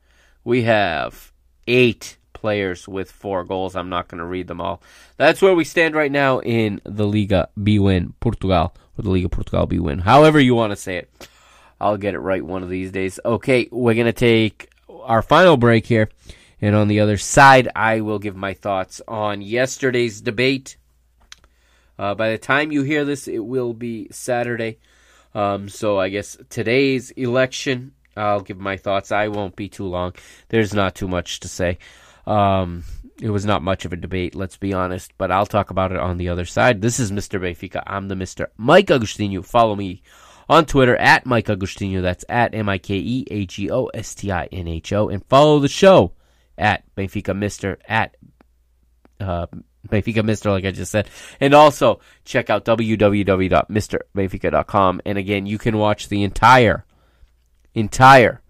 [0.44, 1.32] We have
[1.66, 3.76] eight players with four goals.
[3.76, 4.82] I'm not going to read them all.
[5.16, 9.66] That's where we stand right now in the Liga Bwin Portugal, or the Liga Portugal
[9.66, 11.28] Bwin, however you want to say it.
[11.80, 13.20] I'll get it right one of these days.
[13.24, 16.08] Okay, we're going to take our final break here.
[16.60, 20.76] And on the other side, I will give my thoughts on yesterday's debate
[21.98, 24.78] uh, by the time you hear this, it will be Saturday.
[25.34, 29.10] Um, so I guess today's election, I'll give my thoughts.
[29.10, 30.14] I won't be too long.
[30.48, 31.78] There's not too much to say.
[32.26, 32.84] Um,
[33.20, 35.98] it was not much of a debate, let's be honest, but I'll talk about it
[35.98, 36.80] on the other side.
[36.80, 37.40] This is Mr.
[37.40, 37.82] Benfica.
[37.84, 38.46] I'm the Mr.
[38.56, 39.44] Mike Agostinho.
[39.44, 40.02] Follow me
[40.48, 42.00] on Twitter at Mike Agostinho.
[42.00, 45.08] That's at M I K E A G O S T I N H O.
[45.08, 46.12] And follow the show
[46.58, 47.76] at Benfica Mr.
[47.86, 48.16] at
[49.20, 49.46] uh,
[49.88, 51.10] Benfica Mister, like I just said.
[51.40, 55.00] And also check out www.mrbenfica.com.
[55.04, 56.84] And again, you can watch the entire,
[57.74, 58.40] entire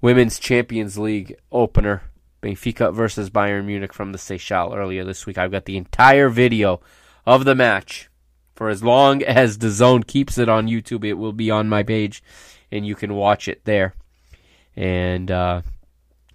[0.00, 2.02] Women's Champions League opener,
[2.42, 5.38] Benfica versus Bayern Munich from the Seixal earlier this week.
[5.38, 6.80] I've got the entire video
[7.26, 8.08] of the match.
[8.54, 12.22] For as long as DAZN keeps it on YouTube, it will be on my page,
[12.70, 13.94] and you can watch it there
[14.76, 15.62] and uh,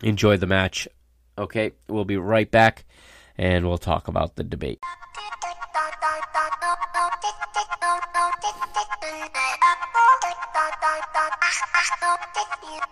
[0.03, 0.87] enjoy the match.
[1.37, 2.85] Okay, we'll be right back
[3.37, 4.79] and we'll talk about the debate.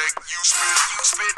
[0.00, 1.36] That you spit, you spit.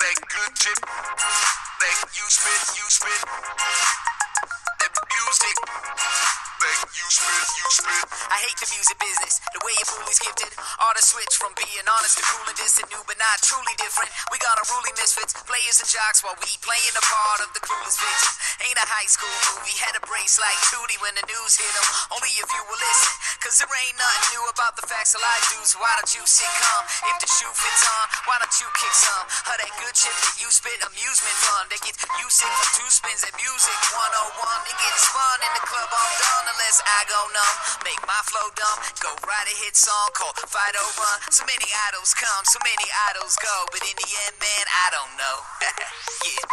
[0.00, 0.80] That good tip.
[0.82, 4.15] That you spit, you spit.
[6.96, 10.48] I hate the music business, the way your bullies gifted.
[10.80, 14.08] All the switch from being honest, to cool and distant, new but not truly different.
[14.32, 18.00] We got unruly misfits, players and jocks while we playing the part of the clueless
[18.00, 18.32] victim.
[18.64, 21.76] Ain't a high school movie, had a brace like Tootie when the news hit hit
[21.76, 21.88] 'em.
[22.16, 23.12] Only if you will listen,
[23.44, 25.76] cause there ain't nothing new about the facts of life, dudes.
[25.76, 26.84] Why don't you sit calm?
[27.12, 29.24] If the shoe fits on, why don't you kick some?
[29.52, 31.68] Of that good shit that you spit, amusement fun.
[31.68, 34.60] They get you sick from two spins at music 101.
[34.70, 37.82] It gets fun in the club, I'm done unless I go numb.
[37.82, 41.20] Make my flow dumb, go write a hit song called Fight Run.
[41.30, 45.16] So many idols come, so many idols go, but in the end, man, I don't
[45.18, 45.36] know.
[46.30, 46.46] yeah.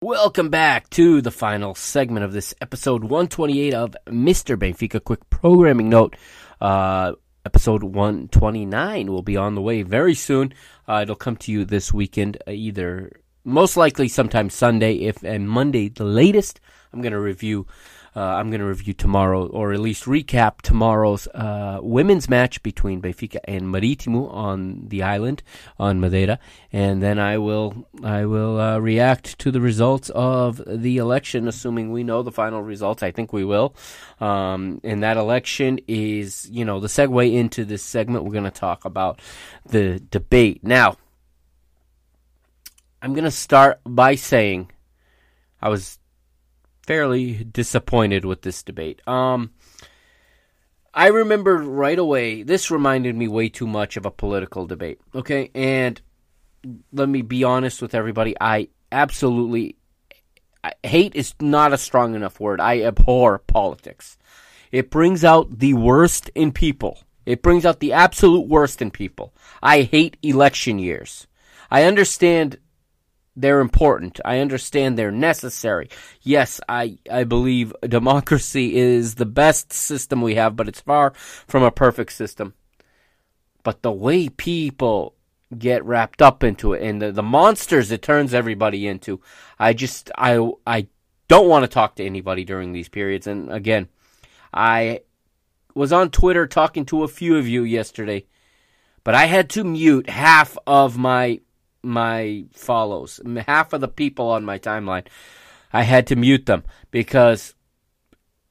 [0.00, 4.56] Welcome back to the final segment of this episode 128 of Mr.
[4.56, 5.04] Benfica.
[5.04, 6.16] Quick programming note.
[6.58, 7.12] Uh,
[7.44, 10.54] episode 129 will be on the way very soon.
[10.88, 15.90] Uh, it'll come to you this weekend, either most likely sometime Sunday, if and Monday
[15.90, 16.60] the latest.
[16.92, 17.66] I'm going to review.
[18.18, 23.00] Uh, I'm going to review tomorrow, or at least recap tomorrow's uh, women's match between
[23.00, 25.44] Benfica and Marítimo on the island
[25.78, 26.40] on Madeira,
[26.72, 31.92] and then I will I will uh, react to the results of the election, assuming
[31.92, 33.04] we know the final results.
[33.04, 33.76] I think we will.
[34.18, 38.24] Um, and that election is, you know, the segue into this segment.
[38.24, 39.20] We're going to talk about
[39.64, 40.96] the debate now.
[43.00, 44.72] I'm going to start by saying
[45.62, 46.00] I was
[46.88, 49.06] fairly disappointed with this debate.
[49.06, 49.50] Um,
[50.94, 54.98] I remember right away, this reminded me way too much of a political debate.
[55.14, 55.50] Okay.
[55.54, 56.00] And
[56.90, 58.34] let me be honest with everybody.
[58.40, 59.76] I absolutely
[60.82, 62.58] hate is not a strong enough word.
[62.58, 64.16] I abhor politics.
[64.72, 67.00] It brings out the worst in people.
[67.26, 69.34] It brings out the absolute worst in people.
[69.62, 71.26] I hate election years.
[71.70, 72.56] I understand
[73.40, 74.20] they're important.
[74.24, 75.88] I understand they're necessary.
[76.22, 81.62] Yes, I, I believe democracy is the best system we have, but it's far from
[81.62, 82.54] a perfect system.
[83.62, 85.14] But the way people
[85.56, 89.20] get wrapped up into it and the, the monsters it turns everybody into,
[89.58, 90.88] I just, I, I
[91.28, 93.28] don't want to talk to anybody during these periods.
[93.28, 93.88] And again,
[94.52, 95.02] I
[95.74, 98.26] was on Twitter talking to a few of you yesterday,
[99.04, 101.40] but I had to mute half of my
[101.82, 105.06] my follows, half of the people on my timeline.
[105.72, 107.54] I had to mute them because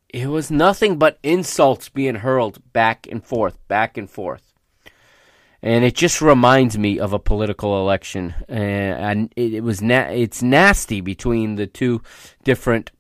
[0.09, 4.53] it was nothing but insults being hurled back and forth, back and forth.
[5.61, 11.01] And it just reminds me of a political election, and it, was na- it's nasty
[11.01, 12.03] between the two
[12.43, 12.91] different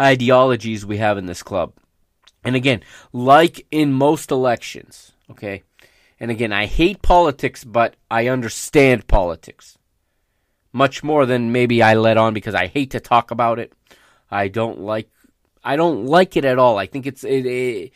[0.00, 1.72] ideologies we have in this club.
[2.44, 2.82] And again,
[3.12, 5.64] like in most elections, okay,
[6.18, 9.76] and again, I hate politics, but I understand politics
[10.72, 13.72] much more than maybe I let on because I hate to talk about it.
[14.30, 15.10] I don't like
[15.64, 16.78] I don't like it at all.
[16.78, 17.92] I think it's it, it,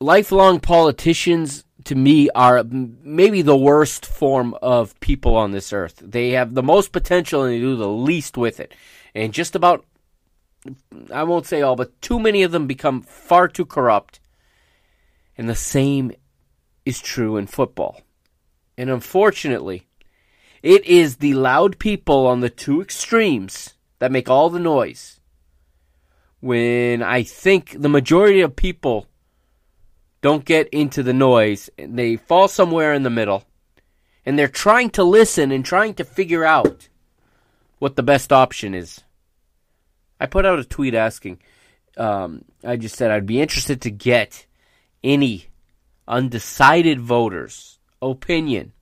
[0.00, 6.00] lifelong politicians to me are maybe the worst form of people on this earth.
[6.02, 8.72] They have the most potential and they do the least with it.
[9.14, 9.84] And just about
[11.12, 14.20] I won't say all, but too many of them become far too corrupt.
[15.36, 16.12] And the same
[16.90, 18.02] is true in football.
[18.76, 19.86] And unfortunately,
[20.62, 25.20] it is the loud people on the two extremes that make all the noise.
[26.40, 29.06] When I think the majority of people
[30.20, 33.44] don't get into the noise, they fall somewhere in the middle,
[34.26, 36.88] and they're trying to listen and trying to figure out
[37.78, 39.00] what the best option is.
[40.18, 41.40] I put out a tweet asking,
[41.96, 44.46] um, I just said I'd be interested to get
[45.02, 45.49] any
[46.10, 48.72] undecided voters' opinion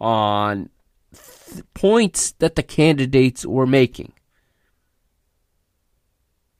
[0.00, 0.68] on
[1.12, 4.12] th- points that the candidates were making.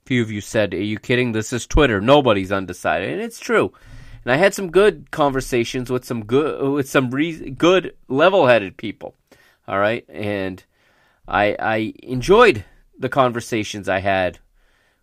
[0.05, 1.33] A Few of you said, "Are you kidding?
[1.33, 2.01] This is Twitter.
[2.01, 3.73] Nobody's undecided," and it's true.
[4.25, 9.15] And I had some good conversations with some good, with some re- good, level-headed people.
[9.69, 10.65] All right, and
[11.29, 12.65] I I enjoyed
[12.99, 14.39] the conversations I had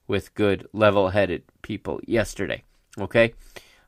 [0.07, 2.63] with good, level-headed people yesterday.
[2.97, 3.33] Okay,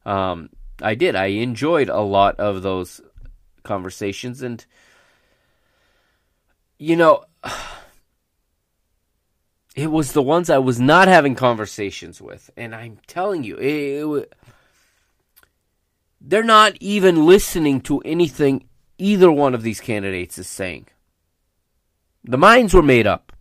[0.06, 0.50] um,
[0.82, 1.16] I did.
[1.16, 3.02] I enjoyed a lot of those
[3.64, 4.66] conversations, and
[6.78, 7.26] you know,
[9.76, 14.04] it was the ones I was not having conversations with, and I'm telling you, it,
[14.04, 14.34] it,
[16.20, 18.66] they're not even listening to anything
[18.98, 20.88] either one of these candidates is saying.
[22.24, 23.32] The minds were made up.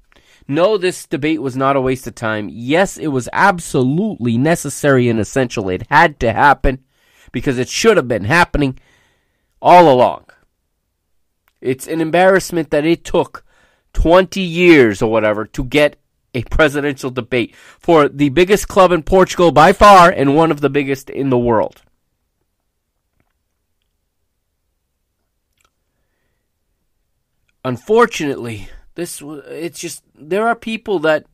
[0.48, 2.48] No, this debate was not a waste of time.
[2.50, 5.68] Yes, it was absolutely necessary and essential.
[5.68, 6.82] It had to happen
[7.32, 8.78] because it should have been happening
[9.60, 10.26] all along.
[11.60, 13.44] It's an embarrassment that it took
[13.92, 15.96] 20 years or whatever to get
[16.34, 20.70] a presidential debate for the biggest club in Portugal by far and one of the
[20.70, 21.82] biggest in the world.
[27.64, 31.26] Unfortunately, this it's just there are people that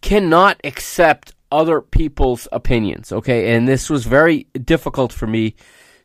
[0.00, 3.54] cannot accept other people's opinions, okay?
[3.54, 5.54] And this was very difficult for me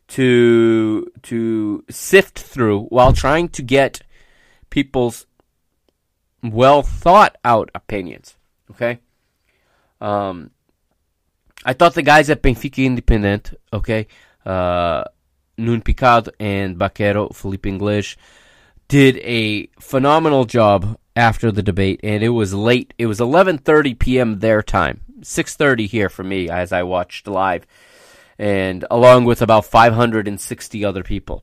[0.06, 4.02] to to sift through while trying to get
[4.70, 5.26] people's
[6.42, 8.36] well thought out opinions,
[8.70, 9.00] okay?
[10.00, 10.50] Um
[11.64, 14.06] I thought the guys at Benfica Independent, okay,
[14.44, 15.04] uh,
[15.56, 18.18] Nun Picado and Baquero, Felipe English,
[18.88, 22.92] did a phenomenal job after the debate, and it was late.
[22.98, 24.40] It was 11:30 p.m.
[24.40, 27.66] their time, 6:30 here for me as I watched live,
[28.38, 31.42] and along with about 560 other people.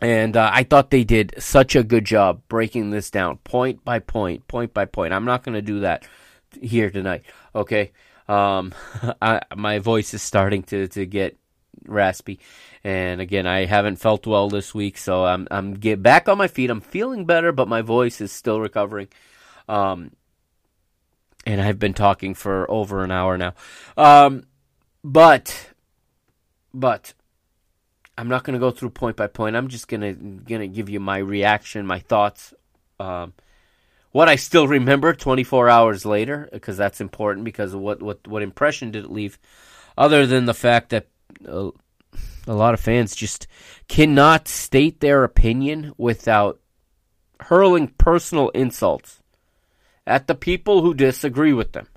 [0.00, 3.98] And uh, I thought they did such a good job breaking this down point by
[3.98, 5.14] point, point by point.
[5.14, 6.06] I'm not going to do that
[6.60, 7.24] here tonight,
[7.54, 7.92] okay?
[8.28, 8.74] Um,
[9.22, 11.38] I, my voice is starting to, to get
[11.86, 12.40] raspy,
[12.84, 16.48] and again, I haven't felt well this week, so I'm I'm get back on my
[16.48, 16.70] feet.
[16.70, 19.08] I'm feeling better, but my voice is still recovering.
[19.68, 20.12] Um,
[21.46, 23.54] and I've been talking for over an hour now.
[23.96, 24.44] Um,
[25.04, 25.70] but,
[26.74, 27.14] but
[28.18, 29.56] I'm not going to go through point by point.
[29.56, 32.52] I'm just gonna gonna give you my reaction, my thoughts,
[32.98, 33.32] um,
[34.10, 37.44] what I still remember 24 hours later, because that's important.
[37.44, 39.38] Because what what what impression did it leave,
[39.96, 41.06] other than the fact that
[41.46, 41.70] uh,
[42.46, 43.46] a lot of fans just
[43.88, 46.58] cannot state their opinion without
[47.40, 49.20] hurling personal insults
[50.06, 51.88] at the people who disagree with them.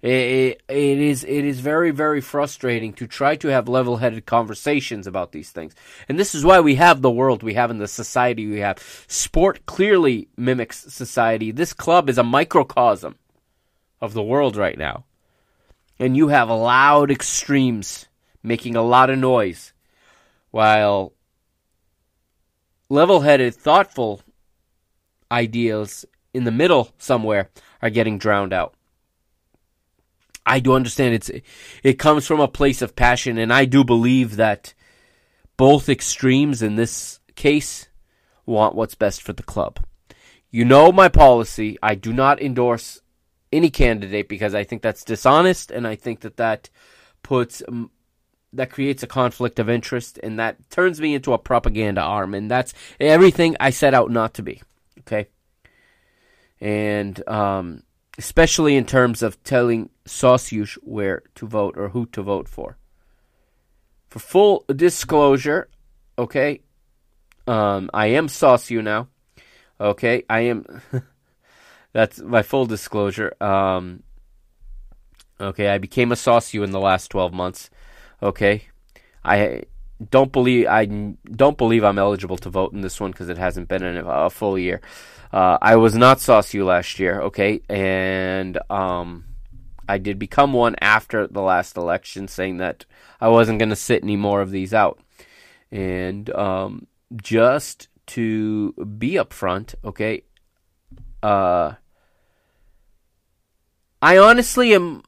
[0.00, 5.08] It, it, it is it is very very frustrating to try to have level-headed conversations
[5.08, 5.74] about these things,
[6.08, 8.78] and this is why we have the world we have in the society we have.
[9.08, 11.50] Sport clearly mimics society.
[11.50, 13.16] This club is a microcosm
[14.00, 15.04] of the world right now,
[15.98, 18.06] and you have loud extremes
[18.40, 19.72] making a lot of noise,
[20.52, 21.12] while
[22.88, 24.22] level-headed, thoughtful
[25.32, 27.50] ideas in the middle somewhere
[27.82, 28.74] are getting drowned out.
[30.44, 31.30] I do understand it's
[31.82, 34.72] it comes from a place of passion, and I do believe that
[35.56, 37.88] both extremes in this case
[38.46, 39.80] want what's best for the club.
[40.50, 41.76] You know my policy.
[41.82, 43.02] I do not endorse
[43.52, 46.70] any candidate because I think that's dishonest, and I think that that
[47.22, 47.62] puts
[48.54, 52.50] that creates a conflict of interest, and that turns me into a propaganda arm, and
[52.50, 54.62] that's everything I set out not to be.
[55.00, 55.28] Okay,
[56.60, 57.82] and um,
[58.18, 62.76] especially in terms of telling sócios where to vote or who to vote for.
[64.08, 65.68] For full disclosure,
[66.18, 66.60] okay,
[67.46, 69.08] um, I am sócio now.
[69.80, 70.82] Okay, I am.
[71.92, 73.32] that's my full disclosure.
[73.40, 74.02] Um,
[75.40, 77.70] okay, I became a sócio in the last twelve months.
[78.22, 78.64] Okay,
[79.24, 79.64] I
[80.10, 83.68] don't believe I don't believe I'm eligible to vote in this one because it hasn't
[83.68, 84.80] been a, a full year.
[85.32, 89.24] Uh, I was not sócio last year, okay, and um,
[89.88, 92.86] I did become one after the last election, saying that
[93.20, 95.00] I wasn't going to sit any more of these out,
[95.70, 100.22] and um, just to be upfront, okay,
[101.22, 101.74] uh,
[104.00, 105.02] I honestly am.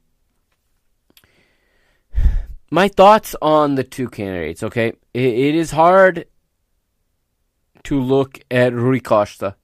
[2.71, 6.27] My thoughts on the two candidates, okay, it, it is hard
[7.85, 9.57] to look at Rui Costa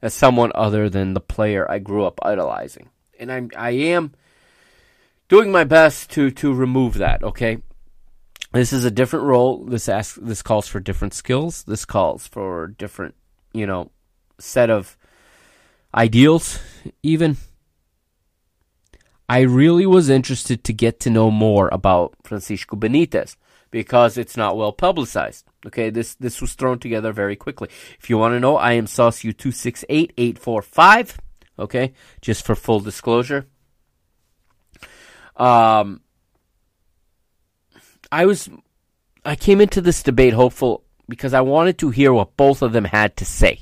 [0.00, 2.88] as someone other than the player I grew up idolizing.
[3.18, 4.14] And I'm I am
[5.28, 7.58] doing my best to to remove that, okay?
[8.52, 9.64] This is a different role.
[9.64, 11.64] This asks this calls for different skills.
[11.64, 13.14] This calls for different,
[13.52, 13.90] you know,
[14.38, 14.96] set of
[15.94, 16.58] ideals
[17.02, 17.36] even.
[19.30, 23.36] I really was interested to get to know more about Francisco Benitez
[23.70, 25.46] because it's not well publicized.
[25.64, 27.68] Okay, this this was thrown together very quickly.
[28.00, 31.16] If you want to know, I am sócio two six eight eight four five.
[31.60, 33.46] Okay, just for full disclosure.
[35.36, 36.00] Um,
[38.10, 38.50] I was,
[39.24, 42.86] I came into this debate hopeful because I wanted to hear what both of them
[42.86, 43.60] had to say.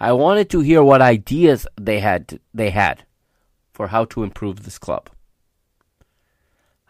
[0.00, 3.04] I wanted to hear what ideas they had they had
[3.78, 5.08] for how to improve this club.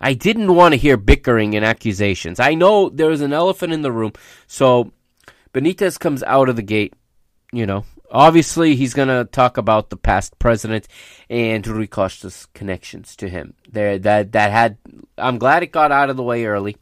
[0.00, 2.40] I didn't want to hear bickering and accusations.
[2.40, 4.14] I know there's an elephant in the room.
[4.46, 4.90] So
[5.52, 6.94] Benitez comes out of the gate,
[7.52, 7.84] you know.
[8.10, 10.88] Obviously, he's going to talk about the past president
[11.28, 13.52] and Rui Costa's connections to him.
[13.70, 14.78] There that that had
[15.18, 16.78] I'm glad it got out of the way early.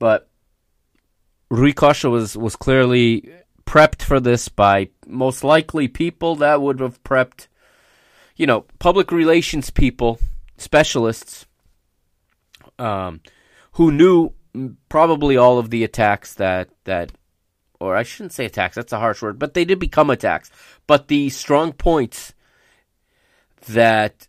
[0.00, 0.28] But
[1.50, 3.30] Rui Costa was was clearly
[3.64, 7.46] prepped for this by most likely people that would have prepped
[8.40, 10.18] you know, public relations people,
[10.56, 11.44] specialists
[12.78, 13.20] um,
[13.72, 14.32] who knew
[14.88, 17.12] probably all of the attacks that that
[17.80, 20.50] or I shouldn't say attacks, that's a harsh word, but they did become attacks.
[20.86, 22.32] But the strong points
[23.68, 24.26] that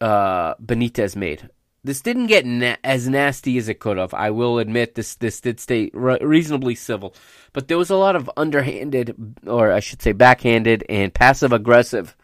[0.00, 1.48] uh, Benitez made.
[1.84, 4.12] This didn't get na- as nasty as it could have.
[4.12, 5.14] I will admit this.
[5.14, 7.14] This did stay re- reasonably civil,
[7.52, 9.14] but there was a lot of underhanded,
[9.46, 12.16] or I should say, backhanded and passive aggressive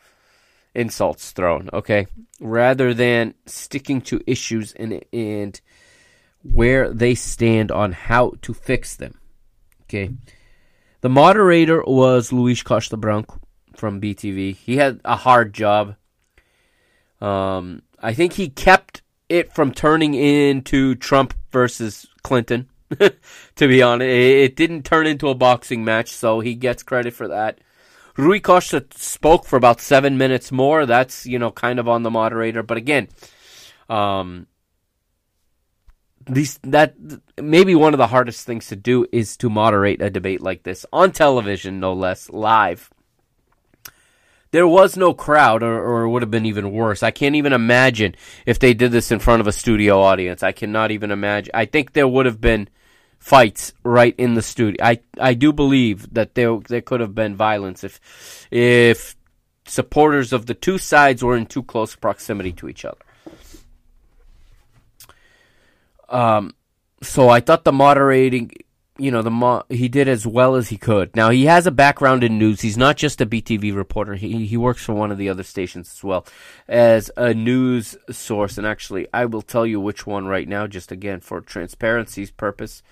[0.74, 1.68] insults thrown.
[1.72, 2.06] Okay,
[2.40, 5.60] rather than sticking to issues and and
[6.42, 9.18] where they stand on how to fix them.
[9.84, 10.10] Okay,
[11.00, 13.40] the moderator was Luis Costa Branco
[13.76, 14.56] from BTV.
[14.56, 15.96] He had a hard job.
[17.20, 22.68] Um, I think he kept it from turning into Trump versus Clinton.
[22.98, 27.28] to be honest, it didn't turn into a boxing match, so he gets credit for
[27.28, 27.58] that.
[28.18, 30.84] Rui Costa spoke for about seven minutes more.
[30.84, 33.08] That's you know kind of on the moderator, but again,
[33.88, 34.46] um,
[36.26, 36.94] these that
[37.40, 40.84] maybe one of the hardest things to do is to moderate a debate like this
[40.92, 42.90] on television, no less, live
[44.50, 47.02] there was no crowd, or, or it would have been even worse.
[47.02, 48.14] I can't even imagine
[48.46, 50.42] if they did this in front of a studio audience.
[50.42, 51.50] I cannot even imagine.
[51.54, 52.68] I think there would have been
[53.18, 54.84] fights right in the studio.
[54.84, 58.00] I I do believe that there there could have been violence if
[58.50, 59.16] if
[59.66, 62.98] supporters of the two sides were in too close proximity to each other.
[66.08, 66.54] Um,
[67.02, 68.50] so I thought the moderating
[68.98, 71.14] you know the mo- he did as well as he could.
[71.14, 72.60] Now he has a background in news.
[72.60, 74.16] He's not just a BTV reporter.
[74.16, 76.26] He he works for one of the other stations as well
[76.66, 78.58] as a news source.
[78.58, 82.82] And actually, I will tell you which one right now, just again for transparency's purpose.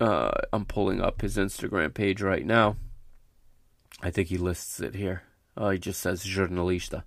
[0.00, 2.76] Uh, I'm pulling up his Instagram page right now.
[4.02, 5.22] I think he lists it here.
[5.56, 7.04] Oh, he just says journalista.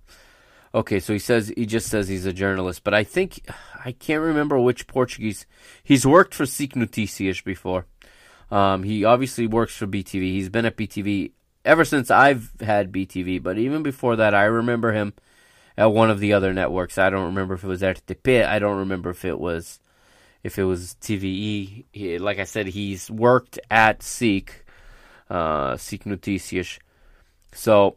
[0.74, 3.44] Okay, so he says he just says he's a journalist, but I think
[3.84, 5.46] I can't remember which Portuguese.
[5.82, 7.86] He's worked for SIC Noticias before.
[8.50, 10.22] Um, he obviously works for BTV.
[10.22, 11.32] He's been at BTV
[11.64, 15.12] ever since I've had BTV, but even before that, I remember him
[15.76, 16.98] at one of the other networks.
[16.98, 18.46] I don't remember if it was RTP.
[18.46, 19.80] I don't remember if it was
[20.42, 21.84] if it was TVI.
[21.92, 24.64] He, like I said, he's worked at Seek,
[25.28, 26.78] uh, SIC Noticias.
[27.52, 27.96] So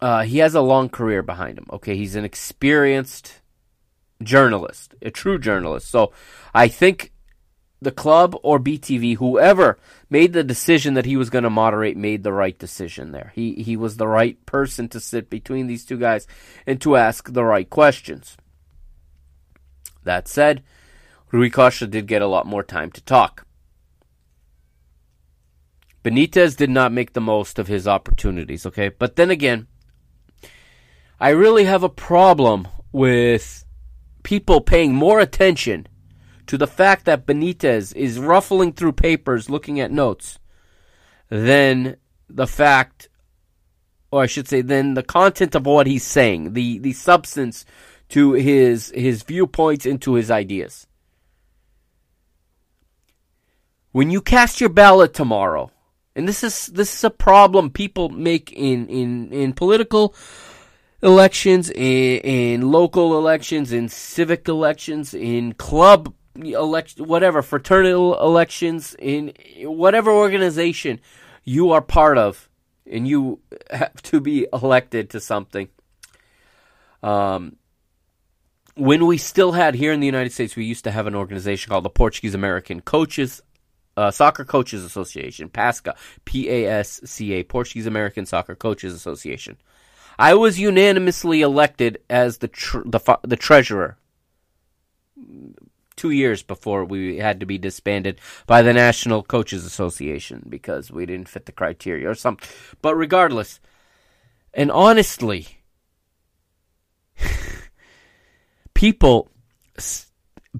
[0.00, 1.66] uh, he has a long career behind him.
[1.72, 3.40] Okay, he's an experienced
[4.22, 5.88] journalist, a true journalist.
[5.88, 6.12] So
[6.54, 7.12] I think
[7.80, 9.78] the club or BTV, whoever
[10.10, 13.32] made the decision that he was going to moderate, made the right decision there.
[13.34, 16.26] He he was the right person to sit between these two guys
[16.66, 18.36] and to ask the right questions.
[20.02, 20.62] That said,
[21.34, 23.44] Rui Costa did get a lot more time to talk.
[26.04, 28.88] Benitez did not make the most of his opportunities, okay?
[28.88, 29.66] But then again,
[31.18, 33.64] I really have a problem with
[34.22, 35.88] people paying more attention
[36.46, 40.38] to the fact that Benitez is ruffling through papers looking at notes
[41.30, 41.96] than
[42.28, 43.08] the fact,
[44.12, 47.64] or I should say, than the content of what he's saying, the, the substance
[48.10, 50.86] to his his viewpoints into his ideas.
[53.94, 55.70] When you cast your ballot tomorrow,
[56.16, 60.16] and this is this is a problem people make in in in political
[61.00, 69.32] elections, in, in local elections, in civic elections, in club election, whatever fraternal elections, in
[69.60, 70.98] whatever organization
[71.44, 72.48] you are part of,
[72.90, 73.38] and you
[73.70, 75.68] have to be elected to something.
[77.00, 77.58] Um,
[78.74, 81.70] when we still had here in the United States, we used to have an organization
[81.70, 83.40] called the Portuguese American Coaches
[83.96, 89.56] uh, Soccer Coaches Association, PASCA, P A S C A, Portuguese American Soccer Coaches Association.
[90.18, 93.98] I was unanimously elected as the tr- the the treasurer.
[95.96, 101.06] Two years before we had to be disbanded by the National Coaches Association because we
[101.06, 102.48] didn't fit the criteria or something.
[102.82, 103.60] But regardless,
[104.52, 105.60] and honestly,
[108.74, 109.30] people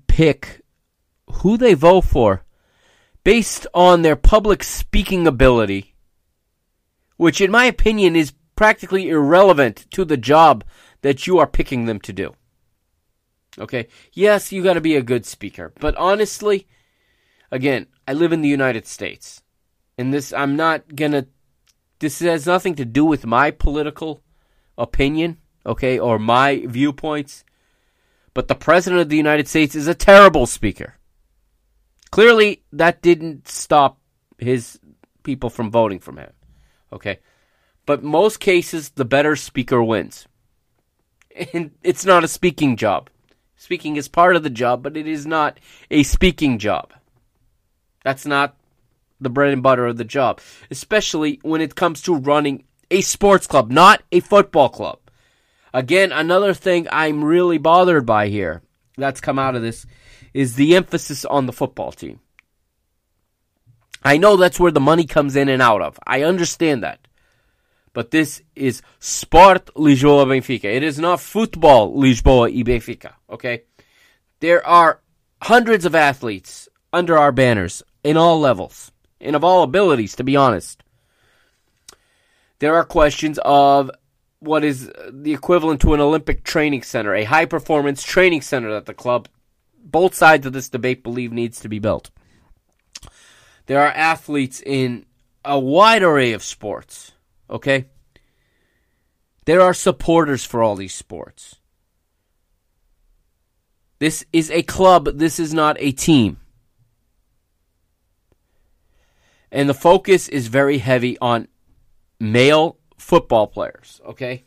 [0.07, 0.61] pick
[1.29, 2.44] who they vote for
[3.25, 5.95] based on their public speaking ability,
[7.17, 10.63] which, in my opinion, is practically irrelevant to the job
[11.01, 12.35] that you are picking them to do.
[13.59, 13.89] Okay?
[14.13, 16.67] Yes, you got to be a good speaker, but honestly,
[17.51, 19.43] again, I live in the United States.
[19.97, 21.27] And this, I'm not gonna,
[22.01, 24.23] this has nothing to do with my political
[24.77, 27.45] opinion, okay, or my viewpoints.
[28.35, 30.99] But the President of the United States is a terrible speaker.
[32.15, 33.99] Clearly, that didn't stop
[34.39, 34.79] his
[35.25, 36.31] people from voting for him.
[36.93, 37.19] Okay?
[37.87, 40.29] But most cases, the better speaker wins.
[41.53, 43.11] And it's not a speaking job.
[43.57, 45.59] Speaking is part of the job, but it is not
[45.91, 46.93] a speaking job.
[48.05, 48.55] That's not
[49.21, 52.63] the bread and butter of the job, especially when it comes to running
[52.93, 55.01] a sports club, not a football club.
[55.73, 58.63] Again, another thing I'm really bothered by here
[58.97, 59.85] that's come out of this
[60.35, 62.21] is the emphasis on the football team.
[64.03, 65.99] I know that's where the money comes in and out of.
[66.07, 66.99] I understand that.
[67.95, 70.65] But this is Sport Lisboa Benfica.
[70.65, 73.63] It is not football Lisboa e Benfica, okay?
[74.41, 75.01] There are
[75.41, 78.91] hundreds of athletes under our banners in all levels
[79.21, 80.83] and of all abilities, to be honest.
[82.59, 83.91] There are questions of
[84.41, 88.87] what is the equivalent to an Olympic training center, a high performance training center that
[88.87, 89.29] the club,
[89.85, 92.11] both sides of this debate, believe needs to be built.
[93.67, 95.07] There are athletes in
[95.45, 97.13] a wide array of sports,
[97.49, 97.87] okay?
[99.45, 101.57] There are supporters for all these sports.
[103.99, 106.39] This is a club, this is not a team.
[109.53, 111.47] And the focus is very heavy on
[112.19, 114.45] male football players, okay?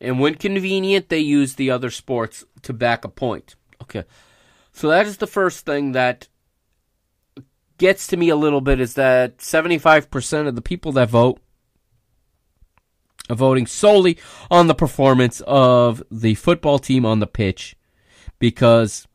[0.00, 3.54] And when convenient, they use the other sports to back a point.
[3.82, 4.04] Okay.
[4.72, 6.28] So that is the first thing that
[7.78, 11.40] gets to me a little bit is that 75% of the people that vote
[13.30, 14.18] are voting solely
[14.50, 17.76] on the performance of the football team on the pitch
[18.38, 19.06] because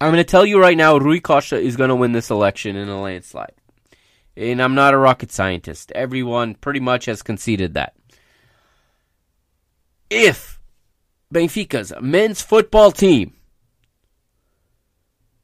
[0.00, 2.76] I'm going to tell you right now, Rui Costa is going to win this election
[2.76, 3.54] in a landslide.
[4.36, 5.90] And I'm not a rocket scientist.
[5.92, 7.94] Everyone pretty much has conceded that.
[10.08, 10.60] If
[11.34, 13.34] Benfica's men's football team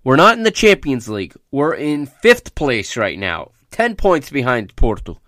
[0.05, 1.35] we're not in the Champions League.
[1.51, 5.20] We're in fifth place right now, 10 points behind Porto.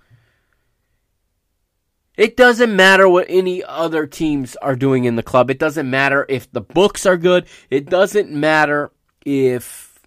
[2.16, 5.50] It doesn't matter what any other teams are doing in the club.
[5.50, 7.46] It doesn't matter if the books are good.
[7.68, 8.90] It doesn't matter
[9.24, 9.98] if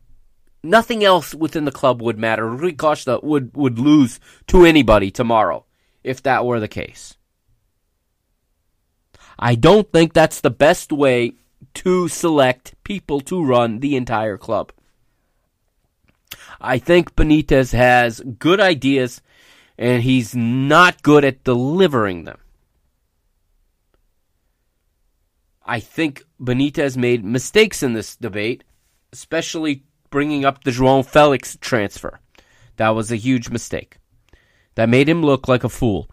[0.64, 2.48] nothing else within the club would matter.
[2.48, 5.66] Rui Costa would, would lose to anybody tomorrow
[6.04, 7.16] if that were the case.
[9.38, 11.34] I don't think that's the best way
[11.76, 14.72] to select people to run the entire club.
[16.62, 19.22] I think Benitez has good ideas
[19.78, 22.38] and he's not good at delivering them.
[25.66, 28.64] I think Benitez made mistakes in this debate,
[29.14, 32.20] especially bringing up the João Felix transfer.
[32.78, 33.98] That was a huge mistake.
[34.76, 36.10] That made him look like a fool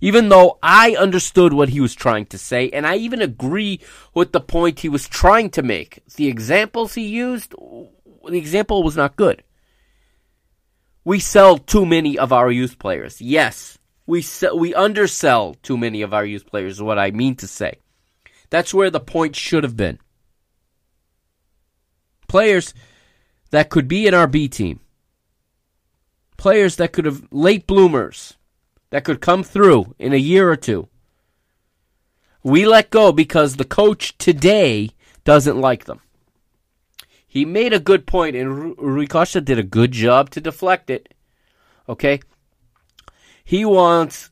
[0.00, 3.80] even though I understood what he was trying to say, and I even agree
[4.14, 6.02] with the point he was trying to make.
[6.16, 9.42] The examples he used, the example was not good.
[11.04, 13.20] We sell too many of our youth players.
[13.20, 16.74] Yes, we sell, we undersell too many of our youth players.
[16.74, 17.78] Is what I mean to say.
[18.50, 19.98] That's where the point should have been.
[22.28, 22.74] Players
[23.50, 24.80] that could be in our B team.
[26.36, 28.35] Players that could have late bloomers
[28.90, 30.88] that could come through in a year or two.
[32.42, 34.90] We let go because the coach today
[35.24, 36.00] doesn't like them.
[37.26, 41.12] He made a good point, and Rui Costa did a good job to deflect it.
[41.88, 42.20] Okay?
[43.44, 44.30] He wants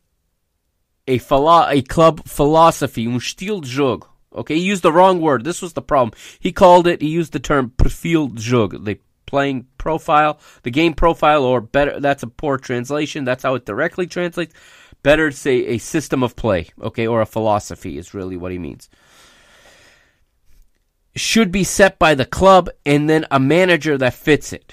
[1.06, 4.08] a, philo- a club philosophy, um jogo.
[4.34, 5.44] Okay, he used the wrong word.
[5.44, 6.18] This was the problem.
[6.40, 8.84] He called it, he used the term jogo.
[8.84, 9.00] They
[9.34, 13.24] playing profile, the game profile, or better, that's a poor translation.
[13.24, 14.54] That's how it directly translates.
[15.02, 18.88] Better say a system of play, okay, or a philosophy is really what he means.
[21.16, 24.72] Should be set by the club and then a manager that fits it.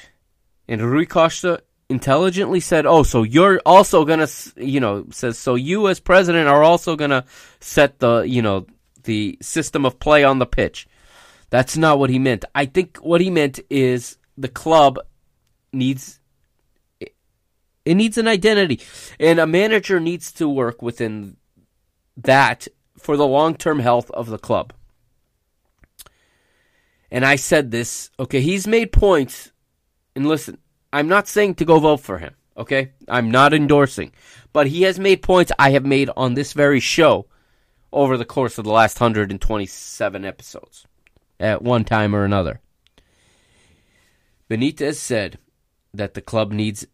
[0.67, 4.27] And Rui Costa intelligently said, "Oh, so you're also gonna,
[4.57, 7.25] you know, says so you as president are also gonna
[7.59, 8.67] set the, you know,
[9.05, 10.87] the system of play on the pitch."
[11.49, 12.45] That's not what he meant.
[12.55, 14.99] I think what he meant is the club
[15.71, 16.19] needs
[17.83, 18.79] it needs an identity.
[19.19, 21.37] And a manager needs to work within
[22.17, 24.73] that for the long-term health of the club.
[27.09, 29.51] And i said this okay he's made points.
[30.15, 30.57] And listen
[30.91, 32.91] i'm not saying to go vote for him okay?
[33.07, 34.11] I'm not endorsing.
[34.53, 37.27] But he has made points i have made on this very show
[37.93, 40.87] over the course of the last 127 episodes
[41.39, 42.61] at one time or another
[44.51, 45.37] Benitez said
[45.93, 46.85] that the club needs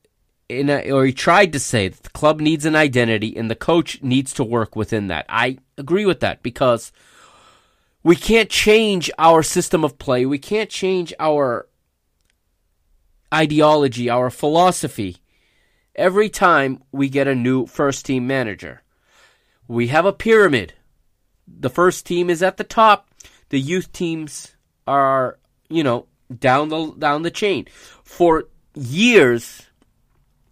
[0.47, 3.55] in a, or he tried to say that the club needs an identity and the
[3.55, 5.25] coach needs to work within that.
[5.27, 6.91] I agree with that because
[8.03, 10.23] we can't change our system of play.
[10.27, 11.67] We can't change our
[13.33, 15.17] ideology, our philosophy
[15.95, 18.83] every time we get a new first team manager.
[19.67, 20.75] We have a pyramid.
[21.47, 23.09] The first team is at the top,
[23.49, 24.55] the youth teams
[24.85, 25.39] are,
[25.69, 26.05] you know,
[26.35, 27.67] down the down the chain.
[28.03, 29.63] For years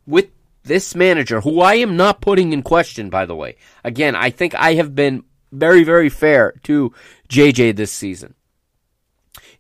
[0.05, 0.29] with
[0.63, 3.55] this manager, who I am not putting in question, by the way.
[3.83, 6.93] Again, I think I have been very, very fair to
[7.29, 8.33] JJ this season.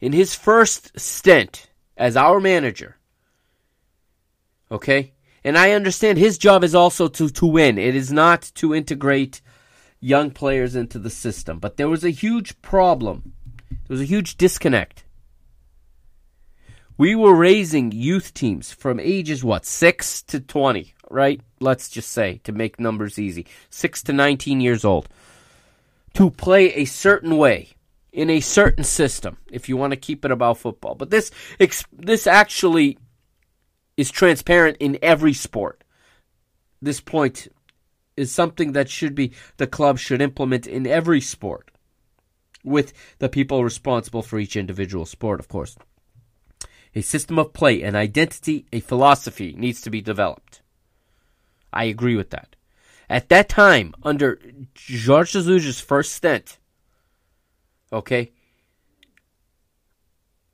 [0.01, 2.97] In his first stint as our manager,
[4.71, 5.13] okay,
[5.43, 7.77] and I understand his job is also to, to win.
[7.77, 9.41] It is not to integrate
[9.99, 11.59] young players into the system.
[11.59, 13.33] But there was a huge problem.
[13.69, 15.04] There was a huge disconnect.
[16.97, 21.41] We were raising youth teams from ages, what, 6 to 20, right?
[21.59, 23.47] Let's just say, to make numbers easy.
[23.69, 25.09] 6 to 19 years old.
[26.13, 27.75] To play a certain way
[28.13, 30.95] in a certain system if you want to keep it about football.
[30.95, 31.31] But this
[31.91, 32.97] this actually
[33.97, 35.83] is transparent in every sport.
[36.81, 37.49] This point
[38.15, 41.71] is something that should be the club should implement in every sport
[42.63, 45.75] with the people responsible for each individual sport, of course.
[46.95, 50.61] A system of play, an identity, a philosophy needs to be developed.
[51.73, 52.55] I agree with that.
[53.09, 54.39] At that time, under
[55.05, 56.57] Jorge Jesus' first stint,
[57.91, 58.31] okay,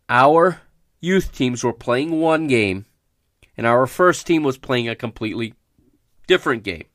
[0.10, 0.62] our
[1.00, 2.86] youth teams were playing one game,
[3.56, 5.54] and our first team was playing a completely
[6.28, 6.86] different game.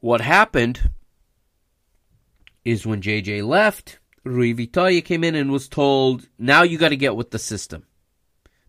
[0.00, 0.90] What happened
[2.64, 6.96] is when JJ left, Rui Vitoria came in and was told, "Now you got to
[6.96, 7.86] get with the system."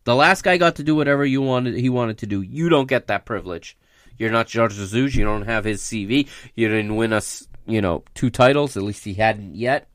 [0.03, 2.41] The last guy got to do whatever you wanted he wanted to do.
[2.41, 3.77] You don't get that privilege.
[4.17, 5.15] You're not Jorge Jesus.
[5.15, 6.27] You don't have his CV.
[6.55, 8.77] You didn't win us, you know, two titles.
[8.77, 9.89] At least he hadn't yet.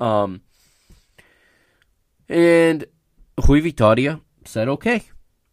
[0.00, 0.40] Um,
[2.28, 2.84] and
[3.46, 5.02] Rui Vitoria said, "Okay,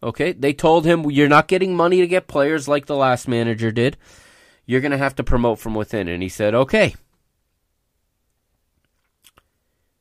[0.02, 3.70] okay." They told him, "You're not getting money to get players like the last manager
[3.70, 3.96] did.
[4.64, 6.94] You're going to have to promote from within." And he said, "Okay."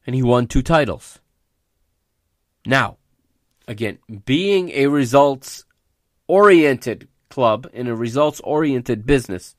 [0.10, 1.20] And he won two titles.
[2.66, 2.98] Now,
[3.68, 5.66] again, being a results
[6.26, 9.56] oriented club in a results oriented business,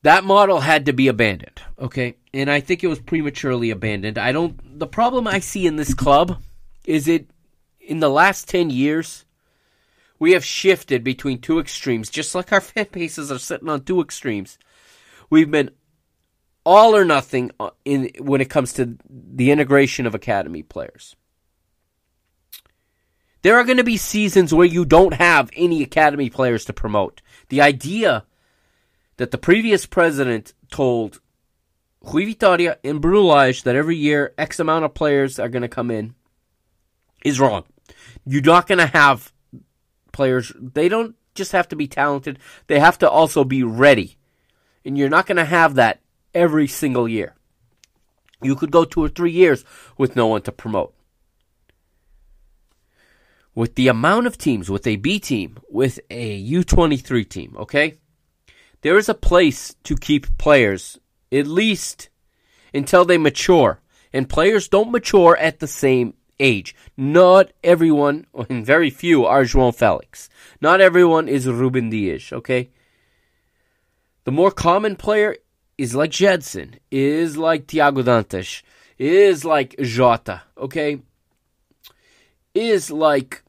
[0.00, 1.60] that model had to be abandoned.
[1.78, 2.16] Okay.
[2.32, 4.16] And I think it was prematurely abandoned.
[4.16, 6.42] I don't, the problem I see in this club
[6.86, 7.26] is it,
[7.78, 9.26] in the last 10 years,
[10.18, 14.00] we have shifted between two extremes, just like our fan bases are sitting on two
[14.00, 14.58] extremes.
[15.28, 15.72] We've been
[16.64, 21.16] all or nothing uh, in when it comes to the integration of academy players.
[23.42, 27.22] There are going to be seasons where you don't have any academy players to promote.
[27.48, 28.24] The idea
[29.16, 31.20] that the previous president told
[32.02, 35.68] Rui Vitoria and Bruno Lage that every year X amount of players are going to
[35.68, 36.14] come in
[37.24, 37.64] is wrong.
[38.26, 39.32] You're not going to have
[40.12, 40.52] players.
[40.58, 42.38] They don't just have to be talented.
[42.66, 44.16] They have to also be ready.
[44.84, 45.99] And you're not going to have that
[46.34, 47.34] every single year.
[48.42, 49.64] You could go two or three years
[49.98, 50.94] with no one to promote.
[53.54, 57.98] With the amount of teams, with a B team, with a U23 team, okay?
[58.82, 60.98] There is a place to keep players,
[61.30, 62.08] at least
[62.72, 63.80] until they mature.
[64.12, 66.74] And players don't mature at the same age.
[66.96, 70.28] Not everyone, and very few, are João Felix.
[70.60, 72.70] Not everyone is Ruben Dias, okay?
[74.24, 75.36] The more common player
[75.80, 78.62] is like Gedson, is like Tiago Dantas,
[78.98, 81.00] is like Jota, okay?
[82.52, 83.42] Is like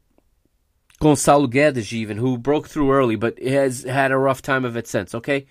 [1.01, 4.87] Gonçalo Guedes, even, who broke through early but has had a rough time of it
[4.87, 5.45] since, okay?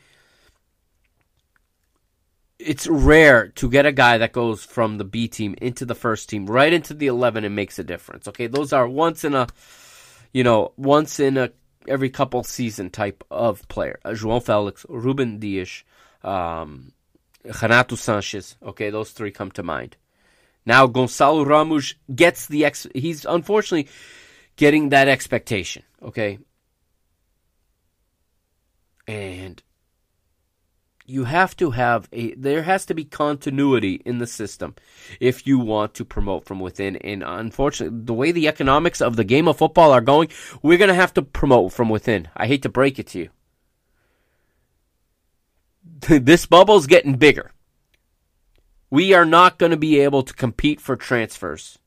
[2.59, 6.31] It's rare to get a guy that goes from the B team into the first
[6.31, 8.47] team, right into the 11 and makes a difference, okay?
[8.47, 9.49] Those are once in a,
[10.33, 11.51] you know, once in a
[11.87, 13.99] every couple season type of player.
[14.03, 15.83] Uh, João Felix, Ruben Dias,
[16.23, 16.93] um,
[17.45, 18.57] Renato Sanches.
[18.63, 19.97] Okay, those three come to mind.
[20.67, 22.87] Now Gonçalo Ramos gets the ex.
[22.95, 23.91] He's unfortunately
[24.57, 25.83] getting that expectation.
[26.03, 26.39] Okay,
[29.07, 29.63] and
[31.11, 34.75] you have to have a there has to be continuity in the system
[35.19, 39.25] if you want to promote from within and unfortunately the way the economics of the
[39.25, 40.29] game of football are going
[40.63, 43.29] we're going to have to promote from within i hate to break it to you
[46.09, 47.53] this bubble's getting bigger.
[48.91, 51.79] We are not going to be able to compete for transfers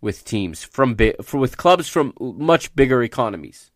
[0.00, 3.70] with teams from for, with clubs from much bigger economies.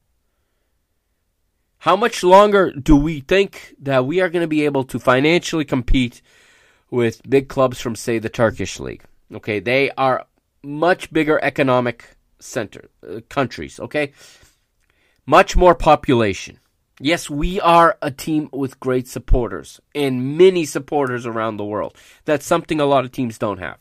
[1.79, 5.67] How much longer do we think that we are going to be able to financially
[5.67, 6.23] compete
[6.91, 9.05] with big clubs from say the Turkish league?
[9.35, 10.25] Okay, they are
[10.63, 14.13] much bigger economic center uh, countries, okay?
[15.27, 16.59] Much more population.
[17.01, 21.97] Yes, we are a team with great supporters and many supporters around the world.
[22.25, 23.79] That's something a lot of teams don't have.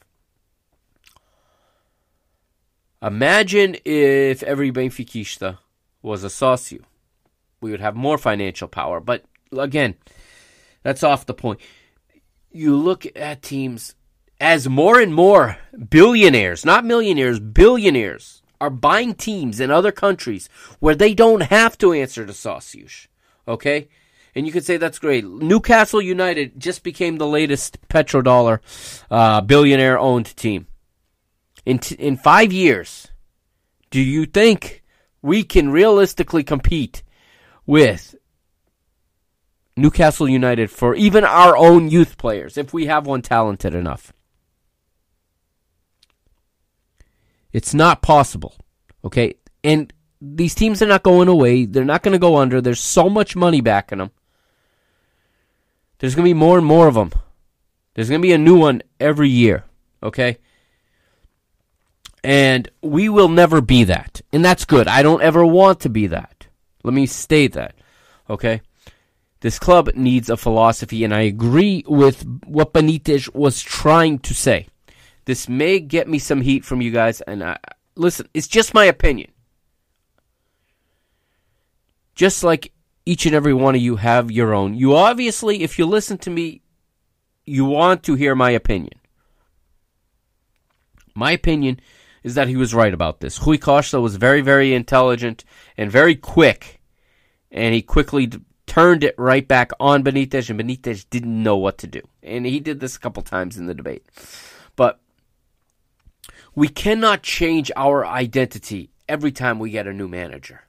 [3.01, 5.57] Imagine if every Benfiquista
[6.01, 6.81] was a sócio.
[7.61, 8.99] We would have more financial power.
[8.99, 9.95] But again,
[10.83, 11.59] that's off the point.
[12.51, 13.95] You look at teams
[14.39, 15.57] as more and more
[15.89, 20.47] billionaires, not millionaires, billionaires, are buying teams in other countries
[20.79, 23.07] where they don't have to answer to sócios.
[23.45, 23.89] Okay?
[24.33, 25.25] And you could say that's great.
[25.25, 28.59] Newcastle United just became the latest petrodollar
[29.11, 30.67] uh, billionaire owned team.
[31.65, 33.09] In, t- in five years,
[33.91, 34.81] do you think
[35.21, 37.03] we can realistically compete
[37.65, 38.15] with
[39.75, 44.13] Newcastle United for even our own youth players if we have one talented enough?
[47.53, 48.55] It's not possible.
[49.05, 49.35] Okay?
[49.63, 51.65] And these teams are not going away.
[51.65, 52.59] They're not going to go under.
[52.59, 54.11] There's so much money backing them.
[55.99, 57.13] There's going to be more and more of them.
[57.93, 59.63] There's going to be a new one every year.
[60.01, 60.39] Okay?
[62.23, 64.21] And we will never be that.
[64.33, 64.87] And that's good.
[64.87, 66.47] I don't ever want to be that.
[66.83, 67.75] Let me state that.
[68.29, 68.61] Okay?
[69.41, 74.67] This club needs a philosophy, and I agree with what Benitez was trying to say.
[75.25, 77.57] This may get me some heat from you guys, and I,
[77.95, 79.31] listen, it's just my opinion.
[82.15, 82.73] Just like
[83.05, 84.75] each and every one of you have your own.
[84.75, 86.61] You obviously, if you listen to me,
[87.45, 88.99] you want to hear my opinion.
[91.15, 91.79] My opinion
[92.23, 93.41] is that he was right about this.
[93.45, 95.43] Rui Costa was very, very intelligent
[95.77, 96.81] and very quick,
[97.51, 101.77] and he quickly d- turned it right back on Benitez, and Benitez didn't know what
[101.79, 102.01] to do.
[102.23, 104.05] And he did this a couple times in the debate.
[106.55, 110.63] We cannot change our identity every time we get a new manager.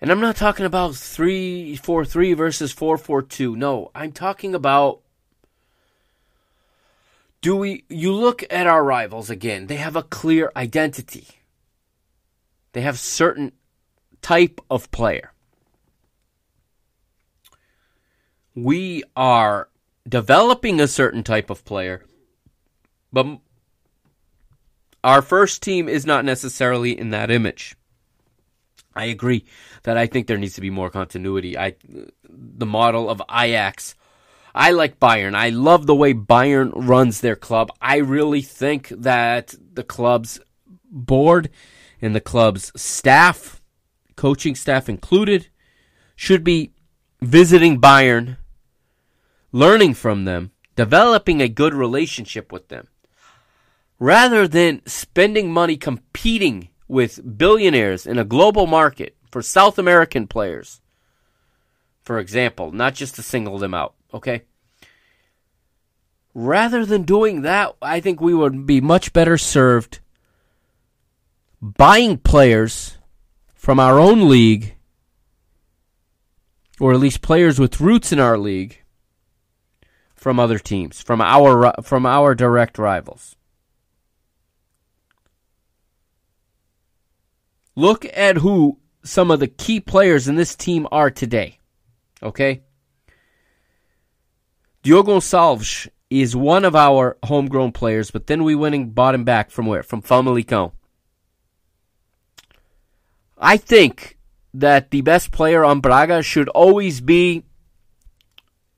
[0.00, 3.56] And I'm not talking about 3-4-3 versus 4-4-2.
[3.56, 5.00] No, I'm talking about
[7.42, 11.26] do we you look at our rivals again, they have a clear identity.
[12.72, 13.52] They have certain
[14.22, 15.32] type of player.
[18.54, 19.68] We are
[20.08, 22.04] developing a certain type of player,
[23.12, 23.26] but
[25.02, 27.76] our first team is not necessarily in that image.
[28.94, 29.44] I agree
[29.84, 31.56] that I think there needs to be more continuity.
[31.56, 31.76] I
[32.28, 33.94] the model of Ajax.
[34.54, 35.34] I like Bayern.
[35.34, 37.70] I love the way Bayern runs their club.
[37.80, 40.40] I really think that the club's
[40.90, 41.50] board
[42.02, 43.62] and the club's staff,
[44.16, 45.48] coaching staff included,
[46.16, 46.72] should be
[47.22, 48.38] visiting Bayern,
[49.52, 52.88] learning from them, developing a good relationship with them,
[54.00, 60.80] rather than spending money competing with billionaires in a global market for South American players,
[62.02, 64.42] for example, not just to single them out, okay?
[66.34, 70.00] Rather than doing that, I think we would be much better served
[71.60, 72.96] buying players
[73.54, 74.76] from our own league,
[76.80, 78.82] or at least players with roots in our league,
[80.14, 83.36] from other teams, from our from our direct rivals.
[87.76, 91.58] Look at who some of the key players in this team are today.
[92.22, 92.62] Okay?
[94.82, 99.24] Diogo Gonçalves is one of our homegrown players, but then we went and bought him
[99.24, 99.82] back from where?
[99.82, 100.72] From Famalicão.
[103.38, 104.18] I think
[104.52, 107.44] that the best player on Braga should always be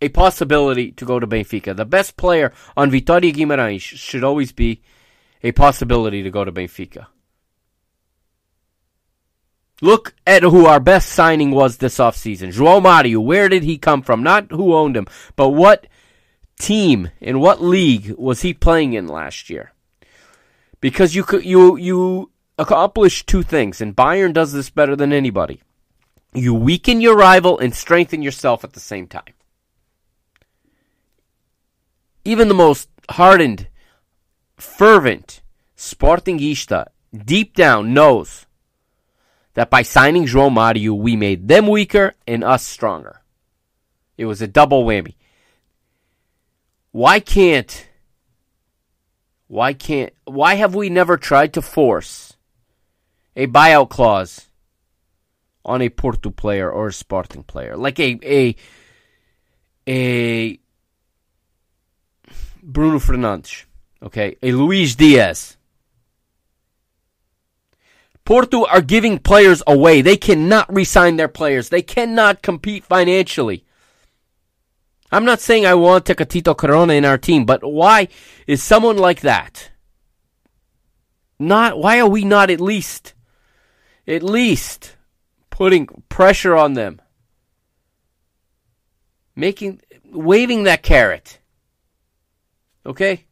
[0.01, 1.75] a possibility to go to Benfica.
[1.75, 4.83] The best player on Vitória Guimarães should always be
[5.43, 7.07] a possibility to go to Benfica.
[9.83, 12.55] Look at who our best signing was this offseason.
[12.55, 14.23] João Mario, where did he come from?
[14.23, 15.89] Not who owned him, but what
[16.57, 19.73] team in what league was he playing in last year?
[20.81, 22.31] Because you you you
[22.61, 25.61] accomplish two things, and Bayern does this better than anybody.
[26.33, 29.35] You weaken your rival and strengthen yourself at the same time.
[32.25, 33.67] Even the most hardened,
[34.57, 35.43] fervent
[35.77, 38.47] Sportingista deep down knows
[39.55, 43.21] that by signing João Mario, we made them weaker and us stronger.
[44.17, 45.15] It was a double whammy.
[46.93, 47.89] Why can't,
[49.49, 52.35] why can't, why have we never tried to force
[53.35, 54.49] a buyout clause
[55.65, 57.77] on a Porto player or a Sporting player?
[57.77, 58.57] Like a, a,
[59.89, 60.59] a
[62.63, 63.65] Bruno Fernandes,
[64.03, 64.37] okay?
[64.43, 65.57] A Luis Diaz
[68.33, 70.01] Porto are giving players away.
[70.01, 71.69] They cannot re-sign their players.
[71.69, 73.67] They cannot compete financially.
[75.11, 78.09] I'm not saying I want Tecatito Corona in our team, but why
[78.47, 79.73] is someone like that
[81.43, 83.15] not why are we not at least
[84.07, 84.97] at least
[85.51, 87.03] putting pressure on them?
[89.37, 89.81] Making
[90.11, 91.39] waving that carrot.
[92.87, 93.27] Okay?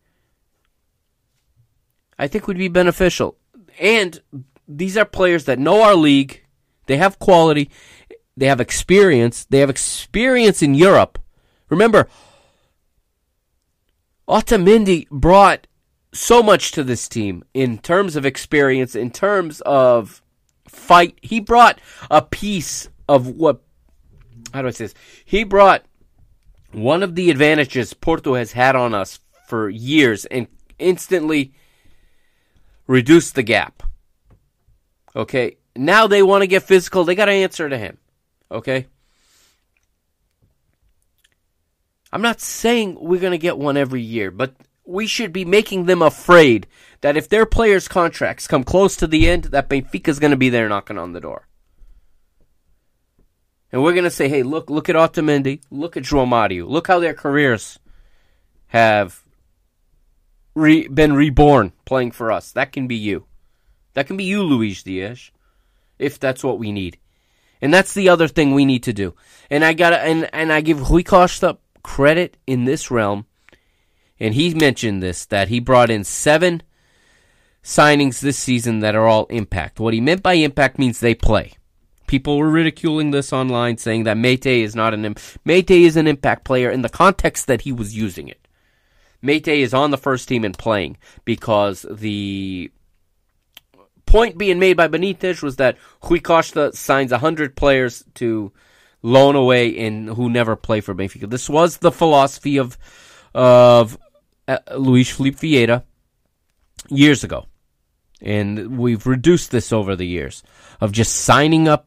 [2.19, 3.37] I think would be beneficial.
[3.79, 4.21] And
[4.71, 6.45] these are players that know our league.
[6.87, 7.71] They have quality.
[8.37, 9.45] They have experience.
[9.45, 11.19] They have experience in Europe.
[11.69, 12.09] Remember,
[14.29, 15.67] Otamendi brought
[16.13, 20.23] so much to this team in terms of experience, in terms of
[20.69, 21.19] fight.
[21.21, 21.81] He brought
[22.11, 23.63] a piece of what,
[24.55, 24.95] how do I say this?
[25.25, 25.85] He brought
[26.73, 29.19] one of the advantages Porto has had on us
[29.49, 30.47] for years and
[30.79, 31.53] instantly
[32.87, 33.83] reduced the gap.
[35.15, 35.57] Okay.
[35.77, 37.05] Now they want to get physical.
[37.05, 37.99] They got to answer to him.
[38.51, 38.87] Okay.
[42.13, 44.55] I'm not saying we're going to get one every year, but
[44.85, 46.67] we should be making them afraid
[47.03, 50.51] that if their players' contracts come close to the end, that Benfica's going to be
[50.51, 51.47] there knocking on the door.
[53.73, 56.89] And we're going to say, hey, look, look at Otamendi, look at João Mario, look
[56.89, 57.79] how their careers
[58.67, 59.23] have
[60.57, 62.51] re- been reborn playing for us.
[62.53, 63.27] That can be you.
[63.95, 65.31] That can be you, Luis Diaz,
[65.99, 66.99] if that's what we need.
[67.61, 69.15] And that's the other thing we need to do.
[69.51, 73.27] And I gotta and, and I give Rui Costa credit in this realm.
[74.19, 76.63] And he mentioned this that he brought in seven
[77.63, 79.81] signings this season that are all impact.
[79.81, 81.53] What he meant by impact means they play.
[82.07, 85.15] People were ridiculing this online, saying that Meité is not an
[85.47, 88.49] Meité is an impact player in the context that he was using it.
[89.23, 92.71] Meité is on the first team and playing because the
[94.11, 98.53] point being made by Benitez was that Rui Costa signs 100 players to
[99.03, 101.31] loan away and who never play for Benfica.
[101.31, 102.77] This was the philosophy of
[103.33, 103.97] of
[104.49, 105.85] uh, Luís Filipe Vieira
[106.89, 107.47] years ago.
[108.21, 110.43] And we've reduced this over the years
[110.81, 111.87] of just signing up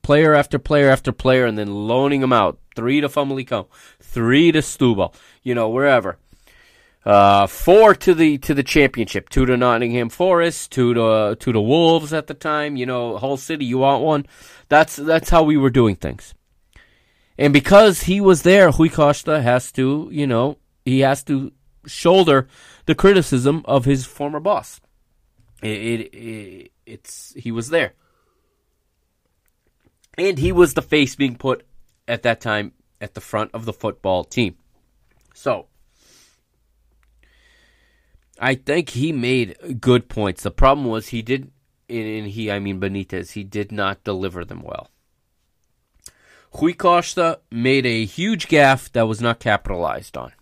[0.00, 2.58] player after player after player and then loaning them out.
[2.74, 3.66] Three to Famalicão,
[4.00, 6.18] three to Setúbal, you know, wherever.
[7.04, 11.52] Uh, four to the to the championship, two to Nottingham Forest, two to uh, two
[11.52, 12.76] to Wolves at the time.
[12.76, 14.26] You know, Hull City, you want one?
[14.68, 16.32] That's that's how we were doing things.
[17.36, 21.52] And because he was there, Rui Costa has to, you know, he has to
[21.86, 22.46] shoulder
[22.86, 24.80] the criticism of his former boss.
[25.60, 27.94] It, it, it it's he was there,
[30.16, 31.66] and he was the face being put
[32.06, 34.56] at that time at the front of the football team.
[35.34, 35.66] So
[38.42, 40.42] I think he made good points.
[40.42, 41.52] The problem was he did,
[41.88, 44.90] and he, I mean Benitez, he did not deliver them well.
[46.52, 50.32] Rui Costa made a huge gaffe that was not capitalized on.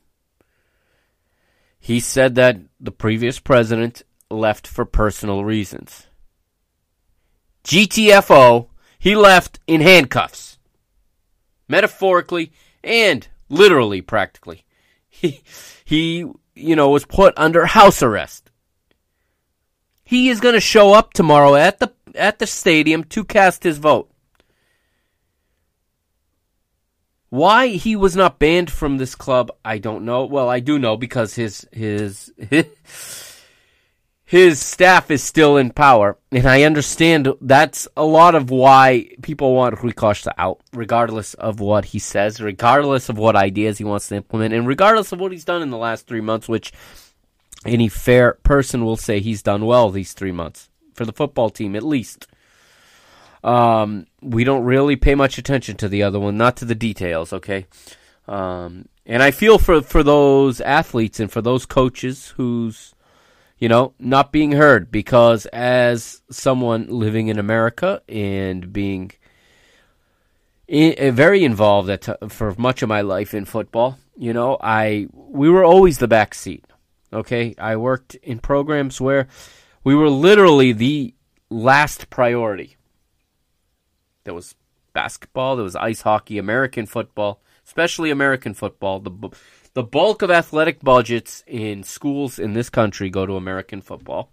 [1.79, 6.07] He said that the previous president left for personal reasons.
[7.65, 8.69] GTFO,
[8.99, 10.59] he left in handcuffs.
[11.69, 12.51] Metaphorically
[12.83, 14.65] and literally, practically.
[15.13, 15.43] He,
[15.85, 16.25] he
[16.61, 18.51] you know, was put under house arrest.
[20.05, 23.79] He is going to show up tomorrow at the at the stadium to cast his
[23.79, 24.11] vote.
[27.29, 30.25] Why he was not banned from this club, I don't know.
[30.25, 32.67] Well, I do know because his his his,
[34.31, 39.57] his staff is still in power, and I understand that's a lot of why people
[39.57, 44.07] want Rui Costa out, regardless of what he says, regardless of what ideas he wants
[44.07, 46.73] to implement, and regardless of what he's done in the last three months, which
[47.67, 51.75] any fair person will say he's done well these three months for the football team,
[51.75, 52.29] at least.
[53.43, 57.33] Um, we don't really pay much attention to the other one, not to the details,
[57.33, 57.67] okay?
[58.29, 62.95] Um, and I feel for, for those athletes and for those coaches who's
[63.61, 69.13] you know, not being heard because as someone living in America and being
[70.67, 75.09] in, uh, very involved at, for much of my life in football, you know, I
[75.13, 76.65] we were always the back seat.
[77.13, 79.29] Okay, I worked in programs where
[79.85, 81.15] we were literally the
[81.51, 82.77] last priority.
[84.25, 84.55] There was
[84.95, 89.01] basketball, there was ice hockey, American football, especially American football.
[89.01, 89.11] The
[89.75, 94.33] the bulk of athletic budgets in schools in this country go to American football.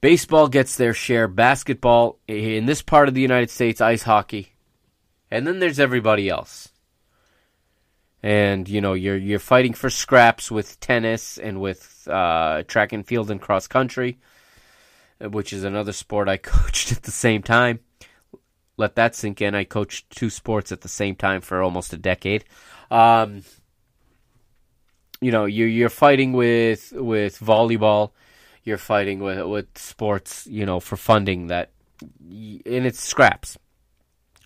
[0.00, 4.54] Baseball gets their share, basketball in this part of the United States, ice hockey.
[5.30, 6.70] And then there's everybody else.
[8.22, 13.06] And you know, you're you're fighting for scraps with tennis and with uh, track and
[13.06, 14.18] field and cross country.
[15.20, 17.80] which is another sport I coached at the same time.
[18.76, 19.54] Let that sink in.
[19.54, 22.44] I coached two sports at the same time for almost a decade.
[22.90, 23.42] Um,
[25.20, 28.12] you know, you're you're fighting with with volleyball,
[28.64, 33.58] you're fighting with with sports, you know, for funding that, and it's scraps.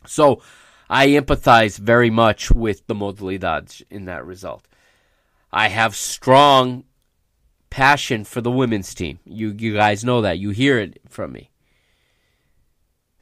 [0.06, 0.42] So,
[0.90, 4.66] I empathize very much with the modalidades in that result.
[5.52, 6.84] I have strong
[7.70, 9.20] passion for the women's team.
[9.24, 10.38] You you guys know that.
[10.38, 11.50] You hear it from me.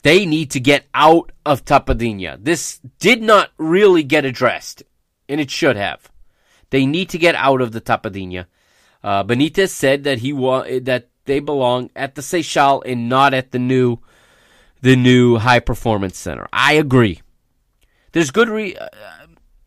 [0.02, 2.42] They need to get out of Tapadinha.
[2.42, 4.82] This did not really get addressed,
[5.32, 6.10] and it should have.
[6.70, 8.46] They need to get out of the Tapadinha.
[9.02, 13.50] Uh, Benitez said that he wa- that they belong at the Seixal and not at
[13.50, 13.98] the new
[14.82, 16.46] the new high performance center.
[16.52, 17.20] I agree.
[18.12, 18.88] There's good re- uh,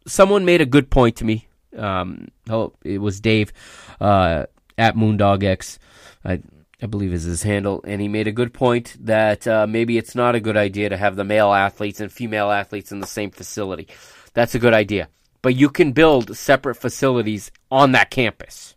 [0.06, 1.48] someone made a good point to me.
[1.76, 3.52] Um, oh, it was Dave
[4.00, 4.46] uh,
[4.78, 5.80] at MoondogX.
[6.24, 6.42] I,
[6.82, 10.16] I believe is his handle, and he made a good point that uh, maybe it's
[10.16, 13.32] not a good idea to have the male athletes and female athletes in the same
[13.32, 13.88] facility.
[14.34, 15.08] That's a good idea,
[15.46, 18.74] but you can build separate facilities on that campus.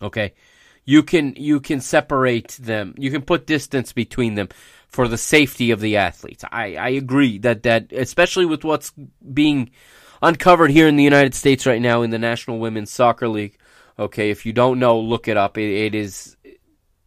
[0.00, 0.32] Okay,
[0.86, 2.94] you can you can separate them.
[2.96, 4.48] You can put distance between them
[4.88, 6.46] for the safety of the athletes.
[6.50, 8.90] I, I agree that that especially with what's
[9.34, 9.72] being
[10.22, 13.58] uncovered here in the United States right now in the National Women's Soccer League.
[13.98, 15.58] Okay, if you don't know, look it up.
[15.58, 16.38] it, it is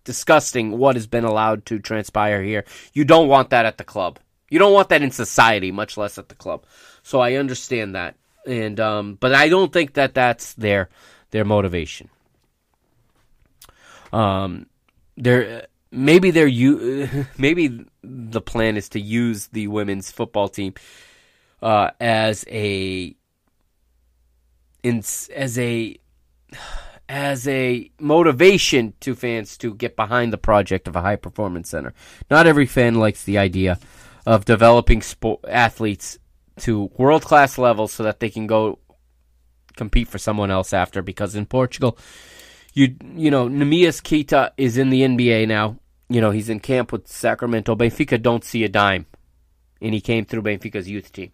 [0.04, 2.66] disgusting what has been allowed to transpire here.
[2.94, 4.20] You don't want that at the club.
[4.48, 6.66] You don't want that in society, much less at the club.
[7.06, 8.16] So I understand that,
[8.48, 10.90] and um, but I don't think that that's their
[11.30, 12.10] their motivation.
[14.12, 14.66] Um,
[15.16, 20.74] they're maybe they're you maybe the plan is to use the women's football team
[21.62, 23.16] uh, as a
[24.82, 25.04] in,
[25.36, 26.00] as a
[27.08, 31.94] as a motivation to fans to get behind the project of a high performance center.
[32.32, 33.78] Not every fan likes the idea
[34.26, 36.18] of developing sport athletes
[36.58, 38.80] to world class levels so that they can go
[39.76, 41.98] compete for someone else after because in Portugal
[42.76, 45.80] you you know Neemias Queta is in the NBA now.
[46.08, 47.76] You know, he's in camp with Sacramento.
[47.76, 49.08] Benfica don't see a dime.
[49.82, 51.32] And he came through Benfica's youth team.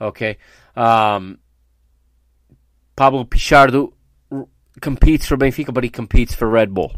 [0.00, 0.38] Okay.
[0.74, 1.40] Um,
[2.96, 3.92] Pablo Pichardo
[4.80, 6.94] competes for Benfica, but he competes for Red Bull.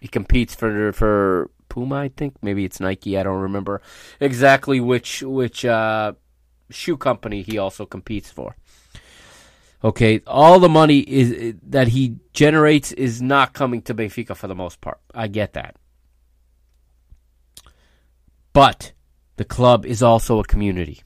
[0.00, 2.34] He competes for for Puma, I think.
[2.42, 3.16] Maybe it's Nike.
[3.16, 3.82] I don't remember
[4.18, 6.14] exactly which which uh,
[6.70, 8.56] shoe company he also competes for.
[9.84, 14.54] Okay, all the money is that he generates is not coming to Benfica for the
[14.54, 15.00] most part.
[15.12, 15.76] I get that.
[18.52, 18.92] But
[19.36, 21.02] the club is also a community.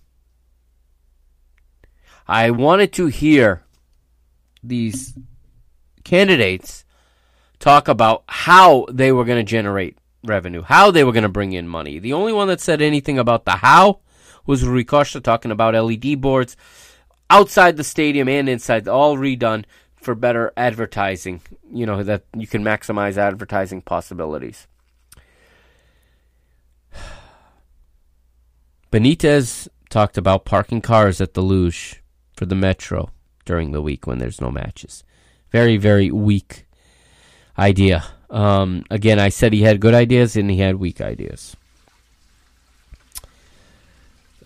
[2.29, 3.63] I wanted to hear
[4.63, 5.15] these
[6.05, 6.85] candidates
[7.59, 11.53] talk about how they were going to generate revenue, how they were going to bring
[11.53, 11.99] in money.
[11.99, 14.01] The only one that said anything about the how
[14.47, 16.57] was Rui Costa talking about LED boards
[17.31, 19.65] outside the stadium and inside, all redone
[19.97, 21.41] for better advertising.
[21.73, 24.67] You know, that you can maximize advertising possibilities.
[28.93, 31.97] Benitez talked about parking cars at the Luz
[32.35, 33.11] for the Metro
[33.45, 35.05] during the week when there's no matches.
[35.51, 36.67] Very, very weak
[37.59, 38.05] idea.
[38.29, 41.57] Um, again, I said he had good ideas and he had weak ideas.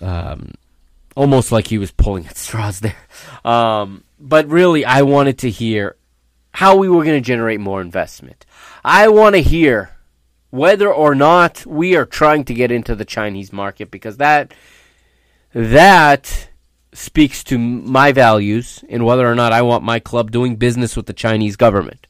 [0.00, 0.52] Um,
[1.16, 2.96] almost like he was pulling at straws there.
[3.44, 5.96] Um, but really, I wanted to hear
[6.52, 8.44] how we were going to generate more investment.
[8.84, 9.90] I want to hear
[10.50, 14.52] whether or not we are trying to get into the Chinese market because that
[15.52, 16.48] that
[16.92, 21.06] speaks to my values and whether or not I want my club doing business with
[21.06, 22.06] the Chinese government.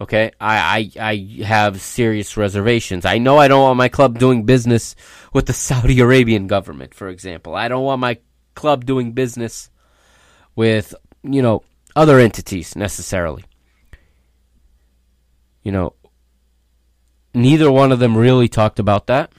[0.00, 3.04] Okay, I, I I have serious reservations.
[3.04, 4.96] I know I don't want my club doing business
[5.34, 7.54] with the Saudi Arabian government, for example.
[7.54, 8.18] I don't want my
[8.54, 9.70] club doing business
[10.56, 11.64] with, you know,
[11.94, 13.44] other entities necessarily.
[15.62, 15.94] You know,
[17.34, 19.30] neither one of them really talked about that.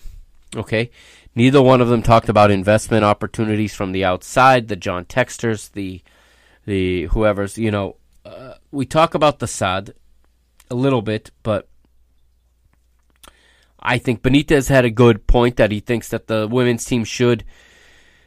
[0.56, 0.92] Okay,
[1.34, 4.68] neither one of them talked about investment opportunities from the outside.
[4.68, 6.04] The John Textors, the
[6.66, 9.96] the whoever's, you know, uh, we talk about the SAD
[10.72, 11.68] a little bit, but
[13.80, 17.44] I think Benitez had a good point that he thinks that the women's team should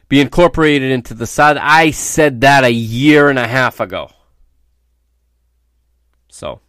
[0.07, 1.57] be incorporated into the SAD.
[1.57, 4.11] I said that a year and a half ago.
[6.29, 6.59] So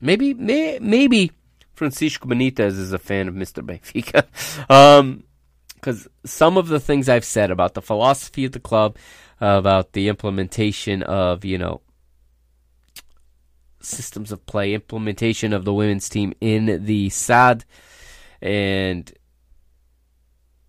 [0.00, 1.32] maybe may, maybe
[1.74, 3.62] Francisco Benitez is a fan of Mr.
[3.62, 4.24] Benfica.
[4.70, 5.24] um,
[5.74, 8.96] because some of the things I've said about the philosophy of the club,
[9.40, 11.82] about the implementation of, you know,
[13.86, 17.64] systems of play, implementation of the women's team in the SAD,
[18.42, 19.12] and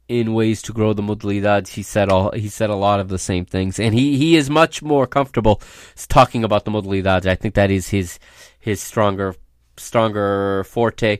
[0.07, 1.69] in ways to grow the modalidades.
[1.69, 4.49] He said all he said a lot of the same things, and he, he is
[4.49, 5.61] much more comfortable
[6.07, 7.25] talking about the modalidades.
[7.25, 8.19] I think that is his
[8.59, 9.35] his stronger
[9.77, 11.19] stronger forte.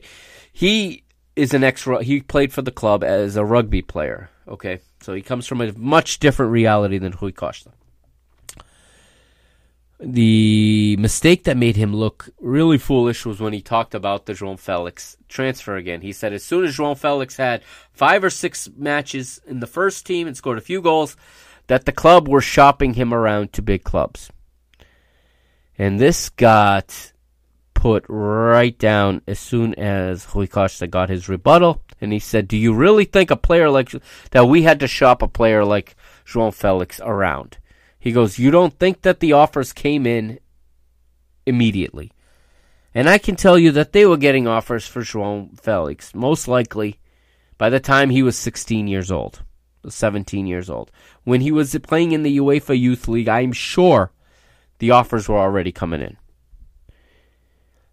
[0.52, 1.04] He
[1.36, 1.86] is an ex.
[2.02, 4.30] He played for the club as a rugby player.
[4.46, 7.70] Okay, so he comes from a much different reality than Rui Costa.
[10.00, 14.58] The mistake that made him look really foolish was when he talked about the João
[14.58, 16.02] Felix transfer again.
[16.02, 20.06] He said as soon as João Felix had five or six matches in the first
[20.06, 21.16] team and scored a few goals,
[21.66, 24.30] that the club were shopping him around to big clubs.
[25.76, 27.12] And this got
[27.74, 31.82] put right down as soon as Rui Costa got his rebuttal.
[32.00, 33.92] And he said, Do you really think a player like
[34.30, 37.58] that we had to shop a player like João Felix around?
[37.98, 40.38] He goes, You don't think that the offers came in
[41.46, 42.12] immediately?
[42.94, 46.98] And I can tell you that they were getting offers for João Felix, most likely
[47.58, 49.42] by the time he was 16 years old,
[49.86, 50.90] 17 years old.
[51.24, 54.12] When he was playing in the UEFA Youth League, I'm sure
[54.78, 56.16] the offers were already coming in.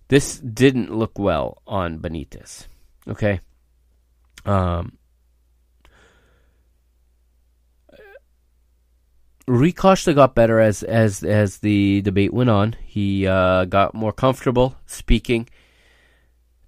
[0.07, 2.67] This didn't look well on Benitez.
[3.07, 3.39] Okay?
[4.45, 4.97] Um,
[9.47, 12.75] Costa got better as as as the debate went on.
[12.83, 15.47] He uh, got more comfortable speaking.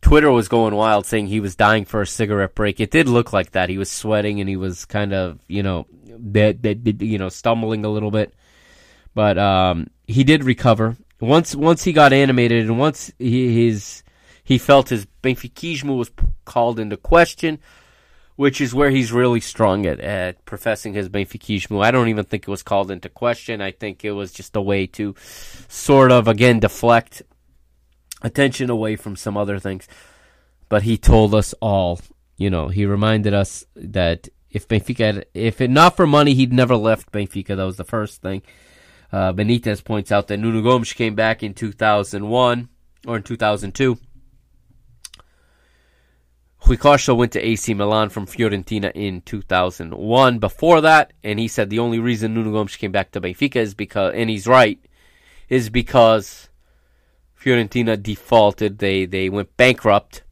[0.02, 2.80] Twitter was going wild, saying he was dying for a cigarette break.
[2.80, 3.70] It did look like that.
[3.70, 7.84] He was sweating and he was kind of, you know, that that you know, stumbling
[7.84, 8.34] a little bit.
[9.16, 11.56] But um, he did recover once.
[11.56, 14.04] Once he got animated, and once he, his
[14.44, 16.12] he felt his Benfiquismo was
[16.45, 17.60] called into question
[18.38, 21.84] which is where he's really strong at, at professing his Benfiquismo.
[21.84, 23.62] I don't even think it was called into question.
[23.62, 25.16] I think it was just a way to
[25.68, 27.24] sort of, again, deflect
[28.22, 29.88] attention away from some other things.
[30.70, 32.00] But he told us all,
[32.38, 36.54] you know, he reminded us that if Benfica, had, if it not for money, he'd
[36.54, 37.56] never left Benfica.
[37.58, 38.44] That was the first thing.
[39.12, 42.70] Uh, Benitez points out that Nuno Gomes came back in 2001
[43.08, 43.98] or in 2002
[46.68, 46.77] Rui
[47.15, 51.98] went to AC Milan from Fiorentina in 2001 before that, and he said the only
[51.98, 54.77] reason Nuno Gomes came back to Benfica is because, and he's right,
[55.48, 56.49] is because
[57.41, 58.80] Fiorentina defaulted.
[58.80, 60.23] They they went bankrupt,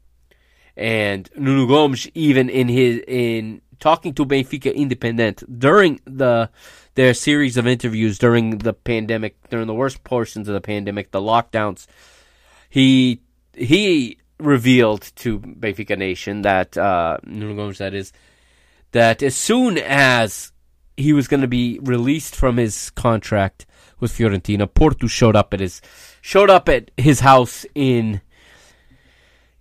[0.75, 6.49] and Nuno Gomes even in his in talking to Benfica Independent during the
[6.95, 11.21] their series of interviews during the pandemic, during the worst portions of the pandemic, the
[11.21, 11.87] lockdowns,
[12.69, 13.21] he
[13.53, 18.11] he revealed to Benfica Nation that uh, Nuno Gomes that is
[18.91, 20.51] that as soon as
[20.97, 23.65] he was going to be released from his contract
[23.99, 25.81] with Fiorentina, Porto showed up at his
[26.21, 28.21] showed up at his house in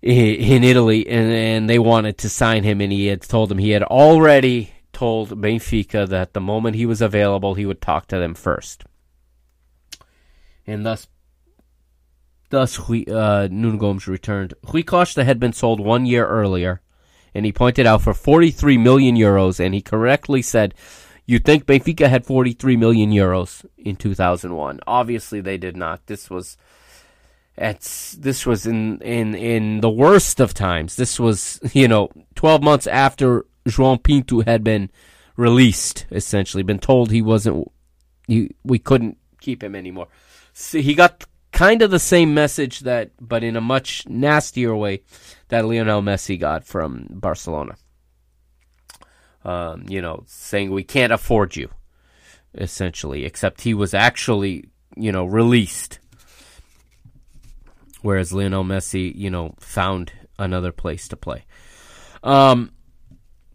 [0.03, 3.71] in Italy, and, and they wanted to sign him, and he had told them he
[3.71, 8.35] had already told Benfica that the moment he was available, he would talk to them
[8.35, 8.85] first,
[10.67, 11.09] and thus
[12.55, 14.55] Thus, uh, Gomes returned.
[14.63, 14.85] Rui
[15.17, 16.83] had been sold one year earlier,
[17.35, 20.73] and he pointed out for 43 million euros, and he correctly said,
[21.27, 24.79] you think Benfica had 43 million euros in 2001.
[24.87, 26.07] Obviously, they did not.
[26.07, 26.57] This was
[27.59, 27.81] at
[28.21, 30.95] this was in in in the worst of times.
[30.95, 34.93] This was you know 12 months after João Pinto had been
[35.37, 37.67] released, essentially been told he wasn't.
[38.29, 40.07] He, we couldn't keep him anymore.
[40.53, 41.25] So he got
[41.55, 45.03] kind of the same message that, but in a much nastier way,
[45.49, 47.77] that Lionel Messi got from Barcelona.
[49.45, 51.71] Um, you know, saying we can't afford you,
[52.55, 53.25] essentially.
[53.25, 56.01] Except he was actually, you know, released,
[58.03, 61.45] whereas Lionel Messi, you know, found another place to play.
[62.25, 62.73] Um,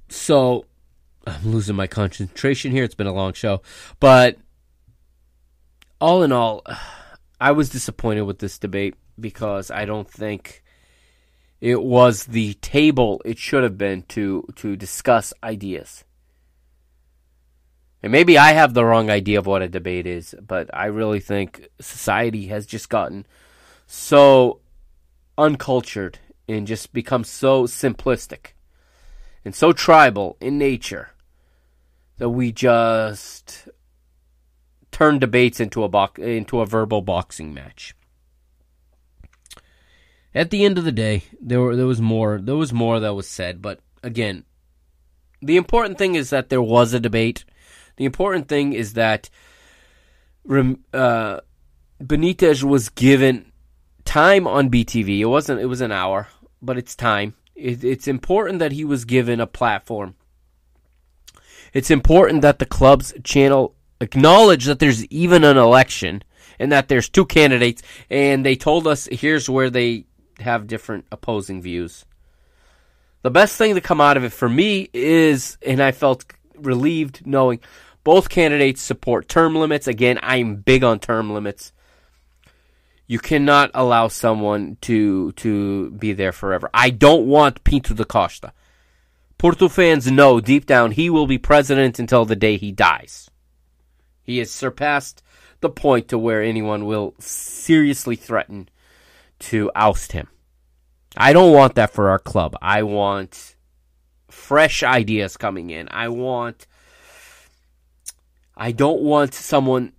[0.07, 0.65] so
[1.27, 2.85] I'm losing my concentration here.
[2.85, 3.61] It's been a long show,
[3.99, 4.37] but
[5.99, 6.63] all in all.
[7.39, 10.63] I was disappointed with this debate because I don't think
[11.61, 16.03] it was the table it should have been to to discuss ideas.
[18.01, 21.19] And maybe I have the wrong idea of what a debate is, but I really
[21.19, 23.25] think society has just gotten
[23.87, 24.61] so
[25.37, 28.53] uncultured and just become so simplistic
[29.43, 31.11] and so tribal in nature
[32.17, 33.67] that we just
[34.99, 37.95] turn debates into a bo- into a verbal boxing match.
[40.35, 43.15] At the end of the day, there were, there was more there was more that
[43.15, 44.43] was said, but again,
[45.41, 47.45] the important thing is that there was a debate.
[47.95, 49.29] The important thing is that
[50.45, 51.39] uh,
[52.03, 53.53] Benitez was given
[54.03, 55.19] time on BTV.
[55.19, 55.61] It wasn't.
[55.61, 56.27] It was an hour,
[56.61, 57.35] but it's time.
[57.55, 60.15] It, it's important that he was given a platform.
[61.71, 66.23] It's important that the club's channel acknowledge that there's even an election
[66.59, 70.05] and that there's two candidates, and they told us here's where they
[70.39, 72.05] have different opposing views.
[73.21, 77.25] The best thing to come out of it for me is, and I felt relieved
[77.25, 77.59] knowing
[78.03, 79.87] both candidates support term limits.
[79.87, 81.73] Again, I'm big on term limits.
[83.07, 86.69] You cannot allow someone to to be there forever.
[86.73, 88.53] I don't want Pinto da Costa.
[89.37, 93.29] Porto fans know deep down he will be president until the day he dies.
[94.21, 95.23] He has surpassed
[95.61, 98.69] the point to where anyone will seriously threaten
[99.39, 100.27] to oust him.
[101.17, 102.55] I don't want that for our club.
[102.61, 103.55] I want
[104.29, 105.87] fresh ideas coming in.
[105.91, 106.67] I want
[108.55, 109.93] I don't want someone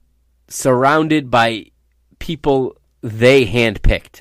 [0.48, 1.70] surrounded by
[2.18, 4.20] people they handpicked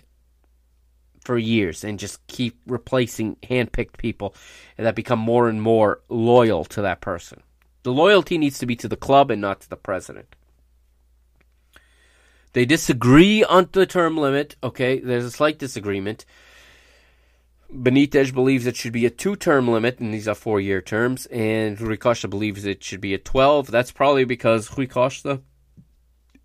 [1.25, 4.33] for years and just keep replacing handpicked people
[4.77, 7.43] that become more and more loyal to that person.
[7.83, 10.35] The loyalty needs to be to the club and not to the president.
[12.53, 14.55] They disagree on the term limit.
[14.63, 16.25] Okay, there's a slight disagreement.
[17.73, 21.27] Benitez believes it should be a two term limit, and these are four year terms,
[21.27, 23.67] and Rui Costa believes it should be a 12.
[23.67, 25.41] That's probably because Rui Costa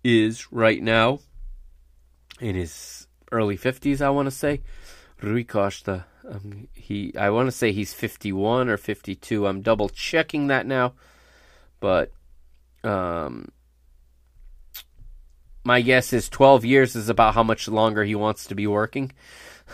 [0.03, 1.19] is right now
[2.39, 4.61] in his early 50s, I want to say.
[5.21, 9.47] Rui Costa, um, he, I want to say he's 51 or 52.
[9.47, 10.93] I'm double checking that now,
[11.85, 12.11] but
[12.83, 13.51] um,
[15.63, 19.11] my guess is 12 years is about how much longer he wants to be working.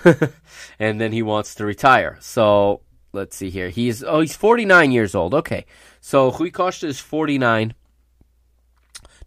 [0.77, 2.17] and then he wants to retire.
[2.19, 2.81] So
[3.13, 3.69] let's see here.
[3.69, 5.33] He's oh he's 49 years old.
[5.33, 5.65] Okay.
[6.01, 7.75] So Rui Costa is 49.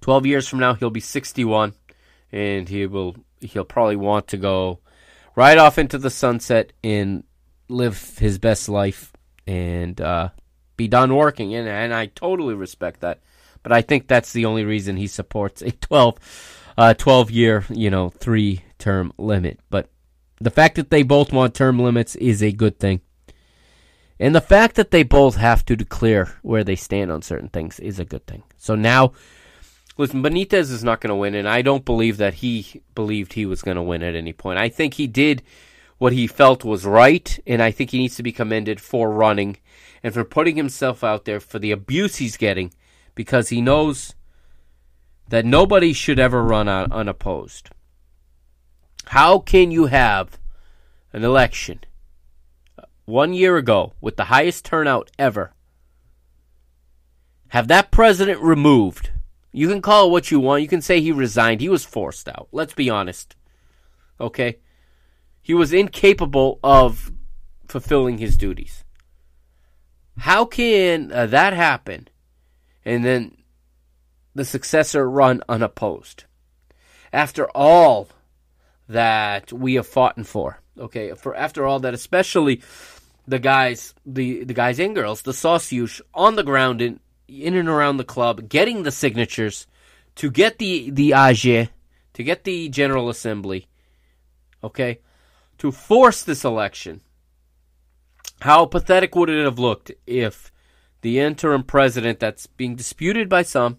[0.02, 1.72] 12 years from now he'll be 61
[2.32, 4.80] and he will he'll probably want to go
[5.34, 7.24] right off into the sunset and
[7.70, 9.10] live his best life
[9.46, 10.28] and uh,
[10.76, 13.20] be done working and and I totally respect that.
[13.62, 16.18] But I think that's the only reason he supports a 12
[16.76, 19.60] uh, 12 year, you know, three term limit.
[19.70, 19.88] But
[20.40, 23.00] the fact that they both want term limits is a good thing.
[24.20, 27.80] And the fact that they both have to declare where they stand on certain things
[27.80, 28.44] is a good thing.
[28.56, 29.12] So now,
[29.96, 33.44] listen, Benitez is not going to win, and I don't believe that he believed he
[33.44, 34.58] was going to win at any point.
[34.58, 35.42] I think he did
[35.98, 39.56] what he felt was right, and I think he needs to be commended for running
[40.04, 42.70] and for putting himself out there for the abuse he's getting
[43.14, 44.14] because he knows
[45.28, 47.70] that nobody should ever run unopposed.
[49.06, 50.38] How can you have
[51.14, 51.80] an election
[52.78, 55.54] uh, one year ago with the highest turnout ever?
[57.48, 59.10] Have that president removed?
[59.52, 60.62] You can call it what you want.
[60.62, 61.62] You can say he resigned.
[61.62, 62.48] He was forced out.
[62.52, 63.36] Let's be honest.
[64.20, 64.58] Okay?
[65.40, 67.10] He was incapable of
[67.68, 68.83] fulfilling his duties.
[70.18, 72.08] How can uh, that happen?
[72.84, 73.36] And then
[74.34, 76.24] the successor run unopposed?
[77.12, 78.08] After all
[78.88, 80.60] that we have fought for.
[80.78, 82.62] Okay, for after all that, especially
[83.26, 87.68] the guys, the the guys and girls, the Sócios on the ground in in and
[87.68, 89.66] around the club, getting the signatures
[90.16, 91.68] to get the the AG,
[92.14, 93.68] to get the General Assembly.
[94.62, 94.98] Okay,
[95.58, 97.00] to force this election.
[98.40, 100.52] How pathetic would it have looked if
[101.00, 103.78] the interim president, that's being disputed by some,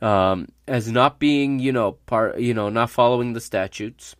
[0.00, 4.16] um, as not being, you know, part, you know, not following the statutes,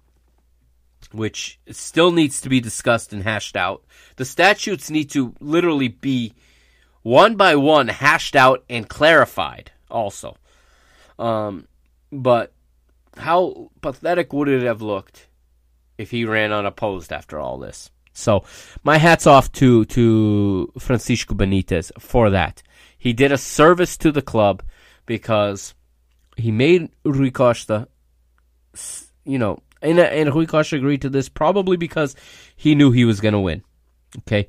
[1.12, 3.84] which still needs to be discussed and hashed out.
[4.16, 6.34] The statutes need to literally be
[7.02, 9.72] one by one hashed out and clarified.
[9.90, 10.36] Also,
[11.18, 11.66] um,
[12.10, 12.52] but
[13.16, 15.28] how pathetic would it have looked
[15.98, 17.90] if he ran unopposed after all this?
[18.12, 18.44] So,
[18.84, 22.62] my hats off to to Francisco Benitez for that.
[22.98, 24.62] He did a service to the club
[25.06, 25.74] because
[26.36, 27.88] he made Rui Costa,
[29.24, 32.14] you know, and, and Rui Costa agreed to this probably because
[32.54, 33.62] he knew he was going to win.
[34.20, 34.48] Okay.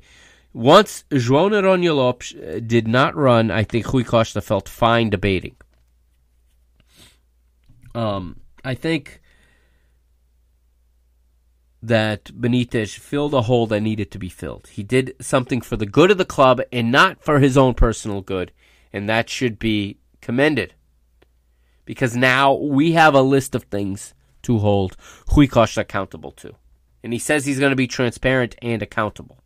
[0.52, 5.56] Once João Noronha Lopes uh, did not run, I think Rui Costa felt fine debating.
[7.94, 9.20] Um, I think
[11.86, 14.68] that Benitez filled a hole that needed to be filled.
[14.68, 18.22] He did something for the good of the club and not for his own personal
[18.22, 18.52] good,
[18.92, 20.74] and that should be commended.
[21.84, 24.96] Because now we have a list of things to hold
[25.36, 26.54] Rui Costa accountable to.
[27.02, 29.38] And he says he's going to be transparent and accountable.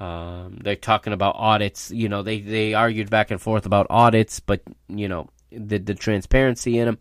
[0.00, 1.90] Um, they're talking about audits.
[1.90, 5.94] You know, they, they argued back and forth about audits, but, you know, the, the
[5.94, 6.98] transparency in them.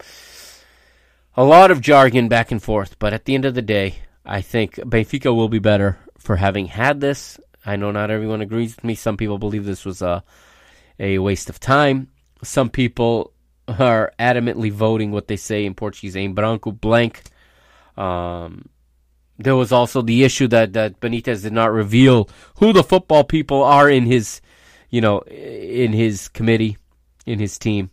[1.38, 4.42] a lot of jargon back and forth, but at the end of the day, I
[4.42, 7.40] think Benfica will be better for having had this.
[7.66, 8.96] I know not everyone agrees with me.
[8.96, 10.24] Some people believe this was a
[11.00, 12.10] a waste of time.
[12.44, 13.34] Some people
[13.68, 17.24] are adamantly voting what they say in Portuguese, em branco, blank.
[17.96, 18.70] Um,
[19.38, 23.64] there was also the issue that, that Benitez did not reveal who the football people
[23.64, 24.42] are in his,
[24.90, 26.78] you know, in his committee,
[27.26, 27.92] in his team.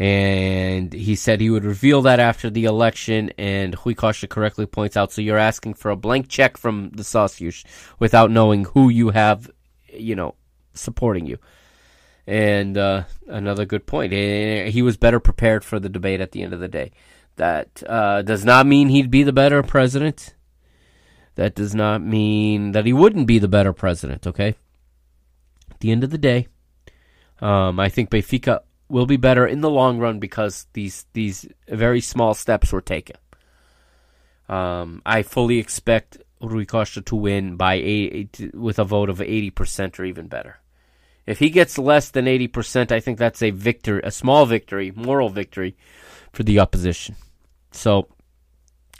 [0.00, 3.32] And he said he would reveal that after the election.
[3.36, 7.02] And Rui Costa correctly points out, so you're asking for a blank check from the
[7.02, 7.66] Sócios
[7.98, 9.50] without knowing who you have,
[9.92, 10.36] you know,
[10.72, 11.36] supporting you.
[12.26, 14.14] And uh, another good point.
[14.14, 16.92] Eh, He was better prepared for the debate at the end of the day.
[17.36, 20.34] That uh, does not mean he'd be the better president.
[21.34, 24.54] That does not mean that he wouldn't be the better president, okay?
[25.70, 26.48] At the end of the day,
[27.40, 28.60] um, I think Benfica
[28.90, 33.16] will be better in the long run because these these very small steps were taken.
[34.48, 39.50] Um, I fully expect Rui Costa to win by eight, with a vote of eighty
[39.50, 40.58] percent or even better.
[41.26, 44.92] If he gets less than eighty percent, I think that's a victory, a small victory,
[44.94, 45.76] moral victory
[46.32, 47.14] for the opposition.
[47.70, 48.08] So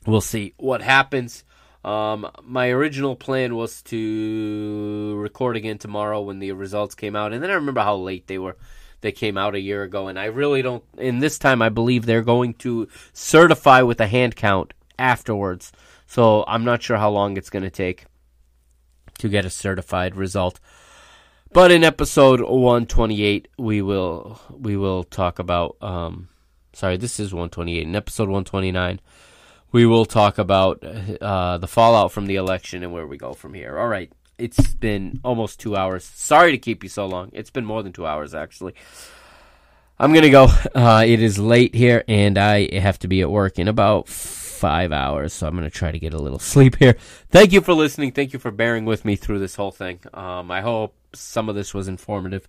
[0.07, 1.45] we'll see what happens.
[1.83, 7.43] Um, my original plan was to record again tomorrow when the results came out, and
[7.43, 8.57] then I remember how late they were.
[9.01, 10.85] They came out a year ago, and I really don't.
[10.98, 15.72] In this time, I believe they're going to certify with a hand count afterwards.
[16.06, 18.06] So I'm not sure how long it's going to take
[19.18, 20.60] to get a certified result.
[21.52, 25.77] But in episode 128, we will we will talk about.
[25.81, 26.28] Um,
[26.72, 27.82] sorry, this is 128.
[27.82, 29.01] In episode 129,
[29.72, 33.55] we will talk about uh, the fallout from the election and where we go from
[33.55, 33.78] here.
[33.78, 36.05] All right, it's been almost two hours.
[36.05, 37.31] Sorry to keep you so long.
[37.33, 38.75] It's been more than two hours actually.
[39.99, 40.49] I'm gonna go.
[40.75, 44.93] Uh, it is late here, and I have to be at work in about five
[44.93, 46.97] hours, so I'm gonna try to get a little sleep here.
[47.29, 48.12] Thank you for listening.
[48.12, 50.01] Thank you for bearing with me through this whole thing.
[50.15, 52.49] Um, I hope some of this was informative.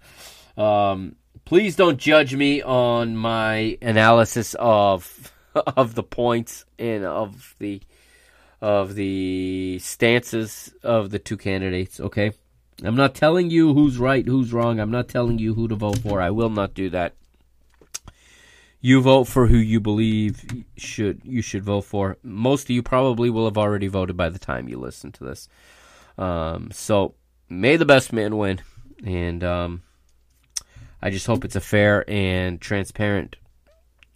[0.57, 7.81] Um, please don't judge me on my analysis of of the points and of the
[8.61, 11.99] of the stances of the two candidates.
[11.99, 12.31] Okay,
[12.83, 14.79] I'm not telling you who's right, who's wrong.
[14.79, 16.21] I'm not telling you who to vote for.
[16.21, 17.13] I will not do that.
[18.79, 22.17] You vote for who you believe should you should vote for.
[22.23, 25.47] Most of you probably will have already voted by the time you listen to this.
[26.17, 27.13] Um, so
[27.49, 28.61] may the best man win,
[29.05, 29.83] and um,
[31.01, 33.35] I just hope it's a fair and transparent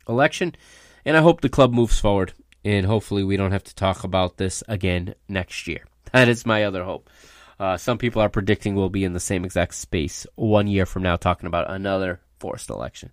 [0.09, 0.55] election,
[1.03, 2.33] and I hope the club moves forward,
[2.65, 5.85] and hopefully we don't have to talk about this again next year.
[6.11, 7.09] That is my other hope.
[7.59, 11.03] Uh, some people are predicting we'll be in the same exact space one year from
[11.03, 13.11] now, talking about another forced election.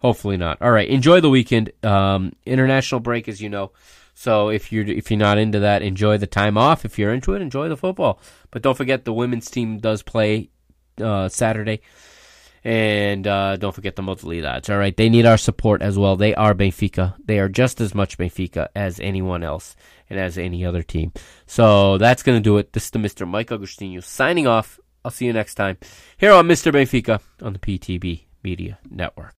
[0.00, 0.60] Hopefully not.
[0.60, 1.72] All right, enjoy the weekend.
[1.82, 3.72] Um, international break, as you know.
[4.14, 6.84] So if you're if you're not into that, enjoy the time off.
[6.84, 8.20] If you're into it, enjoy the football.
[8.50, 10.50] But don't forget the women's team does play
[11.00, 11.80] uh, Saturday,
[12.64, 14.70] and uh, don't forget the Modalidades.
[14.70, 16.16] All right, they need our support as well.
[16.16, 17.14] They are Benfica.
[17.24, 19.76] They are just as much Benfica as anyone else
[20.08, 21.12] and as any other team.
[21.46, 22.72] So that's gonna do it.
[22.72, 23.28] This is the Mr.
[23.28, 24.80] Mike Agostinho signing off.
[25.04, 25.76] I'll see you next time
[26.16, 26.72] here on Mr.
[26.72, 29.34] Benfica on the PTB Media Network.